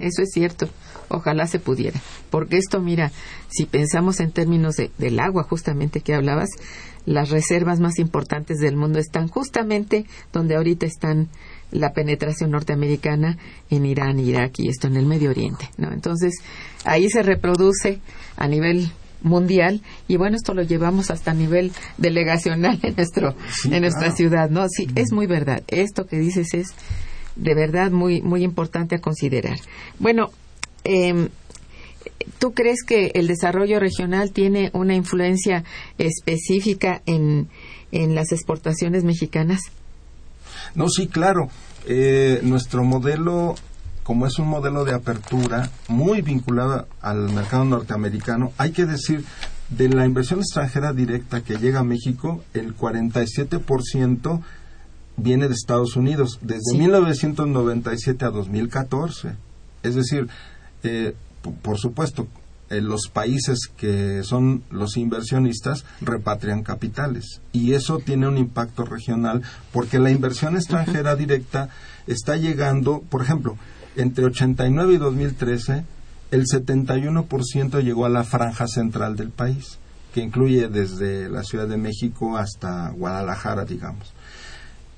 Eso 0.00 0.22
es 0.22 0.30
cierto. 0.32 0.68
Ojalá 1.08 1.46
se 1.46 1.58
pudiera. 1.58 2.00
Porque 2.30 2.58
esto, 2.58 2.80
mira, 2.80 3.10
si 3.48 3.64
pensamos 3.64 4.20
en 4.20 4.30
términos 4.30 4.76
de, 4.76 4.90
del 4.98 5.18
agua, 5.20 5.44
justamente 5.44 6.00
que 6.00 6.14
hablabas, 6.14 6.50
las 7.06 7.30
reservas 7.30 7.80
más 7.80 7.98
importantes 7.98 8.58
del 8.58 8.76
mundo 8.76 8.98
están 8.98 9.28
justamente 9.28 10.04
donde 10.32 10.56
ahorita 10.56 10.84
están 10.84 11.28
la 11.70 11.92
penetración 11.92 12.50
norteamericana 12.50 13.38
en 13.70 13.86
Irán, 13.86 14.18
Irak 14.18 14.52
y 14.58 14.68
esto 14.68 14.88
en 14.88 14.96
el 14.96 15.06
Medio 15.06 15.30
Oriente, 15.30 15.70
¿no? 15.78 15.92
Entonces, 15.92 16.34
ahí 16.84 17.08
se 17.08 17.22
reproduce 17.22 18.00
a 18.36 18.46
nivel 18.46 18.90
mundial 19.20 19.82
y 20.06 20.16
bueno 20.16 20.36
esto 20.36 20.54
lo 20.54 20.62
llevamos 20.62 21.10
hasta 21.10 21.34
nivel 21.34 21.72
delegacional 21.96 22.78
en 22.84 22.94
nuestro 22.94 23.34
en 23.64 23.80
nuestra 23.80 24.12
ciudad 24.12 24.48
no 24.48 24.68
sí 24.68 24.86
es 24.94 25.12
muy 25.12 25.26
verdad 25.26 25.64
esto 25.66 26.06
que 26.06 26.20
dices 26.20 26.54
es 26.54 26.68
de 27.38 27.54
verdad 27.54 27.90
muy, 27.90 28.20
muy 28.20 28.42
importante 28.42 28.96
a 28.96 29.00
considerar. 29.00 29.58
Bueno, 29.98 30.30
eh, 30.84 31.28
¿tú 32.38 32.52
crees 32.52 32.82
que 32.84 33.12
el 33.14 33.26
desarrollo 33.26 33.80
regional 33.80 34.32
tiene 34.32 34.70
una 34.74 34.94
influencia 34.94 35.64
específica 35.96 37.00
en, 37.06 37.48
en 37.92 38.14
las 38.14 38.32
exportaciones 38.32 39.04
mexicanas? 39.04 39.60
No, 40.74 40.88
sí, 40.88 41.06
claro. 41.06 41.48
Eh, 41.86 42.40
nuestro 42.42 42.84
modelo, 42.84 43.54
como 44.02 44.26
es 44.26 44.38
un 44.38 44.48
modelo 44.48 44.84
de 44.84 44.94
apertura 44.94 45.70
muy 45.88 46.20
vinculado 46.22 46.86
al 47.00 47.32
mercado 47.32 47.64
norteamericano, 47.64 48.52
hay 48.58 48.72
que 48.72 48.84
decir, 48.84 49.24
de 49.70 49.88
la 49.88 50.04
inversión 50.04 50.40
extranjera 50.40 50.92
directa 50.92 51.42
que 51.42 51.56
llega 51.56 51.80
a 51.80 51.84
México, 51.84 52.42
el 52.54 52.76
47% 52.76 54.42
viene 55.18 55.48
de 55.48 55.54
Estados 55.54 55.96
Unidos 55.96 56.38
desde 56.40 56.78
1997 56.78 58.24
a 58.24 58.30
2014. 58.30 59.32
Es 59.82 59.94
decir, 59.94 60.28
eh, 60.82 61.14
por 61.62 61.78
supuesto, 61.78 62.26
eh, 62.70 62.80
los 62.80 63.08
países 63.08 63.58
que 63.76 64.22
son 64.22 64.62
los 64.70 64.96
inversionistas 64.96 65.84
repatrian 66.00 66.62
capitales 66.62 67.40
y 67.52 67.72
eso 67.72 67.98
tiene 67.98 68.28
un 68.28 68.36
impacto 68.36 68.84
regional 68.84 69.42
porque 69.72 69.98
la 69.98 70.10
inversión 70.10 70.54
extranjera 70.54 71.16
directa 71.16 71.70
está 72.06 72.36
llegando, 72.36 73.02
por 73.08 73.22
ejemplo, 73.22 73.56
entre 73.96 74.26
89 74.26 74.94
y 74.94 74.98
2013 74.98 75.84
el 76.30 76.44
71% 76.44 77.82
llegó 77.82 78.04
a 78.04 78.10
la 78.10 78.22
franja 78.22 78.66
central 78.66 79.16
del 79.16 79.30
país, 79.30 79.78
que 80.12 80.20
incluye 80.20 80.68
desde 80.68 81.30
la 81.30 81.42
Ciudad 81.42 81.66
de 81.66 81.78
México 81.78 82.36
hasta 82.36 82.90
Guadalajara, 82.90 83.64
digamos 83.64 84.12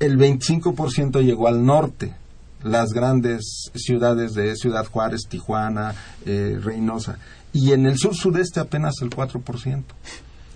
el 0.01 0.18
25% 0.18 1.22
llegó 1.22 1.46
al 1.46 1.64
norte, 1.64 2.14
las 2.62 2.92
grandes 2.92 3.70
ciudades 3.74 4.34
de 4.34 4.57
Ciudad 4.57 4.86
Juárez, 4.86 5.26
Tijuana, 5.28 5.94
eh, 6.26 6.59
Reynosa, 6.61 7.18
y 7.53 7.72
en 7.72 7.86
el 7.86 7.98
sur 7.98 8.14
sudeste 8.14 8.61
apenas 8.61 8.94
el 9.03 9.11
4%. 9.11 9.82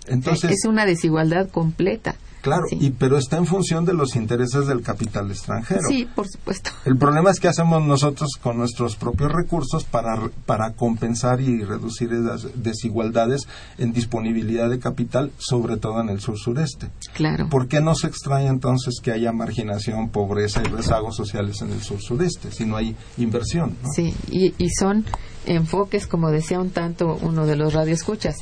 Entonces, 0.07 0.51
es 0.51 0.65
una 0.65 0.85
desigualdad 0.85 1.49
completa. 1.49 2.15
Claro, 2.45 2.67
y, 2.69 2.91
pero 2.91 3.17
está 3.17 3.37
en 3.37 3.47
función 3.47 3.85
de 3.85 3.95
los 3.95 4.15
intereses 4.15 4.67
del 4.67 4.83
capital 4.83 5.31
extranjero. 5.31 5.81
Sí, 5.89 6.07
por 6.15 6.27
supuesto. 6.27 6.69
El 6.85 6.95
problema 6.95 7.31
es 7.31 7.39
que 7.39 7.47
hacemos 7.47 7.83
nosotros 7.83 8.33
con 8.39 8.59
nuestros 8.59 8.95
propios 8.97 9.31
recursos 9.31 9.83
para, 9.83 10.29
para 10.45 10.73
compensar 10.73 11.41
y 11.41 11.63
reducir 11.63 12.11
las 12.11 12.47
desigualdades 12.53 13.47
en 13.79 13.93
disponibilidad 13.93 14.69
de 14.69 14.77
capital, 14.77 15.31
sobre 15.39 15.77
todo 15.77 15.99
en 16.01 16.09
el 16.09 16.19
sur-sureste. 16.19 16.91
Claro. 17.15 17.49
¿Por 17.49 17.67
qué 17.67 17.81
no 17.81 17.95
se 17.95 18.05
extraña 18.05 18.49
entonces 18.49 18.99
que 19.01 19.11
haya 19.11 19.31
marginación, 19.31 20.09
pobreza 20.09 20.61
y 20.63 20.69
rezagos 20.69 21.15
sociales 21.15 21.63
en 21.63 21.71
el 21.71 21.81
sur-sureste 21.81 22.51
si 22.51 22.67
no 22.67 22.77
hay 22.77 22.95
inversión? 23.17 23.75
Sí, 23.95 24.13
y, 24.29 24.53
y 24.63 24.69
son 24.69 25.03
enfoques, 25.47 26.05
como 26.05 26.29
decía 26.29 26.59
un 26.59 26.69
tanto 26.69 27.17
uno 27.23 27.47
de 27.47 27.55
los 27.55 27.73
radioescuchas, 27.73 28.35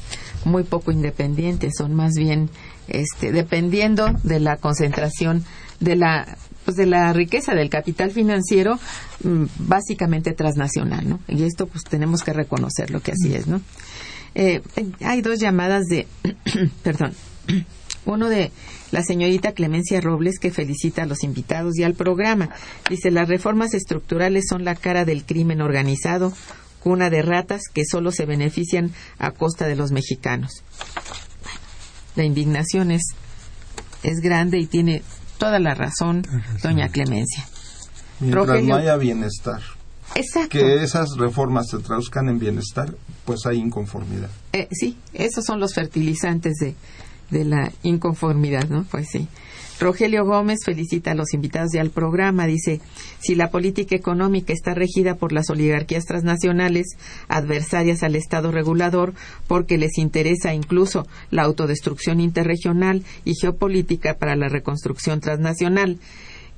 muy 0.45 0.63
poco 0.63 0.91
independientes, 0.91 1.73
son 1.77 1.93
más 1.93 2.13
bien 2.13 2.49
este, 2.87 3.31
dependiendo 3.31 4.09
de 4.23 4.39
la 4.39 4.57
concentración 4.57 5.43
de 5.79 5.95
la 5.95 6.37
pues 6.65 6.77
de 6.77 6.85
la 6.85 7.11
riqueza 7.11 7.53
del 7.53 7.69
capital 7.69 8.11
financiero 8.11 8.79
mm, 9.23 9.45
básicamente 9.59 10.31
transnacional, 10.33 11.09
¿no? 11.09 11.19
Y 11.27 11.43
esto 11.43 11.67
pues 11.67 11.83
tenemos 11.83 12.23
que 12.23 12.31
reconocer 12.31 12.89
lo 12.89 13.01
que 13.01 13.11
así 13.11 13.35
es, 13.35 13.47
¿no? 13.47 13.61
Eh, 14.35 14.61
hay 15.01 15.21
dos 15.21 15.39
llamadas 15.39 15.83
de, 15.85 16.07
perdón, 16.83 17.13
uno 18.05 18.29
de 18.29 18.51
la 18.91 19.03
señorita 19.03 19.53
Clemencia 19.53 19.99
Robles 20.01 20.39
que 20.39 20.51
felicita 20.51 21.03
a 21.03 21.05
los 21.05 21.23
invitados 21.23 21.77
y 21.77 21.83
al 21.83 21.95
programa. 21.95 22.49
Dice, 22.89 23.11
las 23.11 23.27
reformas 23.27 23.73
estructurales 23.73 24.45
son 24.47 24.63
la 24.65 24.75
cara 24.75 25.03
del 25.03 25.25
crimen 25.25 25.61
organizado, 25.61 26.31
cuna 26.83 27.09
de 27.09 27.21
ratas 27.21 27.61
que 27.73 27.83
solo 27.85 28.11
se 28.11 28.25
benefician 28.25 28.91
a 29.17 29.31
costa 29.31 29.67
de 29.67 29.75
los 29.75 29.91
mexicanos 29.91 30.63
la 32.15 32.23
indignación 32.23 32.91
es, 32.91 33.03
es 34.03 34.19
grande 34.19 34.59
y 34.59 34.67
tiene 34.67 35.03
toda 35.37 35.59
la 35.59 35.73
razón 35.73 36.23
doña 36.61 36.89
Clemencia. 36.89 37.45
Mientras 38.19 38.63
no 38.63 38.75
haya 38.75 38.95
bienestar. 38.97 39.61
Exacto. 40.15 40.49
Que 40.49 40.83
esas 40.83 41.17
reformas 41.17 41.69
se 41.69 41.79
traduzcan 41.79 42.29
en 42.29 42.37
bienestar, 42.37 42.93
pues 43.25 43.45
hay 43.45 43.57
inconformidad. 43.57 44.29
Eh, 44.53 44.67
sí, 44.71 44.97
esos 45.13 45.43
son 45.43 45.59
los 45.59 45.73
fertilizantes 45.73 46.53
de, 46.59 46.75
de 47.31 47.45
la 47.45 47.71
inconformidad, 47.81 48.69
¿no? 48.69 48.83
Pues 48.83 49.07
sí. 49.11 49.27
Rogelio 49.83 50.25
Gómez 50.25 50.59
felicita 50.63 51.11
a 51.11 51.15
los 51.15 51.33
invitados 51.33 51.75
y 51.75 51.77
al 51.77 51.89
programa. 51.89 52.47
Dice, 52.47 52.79
si 53.19 53.35
la 53.35 53.51
política 53.51 53.95
económica 53.95 54.53
está 54.53 54.73
regida 54.73 55.15
por 55.15 55.33
las 55.33 55.49
oligarquías 55.49 56.05
transnacionales 56.05 56.95
adversarias 57.27 58.01
al 58.01 58.15
Estado 58.15 58.51
regulador 58.51 59.13
porque 59.45 59.77
les 59.77 59.97
interesa 59.97 60.53
incluso 60.53 61.05
la 61.31 61.43
autodestrucción 61.43 62.21
interregional 62.21 63.03
y 63.25 63.33
geopolítica 63.35 64.13
para 64.13 64.37
la 64.37 64.47
reconstrucción 64.47 65.19
transnacional, 65.19 65.99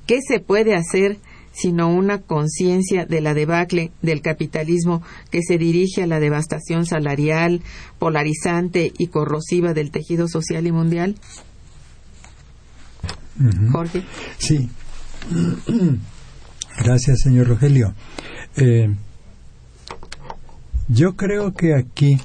¿qué 0.06 0.20
se 0.26 0.40
puede 0.40 0.74
hacer? 0.74 1.18
sino 1.52 1.88
una 1.88 2.20
conciencia 2.20 3.06
de 3.06 3.22
la 3.22 3.32
debacle 3.32 3.90
del 4.02 4.20
capitalismo 4.20 5.02
que 5.30 5.40
se 5.42 5.56
dirige 5.56 6.02
a 6.02 6.06
la 6.06 6.20
devastación 6.20 6.84
salarial, 6.84 7.62
polarizante 7.98 8.92
y 8.98 9.06
corrosiva 9.06 9.72
del 9.72 9.90
tejido 9.90 10.28
social 10.28 10.66
y 10.66 10.72
mundial? 10.72 11.16
Jorge. 13.72 14.02
Sí. 14.38 14.68
Gracias, 16.84 17.20
señor 17.20 17.48
Rogelio. 17.48 17.94
Eh, 18.56 18.94
yo 20.88 21.16
creo 21.16 21.54
que 21.54 21.74
aquí, 21.74 22.20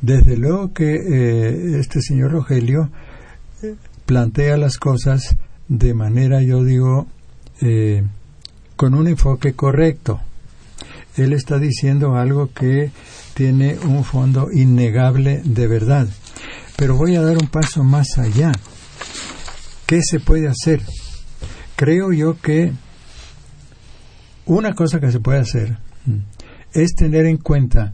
desde 0.00 0.36
luego 0.36 0.72
que 0.72 0.94
eh, 0.94 1.78
este 1.78 2.00
señor 2.00 2.32
Rogelio 2.32 2.90
eh, 3.62 3.76
plantea 4.04 4.56
las 4.56 4.78
cosas 4.78 5.36
de 5.68 5.94
manera, 5.94 6.42
yo 6.42 6.64
digo, 6.64 7.06
con 8.76 8.94
un 8.94 9.06
enfoque 9.06 9.52
correcto. 9.52 10.20
Él 11.16 11.32
está 11.32 11.58
diciendo 11.58 12.16
algo 12.16 12.50
que 12.52 12.90
tiene 13.34 13.78
un 13.78 14.04
fondo 14.04 14.50
innegable 14.50 15.42
de 15.44 15.66
verdad. 15.66 16.08
Pero 16.76 16.96
voy 16.96 17.14
a 17.16 17.22
dar 17.22 17.36
un 17.36 17.48
paso 17.48 17.84
más 17.84 18.18
allá. 18.18 18.52
¿Qué 19.90 20.02
se 20.08 20.20
puede 20.20 20.46
hacer? 20.46 20.82
creo 21.74 22.12
yo 22.12 22.40
que 22.40 22.72
una 24.46 24.72
cosa 24.72 25.00
que 25.00 25.10
se 25.10 25.18
puede 25.18 25.40
hacer 25.40 25.78
mm, 26.06 26.18
es 26.74 26.94
tener 26.94 27.26
en 27.26 27.38
cuenta, 27.38 27.92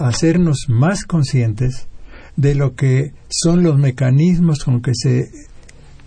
hacernos 0.00 0.66
más 0.68 1.04
conscientes 1.04 1.88
de 2.36 2.54
lo 2.54 2.76
que 2.76 3.14
son 3.28 3.64
los 3.64 3.78
mecanismos 3.78 4.62
con 4.62 4.80
que 4.80 4.92
se 4.94 5.28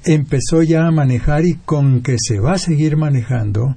empezó 0.05 0.63
ya 0.63 0.87
a 0.87 0.91
manejar 0.91 1.43
y 1.43 1.55
con 1.55 2.01
que 2.01 2.15
se 2.17 2.39
va 2.39 2.53
a 2.53 2.57
seguir 2.57 2.95
manejando 2.95 3.75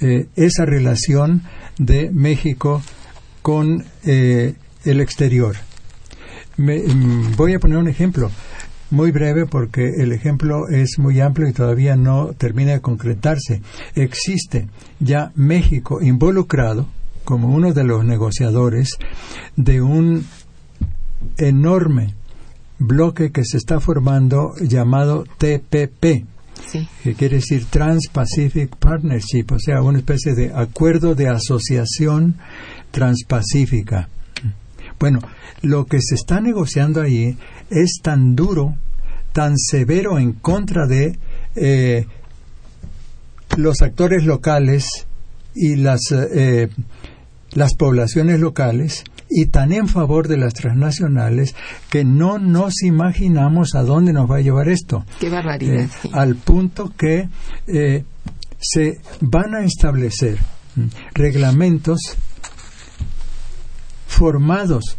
eh, 0.00 0.26
esa 0.34 0.64
relación 0.64 1.44
de 1.78 2.10
México 2.10 2.82
con 3.42 3.84
eh, 4.04 4.56
el 4.84 5.00
exterior. 5.00 5.54
Mm, 6.56 7.36
voy 7.36 7.54
a 7.54 7.60
poner 7.60 7.78
un 7.78 7.88
ejemplo 7.88 8.28
muy 8.92 9.10
breve 9.10 9.46
porque 9.46 9.90
el 9.98 10.12
ejemplo 10.12 10.68
es 10.68 10.98
muy 10.98 11.20
amplio 11.20 11.48
y 11.48 11.52
todavía 11.52 11.96
no 11.96 12.34
termina 12.36 12.72
de 12.72 12.80
concretarse. 12.80 13.62
Existe 13.94 14.68
ya 15.00 15.32
México 15.34 16.00
involucrado 16.02 16.86
como 17.24 17.54
uno 17.54 17.72
de 17.72 17.84
los 17.84 18.04
negociadores 18.04 18.90
de 19.56 19.80
un 19.80 20.26
enorme 21.38 22.14
bloque 22.78 23.32
que 23.32 23.44
se 23.44 23.56
está 23.56 23.80
formando 23.80 24.54
llamado 24.60 25.24
TPP, 25.38 26.26
que 27.02 27.14
quiere 27.14 27.36
decir 27.36 27.64
Trans-Pacific 27.66 28.76
Partnership, 28.76 29.46
o 29.52 29.58
sea, 29.58 29.82
una 29.82 29.98
especie 29.98 30.34
de 30.34 30.52
acuerdo 30.52 31.14
de 31.14 31.28
asociación 31.28 32.36
transpacífica. 32.90 34.08
Bueno, 34.98 35.20
lo 35.62 35.86
que 35.86 36.00
se 36.00 36.14
está 36.14 36.40
negociando 36.40 37.00
ahí 37.00 37.36
es 37.72 38.00
tan 38.02 38.36
duro, 38.36 38.76
tan 39.32 39.58
severo 39.58 40.18
en 40.18 40.32
contra 40.32 40.86
de 40.86 41.18
eh, 41.56 42.06
los 43.56 43.82
actores 43.82 44.24
locales 44.24 45.06
y 45.54 45.76
las, 45.76 46.00
eh, 46.12 46.68
las 47.52 47.74
poblaciones 47.74 48.40
locales 48.40 49.04
y 49.28 49.46
tan 49.46 49.72
en 49.72 49.88
favor 49.88 50.28
de 50.28 50.36
las 50.36 50.52
transnacionales 50.52 51.54
que 51.90 52.04
no 52.04 52.38
nos 52.38 52.82
imaginamos 52.82 53.74
a 53.74 53.82
dónde 53.82 54.12
nos 54.12 54.30
va 54.30 54.36
a 54.36 54.40
llevar 54.40 54.68
esto. 54.68 55.04
Qué 55.18 55.30
barbaridad. 55.30 55.84
Eh, 55.84 55.88
al 56.12 56.36
punto 56.36 56.92
que 56.96 57.28
eh, 57.66 58.04
se 58.58 59.00
van 59.20 59.54
a 59.54 59.64
establecer 59.64 60.38
mm, 60.76 60.86
reglamentos 61.14 61.98
formados 64.06 64.98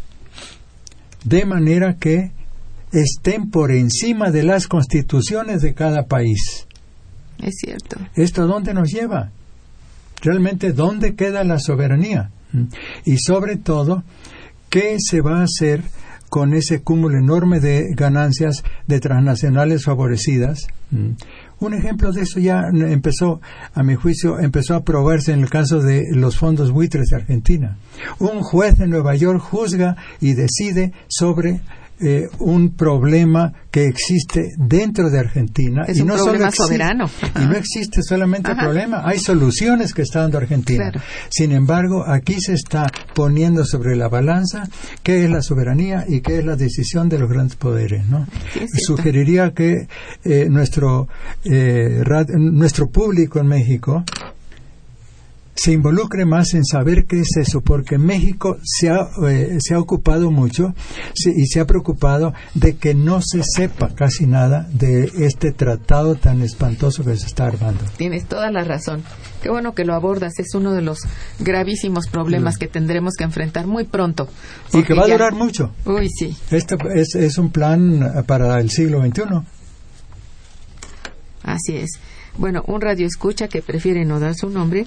de 1.22 1.46
manera 1.46 1.96
que 1.96 2.32
estén 2.94 3.50
por 3.50 3.72
encima 3.72 4.30
de 4.30 4.42
las 4.42 4.66
constituciones 4.68 5.62
de 5.62 5.74
cada 5.74 6.06
país. 6.06 6.66
Es 7.42 7.56
cierto. 7.58 7.98
¿Esto 8.14 8.42
a 8.42 8.46
dónde 8.46 8.72
nos 8.72 8.90
lleva? 8.90 9.30
Realmente, 10.22 10.72
¿dónde 10.72 11.14
queda 11.14 11.44
la 11.44 11.58
soberanía? 11.58 12.30
Mm. 12.52 12.64
Y 13.04 13.18
sobre 13.18 13.56
todo, 13.56 14.04
¿qué 14.70 14.96
se 14.98 15.20
va 15.20 15.40
a 15.40 15.44
hacer 15.44 15.82
con 16.28 16.54
ese 16.54 16.82
cúmulo 16.82 17.18
enorme 17.18 17.60
de 17.60 17.94
ganancias 17.94 18.64
de 18.86 19.00
transnacionales 19.00 19.84
favorecidas? 19.84 20.66
Mm. 20.90 21.10
Un 21.60 21.74
ejemplo 21.74 22.12
de 22.12 22.22
eso 22.22 22.40
ya 22.40 22.64
empezó, 22.72 23.40
a 23.74 23.82
mi 23.82 23.94
juicio, 23.94 24.38
empezó 24.38 24.74
a 24.74 24.84
probarse 24.84 25.32
en 25.32 25.40
el 25.40 25.50
caso 25.50 25.80
de 25.80 26.04
los 26.10 26.36
fondos 26.36 26.70
buitres 26.70 27.08
de 27.08 27.16
Argentina. 27.16 27.76
Un 28.18 28.42
juez 28.42 28.78
de 28.78 28.86
Nueva 28.86 29.14
York 29.14 29.40
juzga 29.40 29.96
y 30.20 30.34
decide 30.34 30.92
sobre 31.08 31.60
eh, 32.04 32.28
un 32.40 32.74
problema 32.76 33.52
que 33.70 33.86
existe 33.86 34.52
dentro 34.58 35.10
de 35.10 35.18
Argentina 35.18 35.84
y 35.88 36.02
no 36.02 36.16
problema 36.16 36.50
soberano. 36.50 37.10
y 37.40 37.46
no 37.46 37.54
existe 37.54 38.02
solamente 38.02 38.50
el 38.50 38.58
problema 38.58 39.02
hay 39.04 39.18
soluciones 39.18 39.94
que 39.94 40.02
está 40.02 40.20
dando 40.20 40.38
Argentina. 40.38 40.92
Sin 41.30 41.52
embargo 41.52 42.04
aquí 42.06 42.40
se 42.40 42.54
está 42.54 42.86
poniendo 43.14 43.64
sobre 43.64 43.96
la 43.96 44.08
balanza 44.08 44.68
qué 45.02 45.24
es 45.24 45.30
la 45.30 45.40
soberanía 45.42 46.04
y 46.06 46.20
qué 46.20 46.38
es 46.38 46.44
la 46.44 46.56
decisión 46.56 47.08
de 47.08 47.18
los 47.18 47.28
grandes 47.28 47.56
poderes 47.56 48.06
no 48.08 48.26
sugeriría 48.86 49.52
que 49.52 49.88
eh, 50.24 50.46
nuestro 50.50 51.08
eh, 51.44 52.02
nuestro 52.36 52.90
público 52.90 53.38
en 53.38 53.46
México 53.46 54.04
se 55.54 55.72
involucre 55.72 56.24
más 56.24 56.54
en 56.54 56.64
saber 56.64 57.06
qué 57.06 57.20
es 57.20 57.36
eso, 57.36 57.60
porque 57.60 57.98
México 57.98 58.58
se 58.62 58.90
ha, 58.90 59.08
eh, 59.28 59.58
se 59.60 59.74
ha 59.74 59.78
ocupado 59.78 60.30
mucho 60.30 60.74
y 61.24 61.46
se 61.46 61.60
ha 61.60 61.66
preocupado 61.66 62.34
de 62.54 62.76
que 62.76 62.94
no 62.94 63.20
se 63.22 63.42
sepa 63.42 63.94
casi 63.94 64.26
nada 64.26 64.68
de 64.72 65.10
este 65.18 65.52
tratado 65.52 66.16
tan 66.16 66.42
espantoso 66.42 67.04
que 67.04 67.16
se 67.16 67.26
está 67.26 67.46
armando. 67.46 67.84
Tienes 67.96 68.24
toda 68.26 68.50
la 68.50 68.64
razón. 68.64 69.02
Qué 69.42 69.50
bueno 69.50 69.74
que 69.74 69.84
lo 69.84 69.94
abordas. 69.94 70.32
Es 70.38 70.54
uno 70.54 70.72
de 70.72 70.82
los 70.82 70.98
gravísimos 71.38 72.08
problemas 72.08 72.56
que 72.56 72.66
tendremos 72.66 73.14
que 73.16 73.24
enfrentar 73.24 73.66
muy 73.66 73.84
pronto. 73.84 74.28
Y 74.72 74.82
que 74.82 74.94
va 74.94 75.04
a 75.04 75.08
durar 75.08 75.34
mucho. 75.34 75.70
Uy, 75.84 76.08
sí. 76.08 76.36
Este 76.50 76.76
es, 76.94 77.14
es 77.14 77.38
un 77.38 77.50
plan 77.50 78.24
para 78.26 78.58
el 78.58 78.70
siglo 78.70 79.00
XXI. 79.04 79.22
Así 81.44 81.76
es. 81.76 82.00
Bueno, 82.36 82.64
un 82.66 82.80
radio 82.80 83.06
escucha 83.06 83.46
que 83.48 83.62
prefiere 83.62 84.04
no 84.04 84.18
dar 84.18 84.34
su 84.34 84.50
nombre 84.50 84.86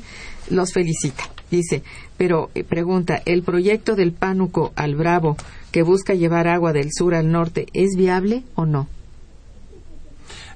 los 0.49 0.73
felicita. 0.73 1.23
Dice, 1.49 1.83
pero 2.17 2.49
eh, 2.55 2.63
pregunta, 2.63 3.21
¿el 3.25 3.43
proyecto 3.43 3.95
del 3.95 4.11
Pánuco 4.11 4.73
al 4.75 4.95
Bravo 4.95 5.37
que 5.71 5.81
busca 5.81 6.13
llevar 6.13 6.47
agua 6.47 6.73
del 6.73 6.89
sur 6.91 7.15
al 7.15 7.31
norte 7.31 7.67
es 7.73 7.95
viable 7.95 8.43
o 8.55 8.65
no? 8.65 8.87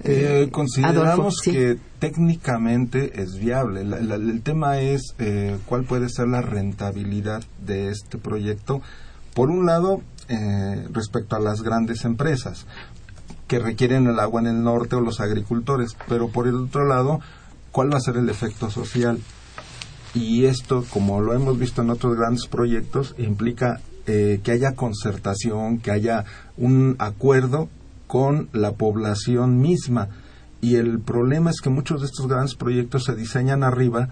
Eh, 0.03 0.49
consideramos 0.51 1.35
que 1.43 1.77
técnicamente 1.99 3.21
es 3.21 3.37
viable. 3.37 3.81
el 3.81 4.41
tema 4.41 4.79
es 4.79 5.13
eh, 5.19 5.57
cuál 5.65 5.83
puede 5.83 6.09
ser 6.09 6.27
la 6.27 6.41
rentabilidad 6.41 7.43
de 7.63 7.89
este 7.89 8.17
proyecto. 8.17 8.81
Por 9.35 9.49
un 9.49 9.65
lado, 9.65 10.01
respecto 10.93 11.35
a 11.35 11.39
las 11.39 11.61
grandes 11.61 12.05
empresas 12.05 12.65
que 13.51 13.59
requieren 13.59 14.07
el 14.07 14.17
agua 14.17 14.39
en 14.39 14.47
el 14.47 14.63
norte 14.63 14.95
o 14.95 15.01
los 15.01 15.19
agricultores, 15.19 15.97
pero 16.07 16.29
por 16.29 16.47
el 16.47 16.55
otro 16.55 16.87
lado, 16.87 17.19
¿cuál 17.73 17.93
va 17.93 17.97
a 17.97 17.99
ser 17.99 18.15
el 18.15 18.29
efecto 18.29 18.69
social? 18.69 19.19
y 20.13 20.45
esto, 20.45 20.85
como 20.89 21.19
lo 21.21 21.33
hemos 21.33 21.59
visto 21.59 21.81
en 21.81 21.89
otros 21.89 22.15
grandes 22.15 22.47
proyectos, 22.47 23.13
implica 23.17 23.81
eh, 24.07 24.39
que 24.41 24.51
haya 24.51 24.75
concertación, 24.75 25.79
que 25.79 25.91
haya 25.91 26.23
un 26.55 26.95
acuerdo 26.99 27.67
con 28.07 28.49
la 28.53 28.71
población 28.71 29.59
misma. 29.59 30.07
Y 30.61 30.75
el 30.75 30.99
problema 30.99 31.49
es 31.49 31.59
que 31.61 31.69
muchos 31.69 32.01
de 32.01 32.07
estos 32.07 32.27
grandes 32.27 32.55
proyectos 32.55 33.03
se 33.03 33.15
diseñan 33.15 33.63
arriba, 33.63 34.09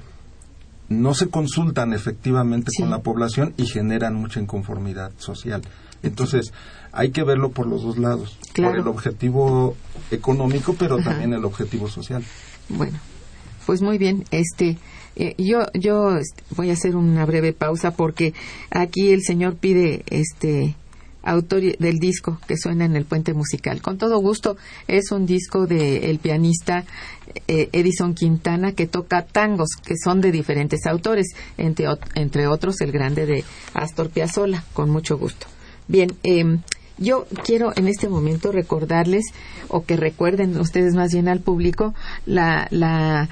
no 0.89 1.13
se 1.13 1.29
consultan 1.29 1.93
efectivamente 1.93 2.71
con 2.77 2.89
la 2.89 2.99
población 2.99 3.53
y 3.55 3.65
generan 3.67 4.15
mucha 4.15 4.39
inconformidad 4.41 5.11
social. 5.17 5.61
Entonces, 6.01 6.53
hay 6.91 7.11
que 7.11 7.23
verlo 7.23 7.51
por 7.51 7.67
los 7.67 7.83
dos 7.83 7.97
lados, 7.97 8.37
por 8.55 8.75
el 8.75 8.87
objetivo 8.87 9.75
económico, 10.11 10.75
pero 10.77 10.97
también 10.97 11.33
el 11.33 11.45
objetivo 11.45 11.87
social. 11.87 12.23
Bueno, 12.69 12.99
pues 13.65 13.81
muy 13.81 13.97
bien, 13.97 14.25
este 14.31 14.77
eh, 15.15 15.35
yo, 15.37 15.59
yo 15.73 16.17
voy 16.55 16.69
a 16.69 16.73
hacer 16.73 16.95
una 16.95 17.25
breve 17.25 17.51
pausa 17.53 17.91
porque 17.91 18.33
aquí 18.71 19.09
el 19.11 19.21
señor 19.21 19.57
pide 19.57 20.03
este 20.09 20.75
autor 21.23 21.77
del 21.77 21.99
disco 21.99 22.39
que 22.47 22.57
suena 22.57 22.85
en 22.85 22.95
el 22.95 23.05
puente 23.05 23.33
musical. 23.33 23.81
Con 23.81 23.97
todo 23.97 24.19
gusto, 24.19 24.55
es 24.87 25.11
un 25.11 25.25
disco 25.25 25.67
del 25.67 26.03
el 26.05 26.19
pianista 26.19 26.85
eh, 27.47 27.69
Edison 27.73 28.13
Quintana 28.13 28.71
que 28.71 28.87
toca 28.87 29.25
tangos 29.25 29.69
que 29.83 29.95
son 30.01 30.21
de 30.21 30.31
diferentes 30.31 30.85
autores, 30.85 31.27
entre, 31.57 31.87
entre 32.15 32.47
otros 32.47 32.79
el 32.81 32.91
grande 32.91 33.25
de 33.25 33.43
Astor 33.73 34.09
Piazzolla, 34.09 34.63
con 34.73 34.89
mucho 34.89 35.17
gusto. 35.17 35.47
Bien, 35.87 36.09
eh, 36.23 36.59
yo 36.99 37.25
quiero 37.43 37.71
en 37.75 37.87
este 37.87 38.09
momento 38.09 38.51
recordarles, 38.51 39.25
o 39.67 39.83
que 39.85 39.97
recuerden 39.97 40.59
ustedes 40.59 40.93
más 40.95 41.13
bien 41.13 41.27
al 41.27 41.39
público, 41.39 41.93
la, 42.25 42.67
la, 42.71 43.29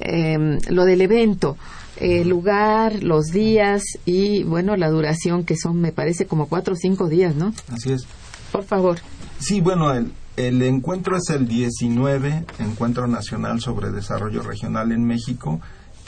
em, 0.00 0.58
lo 0.68 0.84
del 0.84 1.00
evento 1.00 1.56
el 1.96 2.28
lugar, 2.30 3.02
los 3.02 3.26
días 3.26 3.82
y, 4.06 4.42
bueno, 4.44 4.74
la 4.76 4.88
duración, 4.88 5.44
que 5.44 5.54
son, 5.56 5.80
me 5.80 5.92
parece, 5.92 6.26
como 6.26 6.48
cuatro 6.48 6.72
o 6.72 6.76
cinco 6.76 7.08
días, 7.08 7.34
¿no? 7.34 7.52
Así 7.70 7.92
es. 7.92 8.06
Por 8.50 8.64
favor. 8.64 8.98
Sí, 9.38 9.60
bueno, 9.60 9.92
el, 9.92 10.12
el 10.36 10.62
encuentro 10.62 11.16
es 11.16 11.28
el 11.28 11.46
19, 11.46 12.44
Encuentro 12.58 13.06
Nacional 13.06 13.60
sobre 13.60 13.90
Desarrollo 13.90 14.42
Regional 14.42 14.92
en 14.92 15.04
México 15.04 15.60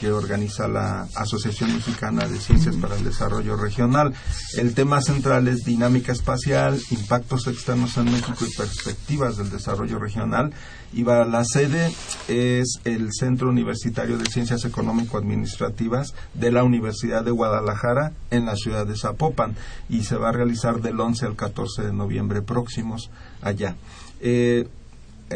que 0.02 0.10
organiza 0.10 0.66
la 0.66 1.06
Asociación 1.14 1.72
Mexicana 1.74 2.26
de 2.26 2.40
Ciencias 2.40 2.74
para 2.74 2.96
el 2.96 3.04
Desarrollo 3.04 3.56
Regional. 3.56 4.12
El 4.58 4.74
tema 4.74 5.00
central 5.00 5.46
es 5.46 5.62
dinámica 5.62 6.10
espacial, 6.10 6.76
impactos 6.90 7.46
externos 7.46 7.96
en 7.98 8.06
México 8.06 8.44
y 8.44 8.52
perspectivas 8.52 9.36
del 9.36 9.50
desarrollo 9.50 10.00
regional. 10.00 10.52
Y 10.92 11.04
la 11.04 11.44
sede 11.44 11.92
es 12.26 12.80
el 12.84 13.12
Centro 13.12 13.48
Universitario 13.48 14.18
de 14.18 14.26
Ciencias 14.26 14.64
Económico-Administrativas 14.64 16.14
de 16.34 16.50
la 16.50 16.64
Universidad 16.64 17.22
de 17.22 17.30
Guadalajara 17.30 18.10
en 18.32 18.44
la 18.44 18.56
ciudad 18.56 18.84
de 18.84 18.96
Zapopan 18.96 19.54
y 19.88 20.02
se 20.02 20.16
va 20.16 20.30
a 20.30 20.32
realizar 20.32 20.80
del 20.80 20.98
11 20.98 21.26
al 21.26 21.36
14 21.36 21.82
de 21.82 21.92
noviembre 21.92 22.42
próximos 22.42 23.08
allá. 23.40 23.76
Eh, 24.20 24.66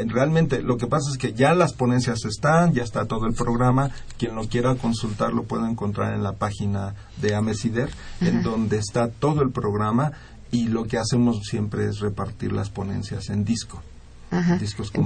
realmente 0.06 0.62
lo 0.62 0.76
que 0.76 0.86
pasa 0.86 1.10
es 1.10 1.18
que 1.18 1.32
ya 1.32 1.54
las 1.54 1.72
ponencias 1.72 2.24
están, 2.24 2.72
ya 2.72 2.82
está 2.82 3.06
todo 3.06 3.26
el 3.26 3.34
programa. 3.34 3.90
Quien 4.18 4.34
lo 4.34 4.48
quiera 4.48 4.74
consultar 4.74 5.32
lo 5.32 5.44
puede 5.44 5.68
encontrar 5.68 6.14
en 6.14 6.22
la 6.22 6.32
página 6.32 6.94
de 7.20 7.34
Amesider, 7.34 7.90
en 8.20 8.42
donde 8.42 8.78
está 8.78 9.08
todo 9.08 9.42
el 9.42 9.50
programa 9.50 10.12
y 10.50 10.68
lo 10.68 10.84
que 10.84 10.98
hacemos 10.98 11.40
siempre 11.44 11.86
es 11.86 12.00
repartir 12.00 12.52
las 12.52 12.70
ponencias 12.70 13.30
en 13.30 13.44
disco. 13.44 13.82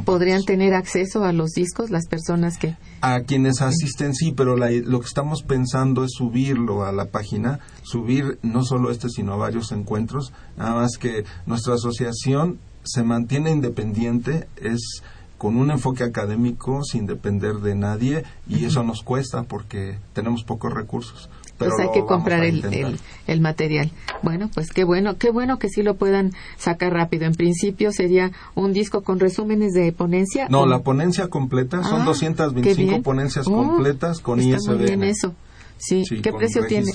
¿Podrían 0.05 0.45
tener 0.45 0.74
acceso 0.74 1.24
a 1.24 1.32
los 1.32 1.51
discos 1.51 1.91
las 1.91 2.07
personas 2.09 2.57
que...? 2.57 2.76
A 3.03 3.20
quienes 3.20 3.61
asisten, 3.61 4.14
sí, 4.14 4.32
pero 4.32 4.57
lo 4.57 5.01
que 5.01 5.07
estamos 5.07 5.43
pensando 5.43 6.05
es 6.05 6.12
subirlo 6.12 6.84
a 6.84 6.93
la 6.93 7.07
página, 7.07 7.61
subir 7.82 8.38
no 8.43 8.64
solo 8.64 8.91
este, 8.91 9.09
sino 9.09 9.38
varios 9.38 9.72
encuentros, 9.72 10.32
nada 10.57 10.74
más 10.74 10.97
que 10.99 11.24
nuestra 11.47 11.74
asociación 11.74 12.59
se 12.85 13.03
mantiene 13.03 13.51
independiente, 13.51 14.49
es 14.57 15.03
con 15.39 15.57
un 15.57 15.70
enfoque 15.70 16.05
académico 16.05 16.83
sin 16.85 17.07
depender 17.07 17.57
de 17.57 17.74
nadie 17.74 18.24
y 18.47 18.66
eso 18.66 18.83
nos 18.83 19.03
cuesta 19.03 19.45
porque 19.45 19.99
tenemos 20.12 20.45
pocos 20.45 20.72
recursos 20.72 21.31
pues 21.68 21.78
hay 21.78 21.93
que 21.93 22.07
comprar 22.07 22.45
el, 22.45 22.99
el, 23.26 23.41
material. 23.41 23.91
Bueno, 24.22 24.51
pues 24.55 24.70
qué 24.70 24.85
bueno, 24.85 25.16
qué 25.18 25.31
bueno 25.31 25.59
que 25.59 25.68
sí 25.68 25.83
lo 25.83 25.95
puedan 25.95 26.33
sacar 26.57 26.93
rápido. 26.93 27.26
En 27.26 27.35
principio 27.35 27.93
sería 27.93 28.33
un 28.55 28.72
disco 28.72 29.03
con 29.03 29.20
resúmenes 29.20 29.72
de 29.72 29.93
ponencia. 29.93 30.49
No, 30.49 30.66
la 30.66 30.81
ponencia 30.81 31.28
completa, 31.28 31.83
son 31.85 32.05
225 32.05 32.97
ah, 32.97 33.03
ponencias 33.03 33.47
oh, 33.47 33.53
completas 33.53 34.20
con 34.20 34.41
está 34.41 34.72
Muy 34.72 34.85
bien 34.85 35.05
eso. 35.05 35.35
Sí, 35.76 36.05
¿qué 36.22 36.33
precio 36.33 36.66
tiene? 36.66 36.93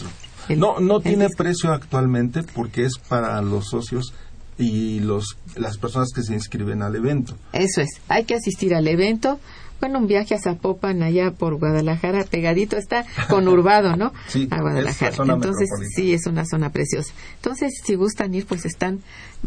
no, 0.58 0.80
no 0.80 1.00
tiene 1.00 1.30
precio 1.30 1.72
actualmente 1.72 2.44
porque 2.44 2.86
es 2.86 2.98
para 2.98 3.42
los 3.42 3.70
socios 3.70 4.14
y 4.58 5.00
los 5.00 5.38
las 5.56 5.78
personas 5.78 6.12
que 6.14 6.24
se 6.24 6.34
inscriben 6.34 6.82
al 6.82 6.96
evento. 6.96 7.36
Eso 7.54 7.82
es, 7.82 8.02
hay 8.08 8.26
que 8.26 8.36
asistir 8.36 8.74
al 8.74 8.88
evento 8.88 9.40
bueno, 9.80 10.00
un 10.00 10.08
viaje 10.08 10.34
a 10.34 10.40
Zapopan, 10.40 11.04
allá 11.04 11.32
por 11.32 11.60
Guadalajara, 11.60 12.24
pegadito 12.24 12.78
está 12.78 13.06
conurbado, 13.30 13.96
¿no? 13.96 14.14
Sí, 14.28 14.48
a 14.50 14.62
Guadalajara. 14.62 15.16
Entonces, 15.34 15.70
sí, 15.96 16.14
es 16.14 16.26
una 16.28 16.46
zona 16.46 16.72
preciosa. 16.72 17.14
Entonces, 17.36 17.82
si 17.84 17.96
gustan 17.96 18.34
ir, 18.34 18.46
pues 18.46 18.66
están 18.66 19.02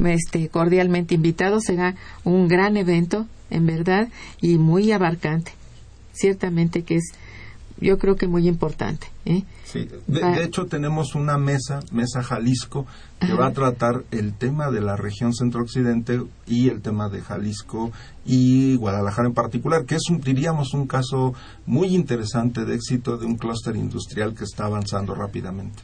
este, 0.05 0.49
cordialmente 0.49 1.15
invitados. 1.15 1.65
Será 1.65 1.97
un 2.25 2.47
gran 2.47 2.77
evento, 2.77 3.27
en 3.51 3.67
verdad, 3.67 4.09
y 4.41 4.59
muy 4.59 4.93
abarcante. 4.93 5.53
Ciertamente 6.13 6.83
que 6.83 6.97
es 6.97 7.13
yo 7.81 7.99
creo 7.99 8.17
que 8.17 8.27
muy 8.27 8.49
importante. 8.49 9.09
¿eh? 9.25 9.45
Sí, 9.65 9.89
de, 10.07 10.45
hecho 10.45 10.67
tenemos 10.67 11.15
una 11.15 11.39
mesa, 11.39 11.81
Mesa 11.93 12.23
Jalisco, 12.23 12.87
que 13.21 13.33
va 13.33 13.47
a 13.47 13.53
tratar 13.53 14.05
el 14.11 14.33
tema 14.35 14.71
de 14.71 14.81
la 14.81 14.97
región 14.97 15.35
centro-occidente 15.35 16.23
y 16.47 16.69
el 16.69 16.81
tema 16.81 17.09
de 17.09 17.21
Jalisco 17.21 17.93
y 18.25 18.77
Guadalajara 18.77 19.29
en 19.29 19.35
particular, 19.35 19.85
que 19.85 19.97
es, 19.97 20.09
un, 20.11 20.21
diríamos, 20.21 20.75
un 20.75 20.87
caso 20.87 21.35
muy 21.67 21.95
interesante 21.95 22.65
de 22.65 22.75
éxito 22.75 23.17
de 23.17 23.27
un 23.27 23.37
clúster 23.37 23.77
industrial 23.77 24.35
que 24.35 24.45
está 24.45 24.65
avanzando 24.65 25.15
rápidamente. 25.15 25.83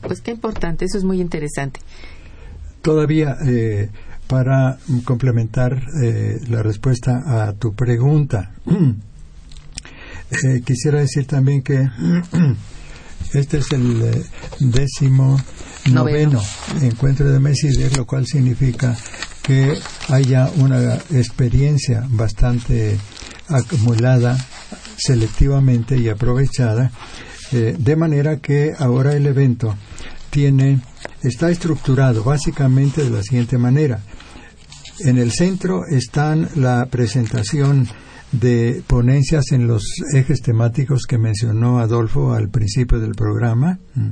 Pues 0.00 0.20
qué 0.20 0.32
importante, 0.32 0.84
eso 0.84 0.98
es 0.98 1.04
muy 1.04 1.20
interesante. 1.20 1.80
Todavía, 2.80 3.36
eh, 3.46 3.90
para 4.26 4.78
complementar 5.04 5.82
eh, 6.02 6.40
la 6.48 6.62
respuesta 6.62 7.46
a 7.46 7.52
tu 7.52 7.74
pregunta, 7.74 8.52
Eh, 10.32 10.62
quisiera 10.64 11.00
decir 11.00 11.26
también 11.26 11.62
que 11.62 11.74
este 13.34 13.58
es 13.58 13.72
el 13.72 14.02
eh, 14.02 14.22
décimo 14.60 15.38
noveno, 15.90 16.40
encuentro 16.80 17.30
de 17.30 17.38
Mesider, 17.38 17.96
lo 17.96 18.06
cual 18.06 18.26
significa 18.26 18.96
que 19.42 19.74
haya 20.08 20.50
una 20.56 20.94
experiencia 21.10 22.06
bastante 22.08 22.98
acumulada 23.48 24.38
selectivamente 24.96 25.98
y 25.98 26.08
aprovechada, 26.08 26.90
eh, 27.52 27.76
de 27.78 27.96
manera 27.96 28.38
que 28.38 28.72
ahora 28.78 29.14
el 29.14 29.26
evento 29.26 29.76
tiene 30.30 30.80
está 31.22 31.50
estructurado 31.50 32.24
básicamente 32.24 33.04
de 33.04 33.10
la 33.10 33.22
siguiente 33.22 33.58
manera. 33.58 34.00
En 35.00 35.18
el 35.18 35.32
centro 35.32 35.82
están 35.86 36.48
la 36.54 36.86
presentación 36.86 37.88
de 38.32 38.82
ponencias 38.86 39.52
en 39.52 39.66
los 39.66 39.84
ejes 40.14 40.40
temáticos 40.40 41.02
que 41.06 41.18
mencionó 41.18 41.78
Adolfo 41.78 42.32
al 42.32 42.48
principio 42.48 42.98
del 42.98 43.14
programa. 43.14 43.78
Mm. 43.94 44.08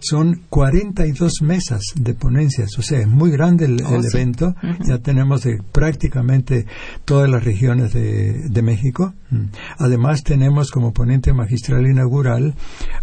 Son 0.00 0.42
42 0.48 1.42
mesas 1.42 1.82
de 1.94 2.14
ponencias, 2.14 2.78
o 2.78 2.82
sea, 2.82 3.00
es 3.00 3.08
muy 3.08 3.30
grande 3.30 3.66
el, 3.66 3.82
oh, 3.84 4.00
evento. 4.02 4.54
Ya 4.86 4.98
tenemos 4.98 5.42
de 5.42 5.62
prácticamente 5.72 6.66
todas 7.04 7.28
las 7.28 7.44
regiones 7.44 7.92
de, 7.92 8.48
de 8.48 8.62
México. 8.62 9.14
Mm. 9.30 9.46
Además, 9.78 10.22
tenemos 10.22 10.70
como 10.70 10.92
ponente 10.92 11.32
magistral 11.32 11.86
inaugural 11.86 12.54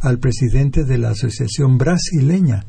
al 0.02 0.20
presidente 0.20 0.84
de 0.84 0.98
la 0.98 1.12
Asociación 1.12 1.78
Brasileña 1.78 2.66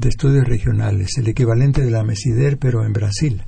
de 0.00 0.08
Estudios 0.08 0.48
Regionales, 0.48 1.18
el 1.18 1.28
equivalente 1.28 1.82
de 1.82 1.90
la 1.90 2.02
MESIDER, 2.02 2.58
pero 2.58 2.84
en 2.84 2.92
Brasil. 2.92 3.42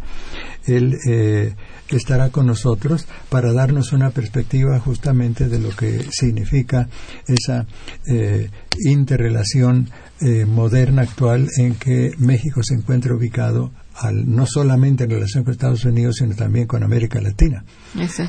Él 0.66 0.98
eh, 1.08 1.54
estará 1.88 2.30
con 2.30 2.46
nosotros 2.46 3.06
para 3.28 3.52
darnos 3.52 3.92
una 3.92 4.10
perspectiva 4.10 4.78
justamente 4.78 5.48
de 5.48 5.58
lo 5.58 5.70
que 5.70 6.06
significa 6.10 6.88
esa 7.26 7.66
eh, 8.06 8.50
interrelación 8.84 9.90
eh, 10.20 10.44
moderna 10.46 11.02
actual 11.02 11.48
en 11.58 11.74
que 11.74 12.12
México 12.18 12.62
se 12.62 12.74
encuentra 12.74 13.14
ubicado 13.14 13.72
no 14.12 14.46
solamente 14.46 15.04
en 15.04 15.10
relación 15.10 15.44
con 15.44 15.52
Estados 15.52 15.84
Unidos, 15.84 16.16
sino 16.18 16.34
también 16.34 16.66
con 16.66 16.82
América 16.82 17.20
Latina. 17.20 17.64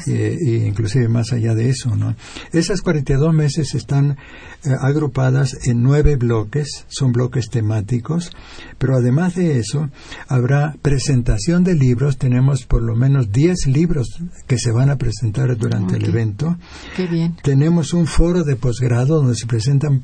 e 0.07 0.67
inclusive 0.67 1.07
más 1.07 1.31
allá 1.33 1.55
de 1.55 1.69
eso, 1.69 1.95
¿no? 1.95 2.15
Esas 2.51 2.81
42 2.81 3.33
meses 3.33 3.73
están 3.73 4.17
eh, 4.65 4.69
agrupadas 4.79 5.57
en 5.67 5.81
nueve 5.81 6.15
bloques, 6.15 6.85
son 6.87 7.11
bloques 7.11 7.49
temáticos, 7.49 8.31
pero 8.77 8.95
además 8.95 9.35
de 9.35 9.59
eso, 9.59 9.89
habrá 10.27 10.75
presentación 10.81 11.63
de 11.63 11.75
libros, 11.75 12.17
tenemos 12.17 12.65
por 12.65 12.81
lo 12.81 12.95
menos 12.95 13.31
10 13.31 13.67
libros 13.67 14.19
que 14.47 14.57
se 14.57 14.71
van 14.71 14.89
a 14.89 14.97
presentar 14.97 15.55
durante 15.57 15.97
el 15.97 16.05
evento. 16.05 16.57
Qué 16.95 17.07
bien. 17.07 17.35
Tenemos 17.41 17.93
un 17.93 18.07
foro 18.07 18.43
de 18.43 18.55
posgrado 18.55 19.17
donde 19.17 19.35
se 19.35 19.47
presentan 19.47 20.03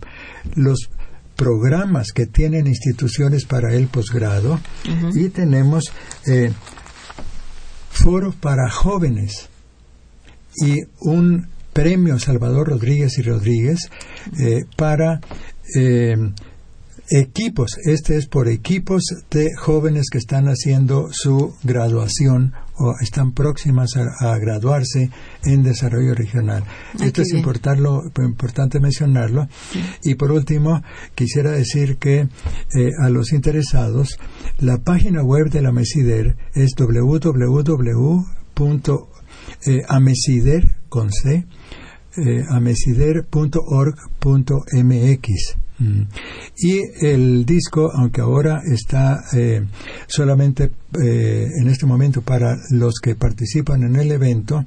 los 0.56 0.90
programas 1.40 2.12
que 2.12 2.26
tienen 2.26 2.68
instituciones 2.68 3.46
para 3.46 3.74
el 3.74 3.88
posgrado 3.88 4.60
y 5.16 5.30
tenemos 5.30 5.86
eh, 6.28 6.52
foros 7.90 8.36
para 8.36 8.70
jóvenes 8.70 9.48
y 10.62 10.76
un 11.00 11.48
premio 11.72 12.20
Salvador 12.20 12.68
Rodríguez 12.68 13.18
y 13.20 13.22
Rodríguez 13.22 13.90
eh, 14.38 14.66
para 14.76 15.22
eh, 15.78 16.18
equipos. 17.10 17.78
Este 17.86 18.18
es 18.18 18.28
por 18.28 18.50
equipos 18.50 19.04
de 19.32 19.48
jóvenes 19.58 20.10
que 20.12 20.18
están 20.18 20.48
haciendo 20.48 21.08
su 21.14 21.56
graduación 21.64 22.52
o 22.80 22.96
están 23.02 23.34
próximas 23.34 23.96
a, 23.96 24.38
graduarse 24.38 25.10
en 25.44 25.64
desarrollo 25.64 26.16
regional. 26.16 26.64
Esto 27.00 27.22
es 27.22 27.34
importante 27.34 28.80
mencionarlo. 28.80 29.48
Y 30.04 30.16
por 30.16 30.32
último, 30.32 30.82
quisiera 31.16 31.52
decir 31.52 31.98
que 31.98 32.22
eh, 32.22 32.30
a 33.02 33.10
los 33.10 33.34
interesados, 33.34 34.18
la 34.60 34.78
página 34.78 35.22
web 35.24 35.50
de 35.50 35.62
la 35.62 35.72
MESIDER 35.72 36.36
es 36.54 36.74
www.amesider 36.78 37.30
Mm. 45.80 46.02
Y 46.58 46.82
el 47.02 47.46
disco, 47.46 47.90
aunque 47.94 48.22
ahora 48.22 48.62
está 48.66 49.24
eh, 49.34 49.66
solamente 50.08 50.72
eh, 51.02 51.48
en 51.62 51.68
este 51.68 51.86
momento 51.86 52.22
para 52.22 52.58
los 52.72 52.96
que 53.02 53.16
participan 53.16 53.84
en 53.84 53.96
el 53.96 54.12
evento, 54.12 54.66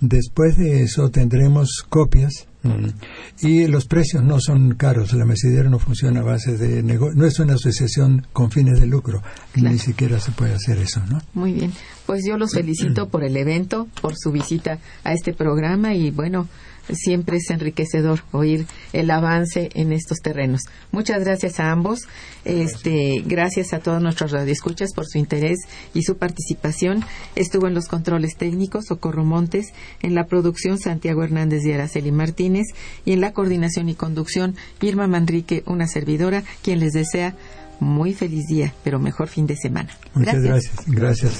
después 0.00 0.56
de 0.56 0.82
eso 0.82 1.10
tendremos 1.10 1.84
copias 1.88 2.46
mm. 2.62 3.46
y 3.46 3.66
los 3.66 3.86
precios 3.86 4.24
no 4.24 4.40
son 4.40 4.74
caros. 4.74 5.12
La 5.12 5.26
mesidera 5.26 5.68
no 5.68 5.78
funciona 5.78 6.20
a 6.20 6.24
base 6.24 6.56
de 6.56 6.82
negocio, 6.82 7.16
no 7.16 7.26
es 7.26 7.38
una 7.38 7.54
asociación 7.54 8.26
con 8.32 8.50
fines 8.50 8.80
de 8.80 8.86
lucro, 8.86 9.22
ni 9.56 9.78
siquiera 9.78 10.18
se 10.20 10.32
puede 10.32 10.54
hacer 10.54 10.78
eso, 10.78 11.02
¿no? 11.10 11.20
Muy 11.34 11.52
bien, 11.52 11.72
pues 12.06 12.22
yo 12.26 12.38
los 12.38 12.52
felicito 12.52 13.08
por 13.10 13.24
el 13.24 13.36
evento, 13.36 13.88
por 14.00 14.14
su 14.16 14.32
visita 14.32 14.78
a 15.04 15.12
este 15.12 15.34
programa 15.34 15.94
y 15.94 16.10
bueno, 16.10 16.48
siempre 16.92 17.38
es 17.38 17.50
enriquecedor 17.50 18.20
oír 18.32 18.66
el 18.92 19.10
avance 19.10 19.70
en 19.74 19.92
estos 19.92 20.18
terrenos. 20.18 20.62
Muchas 20.92 21.24
gracias 21.24 21.58
a 21.58 21.70
ambos. 21.70 22.00
Este, 22.44 23.22
gracias 23.24 23.72
a 23.72 23.78
todos 23.78 24.02
nuestros 24.02 24.32
radioescuchas 24.32 24.92
por 24.94 25.06
su 25.06 25.18
interés 25.18 25.60
y 25.94 26.02
su 26.02 26.18
participación. 26.18 27.02
Estuvo 27.34 27.66
en 27.66 27.74
los 27.74 27.88
controles 27.88 28.36
técnicos 28.36 28.86
Socorro 28.86 29.24
Montes, 29.24 29.72
en 30.02 30.14
la 30.14 30.26
producción 30.26 30.78
Santiago 30.78 31.22
Hernández 31.24 31.64
y 31.64 31.72
Araceli 31.72 32.12
Martínez. 32.12 32.26
Martínez 32.26 32.66
y 33.04 33.12
en 33.12 33.20
la 33.20 33.32
coordinación 33.32 33.88
y 33.88 33.94
conducción 33.94 34.56
Irma 34.80 35.06
Manrique, 35.06 35.62
una 35.66 35.86
servidora, 35.86 36.42
quien 36.62 36.80
les 36.80 36.92
desea 36.92 37.34
muy 37.80 38.14
feliz 38.14 38.46
día, 38.46 38.74
pero 38.82 38.98
mejor 38.98 39.28
fin 39.28 39.46
de 39.46 39.56
semana. 39.56 39.96
Muchas 40.14 40.42
gracias. 40.42 40.74
Gracias. 40.86 41.32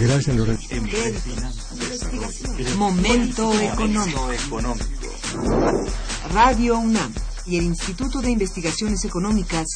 Gracias, 0.00 0.36
Lorenzo. 0.36 0.68
Momento 2.76 3.52
económico. 3.60 4.28
Radio 6.32 6.78
UNAM 6.78 7.12
y 7.46 7.58
el 7.58 7.64
Instituto 7.64 8.20
de 8.20 8.30
Investigaciones 8.30 9.04
Económicas 9.04 9.66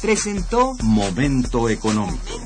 presentó 0.00 0.74
Momento 0.82 1.68
económico. 1.68 2.40